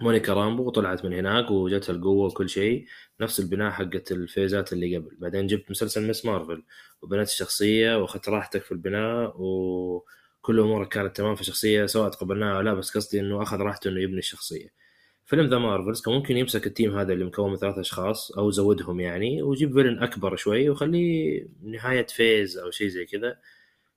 مونيكا 0.00 0.34
رامبو 0.34 0.64
وطلعت 0.66 1.04
من 1.04 1.12
هناك 1.12 1.50
وجتها 1.50 1.92
القوة 1.94 2.26
وكل 2.26 2.48
شيء 2.50 2.86
نفس 3.20 3.40
البناء 3.40 3.70
حقت 3.72 4.12
ال 4.12 4.21
phase 4.21 4.63
ات 4.63 4.72
اللي 4.72 4.96
قبل. 4.96 5.16
بعدين 5.20 5.46
جبت 5.46 5.70
مسلسل 5.70 6.08
Ms. 6.08 6.24
Marvel 6.26 6.64
وبنيت 7.02 7.28
الشخصية 7.28 7.96
وأخذت 7.98 8.28
راحتك 8.28 8.62
في 8.64 8.72
البناء 8.72 9.34
وكل 9.38 10.60
أمورك 10.60 10.88
كانت 10.88 11.16
تمام 11.16 11.34
في 11.34 11.40
الشخصيه 11.40 11.86
سواء 11.86 12.10
تقبلناها 12.10 12.56
أو 12.56 12.60
لا 12.60 12.74
بس 12.74 12.96
قصدي 12.96 13.20
إنه 13.20 13.42
أخذ 13.42 13.58
راحته 13.58 13.88
إنه 13.90 14.00
يبني 14.02 14.18
الشخصية. 14.18 14.85
فيلم 15.26 15.48
The 15.48 15.58
Marvels 15.58 16.00
كان 16.00 16.14
ممكن 16.14 16.36
يمسك 16.36 16.66
ال 16.66 16.72
team 16.72 16.98
هذا 16.98 17.12
اللي 17.12 17.24
مكون 17.24 17.50
من 17.50 17.56
ثلاث 17.56 17.78
أشخاص 17.78 18.32
أو 18.32 18.50
زودهم 18.50 19.00
يعني 19.00 19.42
ويجيب 19.42 19.72
villain 19.72 20.02
أكبر 20.02 20.36
شوي 20.36 20.70
وخليه 20.70 21.46
نهاية 21.62 22.06
phase 22.06 22.58
أو 22.58 22.70
شيء 22.70 22.88
زي 22.88 23.04
كذا. 23.06 23.38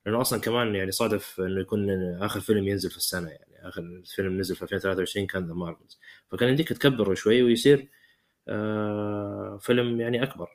لأنه 0.06 0.22
أصلا 0.22 0.40
كمان 0.42 0.76
يعني 0.76 0.92
صادف 0.92 1.42
إنه 1.42 1.62
يكون 1.62 1.90
آخر 2.22 2.40
فيلم 2.40 2.68
ينزل 2.68 2.90
في 2.90 2.98
السنة 2.98 3.30
يعني 3.30 3.68
آخر 3.70 4.02
فيلم 4.16 4.38
نزل 4.40 4.56
في 4.56 4.64
2023 4.64 5.28
كان 5.28 5.48
The 5.48 5.54
Marvels. 5.54 6.00
فكان 6.32 6.50
يمديك 6.50 6.70
تكبره 6.70 7.14
شوي 7.14 7.44
ويصير 7.44 7.88
آه 8.48 9.58
فيلم 9.62 10.02
يعني 10.02 10.24
أكبر. 10.24 10.48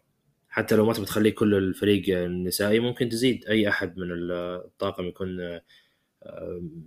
حتى 0.49 0.77
لو 0.77 0.87
ما 0.87 0.93
تبي 0.93 1.07
تخليه 1.07 1.35
كل 1.35 1.55
الفريق 1.55 2.19
النسائي 2.19 2.81
ممكن 2.81 3.09
تزيد 3.09 3.45
أي 3.49 3.69
أحد 3.69 3.99
من 3.99 4.09
الطاقم 4.33 5.05
يكون 5.05 5.61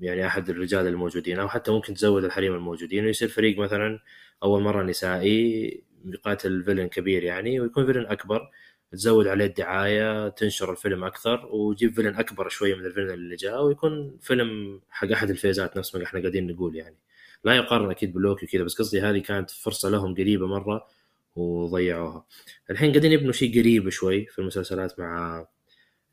يعني 0.01 0.27
أحد 0.27 0.49
الرجال 0.49 0.87
الموجودين 0.87 1.39
أو 1.39 1.47
حتى 1.49 1.71
ممكن 1.71 1.93
تزود 1.93 2.23
الحريم 2.23 2.53
الموجودين 2.53 3.05
ويصير 3.05 3.27
فريق 3.27 3.59
مثلا 3.59 3.99
أول 4.43 4.61
مرة 4.61 4.83
نسائي 4.83 5.83
يقاتل 6.05 6.63
villain 6.63 6.87
كبير 6.87 7.23
يعني 7.23 7.59
ويكون 7.59 7.85
villain 7.85 8.05
أكبر. 8.05 8.49
تزود 8.91 9.27
عليه 9.27 9.45
الدعاية 9.45 10.29
تنشر 10.29 10.71
الفيلم 10.71 11.03
أكثر 11.03 11.45
وتجيب 11.45 11.93
villain 11.95 12.15
أكبر 12.15 12.49
شوية 12.49 12.75
من 12.75 12.85
ال 12.85 12.88
villain 12.88 13.09
اللي 13.11 13.35
جاء 13.35 13.63
ويكون 13.65 14.17
فيلم 14.21 14.81
حق 14.89 15.11
أحد 15.11 15.29
ال 15.29 15.36
phase 15.36 15.70
ات 15.70 15.77
نفس 15.77 15.95
ما 15.95 16.03
إحنا 16.03 16.19
قاعدين 16.19 16.47
نقول 16.47 16.75
يعني. 16.75 16.95
لا 17.43 17.55
يقارن 17.55 17.91
أكيد 17.91 18.13
بلوكي 18.13 18.45
وكذا 18.45 18.63
بس 18.63 18.75
قصدي 18.75 19.01
هذه 19.01 19.19
كانت 19.19 19.49
فرصة 19.49 19.89
لهم 19.89 20.13
قريبة 20.13 20.47
مرة 20.47 20.87
وضيعوها. 21.35 22.25
الحين 22.69 22.91
قاعدين 22.91 23.11
يبنوا 23.11 23.31
شيء 23.31 23.59
قريب 23.59 23.89
شوي 23.89 24.25
في 24.25 24.39
المسلسلات 24.39 24.99
مع 24.99 25.45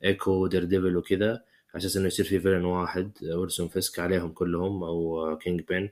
Echo 0.03 0.47
Daredevil 0.47 0.97
وكذا. 0.97 1.43
على 1.75 1.81
أساس 1.81 1.97
إنه 1.97 2.07
يصير 2.07 2.25
في 2.25 2.39
villain 2.39 2.65
واحد 2.65 3.11
ويلسون 3.23 3.67
فيسك 3.67 3.99
عليهم 3.99 4.31
كلهم 4.31 4.83
أو 4.83 5.37
Kingpin. 5.37 5.91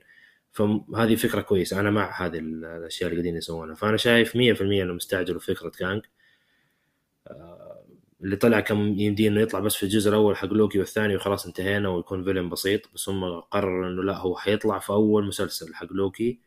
فهذه 0.52 1.14
فكرة 1.16 1.40
كويسة. 1.40 1.80
أنا 1.80 1.90
مع 1.90 2.26
هذه 2.26 2.38
الأشياء 2.38 3.10
اللي 3.10 3.20
قاعدين 3.20 3.36
يسوونها. 3.36 3.74
فأنا 3.74 3.96
شايف 3.96 4.36
100% 4.36 4.82
انه 4.82 4.92
مستعجلوا 4.92 5.40
فكرة 5.40 5.68
كانج. 5.68 6.02
اللي 8.22 8.36
طلع 8.36 8.60
كم 8.60 8.78
يمدي 8.98 9.28
إنه 9.28 9.40
يطلع 9.40 9.60
بس 9.60 9.74
في 9.76 9.82
الجزء 9.82 10.08
الأول 10.10 10.36
حق 10.36 10.52
لوكي 10.52 10.78
والثاني 10.78 11.16
وخلاص 11.16 11.46
انتهينا 11.46 11.88
ويكون 11.88 12.24
فيلم 12.24 12.48
بسيط. 12.50 12.82
بس 12.94 13.08
هم 13.08 13.40
قرروا 13.40 13.88
إنه 13.88 14.02
لا 14.02 14.16
هو 14.18 14.36
حيطلع 14.36 14.78
في 14.78 14.90
أول 14.90 15.26
مسلسل 15.26 15.74
حق 15.74 15.92
لوكي. 15.92 16.40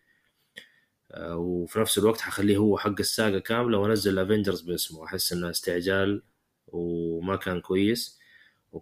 آه، 1.12 1.38
وفي 1.38 1.80
نفس 1.80 1.98
الوقت 1.98 2.22
حخليه 2.22 2.58
هو 2.58 2.78
حق 2.78 2.96
ال 3.00 3.08
saga 3.08 3.39
كاملة 3.40 3.78
وأنزل 3.78 4.14
ال 4.20 4.24
Avengers 4.24 4.62
باسمه. 4.62 5.06
أحس 5.06 5.34
إنه 5.34 5.50
استعجال 5.50 6.24
وما 6.68 7.36
كان 7.36 7.62
كويس. 7.62 8.16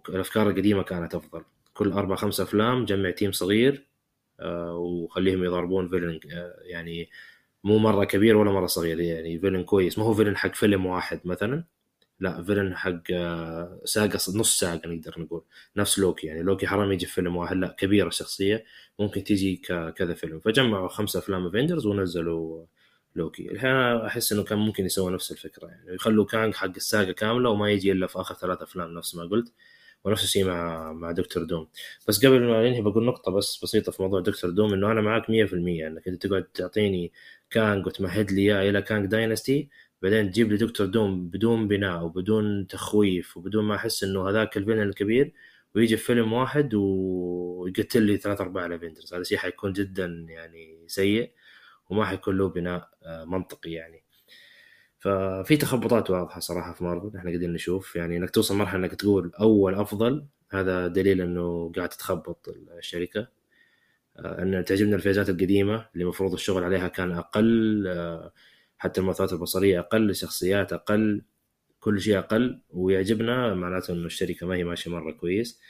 والأفكار 0.08 0.50
القديمة 0.50 0.82
كانت 0.82 1.14
أفضل. 1.14 1.42
كل 1.74 1.92
أربع 1.92 2.16
خمسة 2.16 2.44
أفلام 2.44 2.84
جمع 2.84 3.10
team 3.10 3.32
صغير 3.32 3.86
آه، 4.40 4.76
وخليهم 4.76 5.44
يضربون 5.44 5.88
villain 5.88 6.20
آه، 6.32 6.54
يعني 6.62 7.10
مو 7.64 7.78
مرة 7.78 8.04
كبير 8.04 8.36
ولا 8.36 8.50
مرة 8.52 8.66
صغير 8.66 9.00
يعني 9.00 9.38
villain 9.38 9.64
كويس. 9.64 9.98
ما 9.98 10.04
هو 10.04 10.14
villain 10.14 10.36
حق 10.36 10.54
فيلم 10.54 10.86
واحد 10.86 11.20
مثلا 11.24 11.64
لا 12.20 12.42
villain 12.42 12.76
حق 12.76 13.02
آه، 13.12 13.80
saga 13.84 14.18
نص 14.34 14.58
saga 14.60 14.88
نقدر 14.88 15.14
نقول. 15.20 15.42
نفس 15.76 15.98
لوكي 15.98 16.26
يعني 16.26 16.42
لوكي 16.42 16.66
حرام 16.66 16.92
يجي 16.92 17.06
في 17.06 17.12
فيلم 17.12 17.36
واحد 17.36 17.56
لا 17.56 17.68
كبيرة 17.78 18.08
الشخصية 18.08 18.64
ممكن 18.98 19.24
تيجي 19.24 19.56
كذا 19.96 20.14
فيلم. 20.14 20.40
فجمعوا 20.40 20.88
خمسة 20.88 21.18
أفلام 21.18 21.46
Avengers 21.46 21.86
ونزلوا 21.86 22.64
لوكي. 23.16 23.50
الحين 23.52 23.70
أحس 24.06 24.32
إنه 24.32 24.44
كان 24.44 24.58
ممكن 24.58 24.84
يسوي 24.86 25.12
نفس 25.12 25.32
الفكرة 25.32 25.66
يعني 25.68 25.94
يخلوا 25.94 26.24
كانج 26.24 26.54
حق 26.54 26.72
ال 26.76 26.83
saga 26.83 27.12
كاملة 27.12 27.50
وما 27.50 27.70
يجي 27.70 27.92
إلا 27.92 28.06
في 28.06 28.20
آخر 28.20 28.34
ثلاث 28.34 28.62
أفلام 28.62 28.94
نفس 28.94 29.14
ما 29.14 29.22
قلت. 29.24 29.52
ونفس 30.06 30.24
الشيء 30.24 30.44
مع 30.44 30.92
مع 30.92 31.12
دكتور 31.12 31.44
دوم. 31.44 31.68
بس 32.08 32.26
قبل 32.26 32.40
ما 32.42 32.68
ننهي 32.68 32.80
بقول 32.82 33.04
نقطة 33.04 33.32
بس 33.32 33.60
بسيطة 33.64 33.92
في 33.92 34.02
موضوع 34.02 34.20
دكتور 34.20 34.50
دوم 34.50 34.72
إنه 34.72 34.92
أنا 34.92 35.00
معك 35.00 35.22
100% 35.22 35.30
إنك 35.86 36.08
أنت 36.08 36.26
تقعد 36.26 36.44
تعطيني 36.44 37.12
كانج 37.50 37.86
وتمهد 37.86 38.32
لي 38.32 38.42
إياه 38.42 38.70
إلى 38.70 38.82
Kang 38.82 39.06
Dynasty 39.06 39.68
بعدين 40.02 40.30
تجيب 40.30 40.52
لي 40.52 40.56
دكتور 40.56 40.86
دوم 40.86 41.28
بدون 41.28 41.68
بناء 41.68 42.04
وبدون 42.04 42.66
تخويف 42.66 43.36
وبدون 43.36 43.64
ما 43.64 43.76
أحس 43.76 44.04
إنه 44.04 44.28
هذاك 44.30 44.56
ال 44.56 44.59
villain 44.59 44.82
الكبير 44.82 45.32
ويجي 45.74 45.96
في 45.96 46.04
فيلم 46.04 46.32
واحد 46.32 46.74
ويقتل 46.74 48.02
لي 48.02 48.16
ثلاث 48.16 48.40
ارباع 48.40 48.66
الافنجرز 48.66 49.14
هذا 49.14 49.22
شيء 49.22 49.38
حيكون 49.38 49.72
جدا 49.72 50.26
يعني 50.28 50.84
سيء 50.86 51.32
وما 51.90 52.04
حيكون 52.04 52.38
له 52.38 52.48
بناء 52.48 52.90
آه، 53.02 53.24
منطقي 53.24 53.70
يعني. 53.72 54.05
ففي 55.06 55.56
تخبطات 55.56 56.10
واضحة 56.10 56.40
صراحة 56.40 56.72
في 56.72 56.84
مارفل 56.84 57.16
إحنا 57.16 57.30
قاعدين 57.30 57.52
نشوف. 57.52 57.96
يعني 57.96 58.16
إنك 58.16 58.30
توصل 58.30 58.56
مرحلة 58.56 58.80
إنك 58.80 58.94
تقول 58.94 59.32
أول 59.40 59.74
أفضل 59.74 60.26
هذا 60.50 60.86
دليل 60.88 61.20
إنه 61.20 61.72
قاعد 61.76 61.88
تتخبط 61.88 62.48
الشركة. 62.78 63.28
آه، 64.16 64.42
إن 64.42 64.64
تعجبنا 64.64 64.96
الفيزات 64.96 65.28
القديمة 65.28 65.74
اللي 65.94 66.04
المفروض 66.04 66.32
الشغل 66.32 66.64
عليها 66.64 66.88
كان 66.88 67.12
أقل 67.12 67.84
آه، 67.88 68.32
حتى 68.78 69.00
المؤثرات 69.00 69.32
البصرية 69.32 69.80
أقل 69.80 70.10
الشخصيات 70.10 70.72
أقل 70.72 71.22
كل 71.80 72.00
شيء 72.00 72.18
أقل 72.18 72.60
ويعجبنا 72.70 73.54
معناته 73.54 73.92
إنه 73.94 74.06
الشركة 74.06 74.46
ما 74.46 74.54
هي 74.54 74.64
ماشية 74.64 74.90
مرة 74.90 75.12
كويس. 75.12 75.60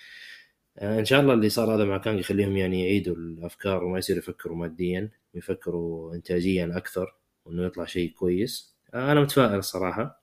آه، 0.78 0.98
إن 1.00 1.04
شاء 1.04 1.20
الله 1.20 1.34
اللي 1.34 1.48
صار 1.48 1.74
هذا 1.74 1.84
مع 1.84 1.98
كانج 1.98 2.20
يخليهم 2.20 2.56
يعني 2.56 2.84
يعيدوا 2.84 3.16
الأفكار 3.16 3.84
وما 3.84 3.98
يصير 3.98 4.18
يفكروا 4.18 4.56
ماديا 4.56 5.10
يفكروا 5.34 6.14
انتاجيا 6.14 6.72
أكثر 6.76 7.14
وإنه 7.44 7.66
يطلع 7.66 7.84
شيء 7.84 8.12
كويس. 8.12 8.75
أنا 8.96 9.20
متفائل 9.20 9.58
الصراحه 9.58 10.22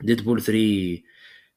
ديدبول 0.00 0.42
3 0.42 1.02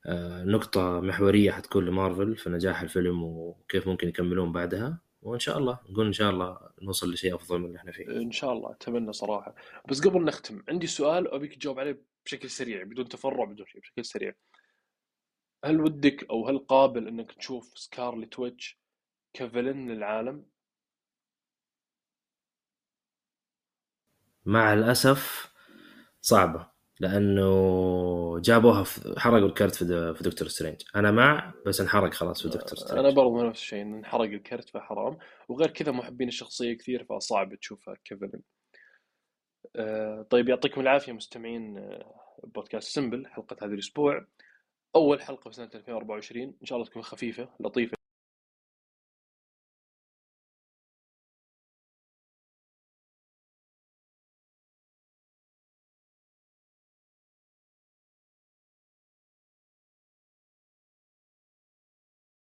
آه، 0.05 0.43
نقطة 0.43 0.99
محورية 1.01 1.51
حتكون 1.51 1.85
لمارفل 1.85 2.37
في 2.37 2.49
نجاح 2.49 2.81
الفيلم 2.81 3.23
وكيف 3.23 3.87
ممكن 3.87 4.07
يكملون 4.07 4.51
بعدها. 4.51 5.01
وإن 5.21 5.39
شاء 5.39 5.57
الله 5.57 5.79
نقول 5.89 6.05
إن 6.05 6.13
شاء 6.13 6.29
الله 6.29 6.59
نوصل 6.81 7.13
لشيء 7.13 7.35
أفضل 7.35 7.59
من 7.59 7.65
اللي 7.65 7.77
إحنا 7.77 7.91
فيه. 7.91 8.07
إن 8.07 8.31
شاء 8.31 8.53
الله 8.53 8.71
أتمنى 8.71 9.13
صراحة. 9.13 9.55
بس 9.89 10.07
قبل 10.07 10.23
نختم 10.23 10.63
عندي 10.69 10.87
سؤال 10.87 11.27
أبيك 11.27 11.55
تجاوب 11.55 11.79
عليه 11.79 12.01
بشكل 12.25 12.49
سريع 12.49 12.83
بدون 12.83 13.09
تفرع 13.09 13.45
بدون 13.45 13.65
شيء 13.65 13.81
بشكل 13.81 14.05
سريع. 14.05 14.33
هل 15.65 15.81
ودك 15.81 16.29
أو 16.29 16.47
هل 16.47 16.57
قابل 16.57 17.07
إنك 17.07 17.31
تشوف 17.31 17.77
Scarlet 17.77 18.39
Witch 18.39 18.79
ك 19.33 19.40
villain 19.41 19.91
للعالم؟ 19.91 20.45
مع 24.45 24.73
الأسف 24.73 25.52
صعبة 26.23 26.67
لأنه 26.99 28.39
جابوها 28.39 28.85
حرقوا 29.17 29.47
الكرت 29.47 29.75
في, 29.75 30.23
Doctor 30.23 30.47
Strange. 30.47 30.81
أنا 30.95 31.11
مع 31.11 31.53
بس 31.65 31.81
انحرق 31.81 32.13
خلاص 32.13 32.41
في 32.41 32.49
Doctor 32.49 32.77
Strange. 32.77 33.05
أنا 33.05 33.15
برضو 33.15 33.49
نفس 33.49 33.61
الشيء 33.61 33.81
انحرق 33.81 34.21
الكرت 34.21 34.69
فحرام. 34.69 35.17
وغير 35.49 35.69
كذا 35.69 35.91
محبين 35.91 36.27
الشخصية 36.27 36.73
كثير 36.73 37.03
فصعب 37.03 37.55
تشوفها 37.55 37.95
كفيلن 38.05 38.41
آه، 39.75 40.27
طيب 40.29 40.49
يعطيكم 40.49 40.81
العافية 40.81 41.11
مستمعين 41.11 41.77
آه، 41.77 42.37
بودكاست 42.43 42.95
سمبل 42.95 43.27
حلقة 43.27 43.57
هذا 43.61 43.73
الأسبوع. 43.73 44.25
أول 44.95 45.21
حلقة 45.21 45.49
في 45.49 45.55
سنة 45.55 45.69
2024 45.75 46.43
إن 46.61 46.65
شاء 46.65 46.77
الله 46.77 46.89
تكون 46.89 47.01
خفيفة 47.01 47.49
لطيفة. 47.59 48.02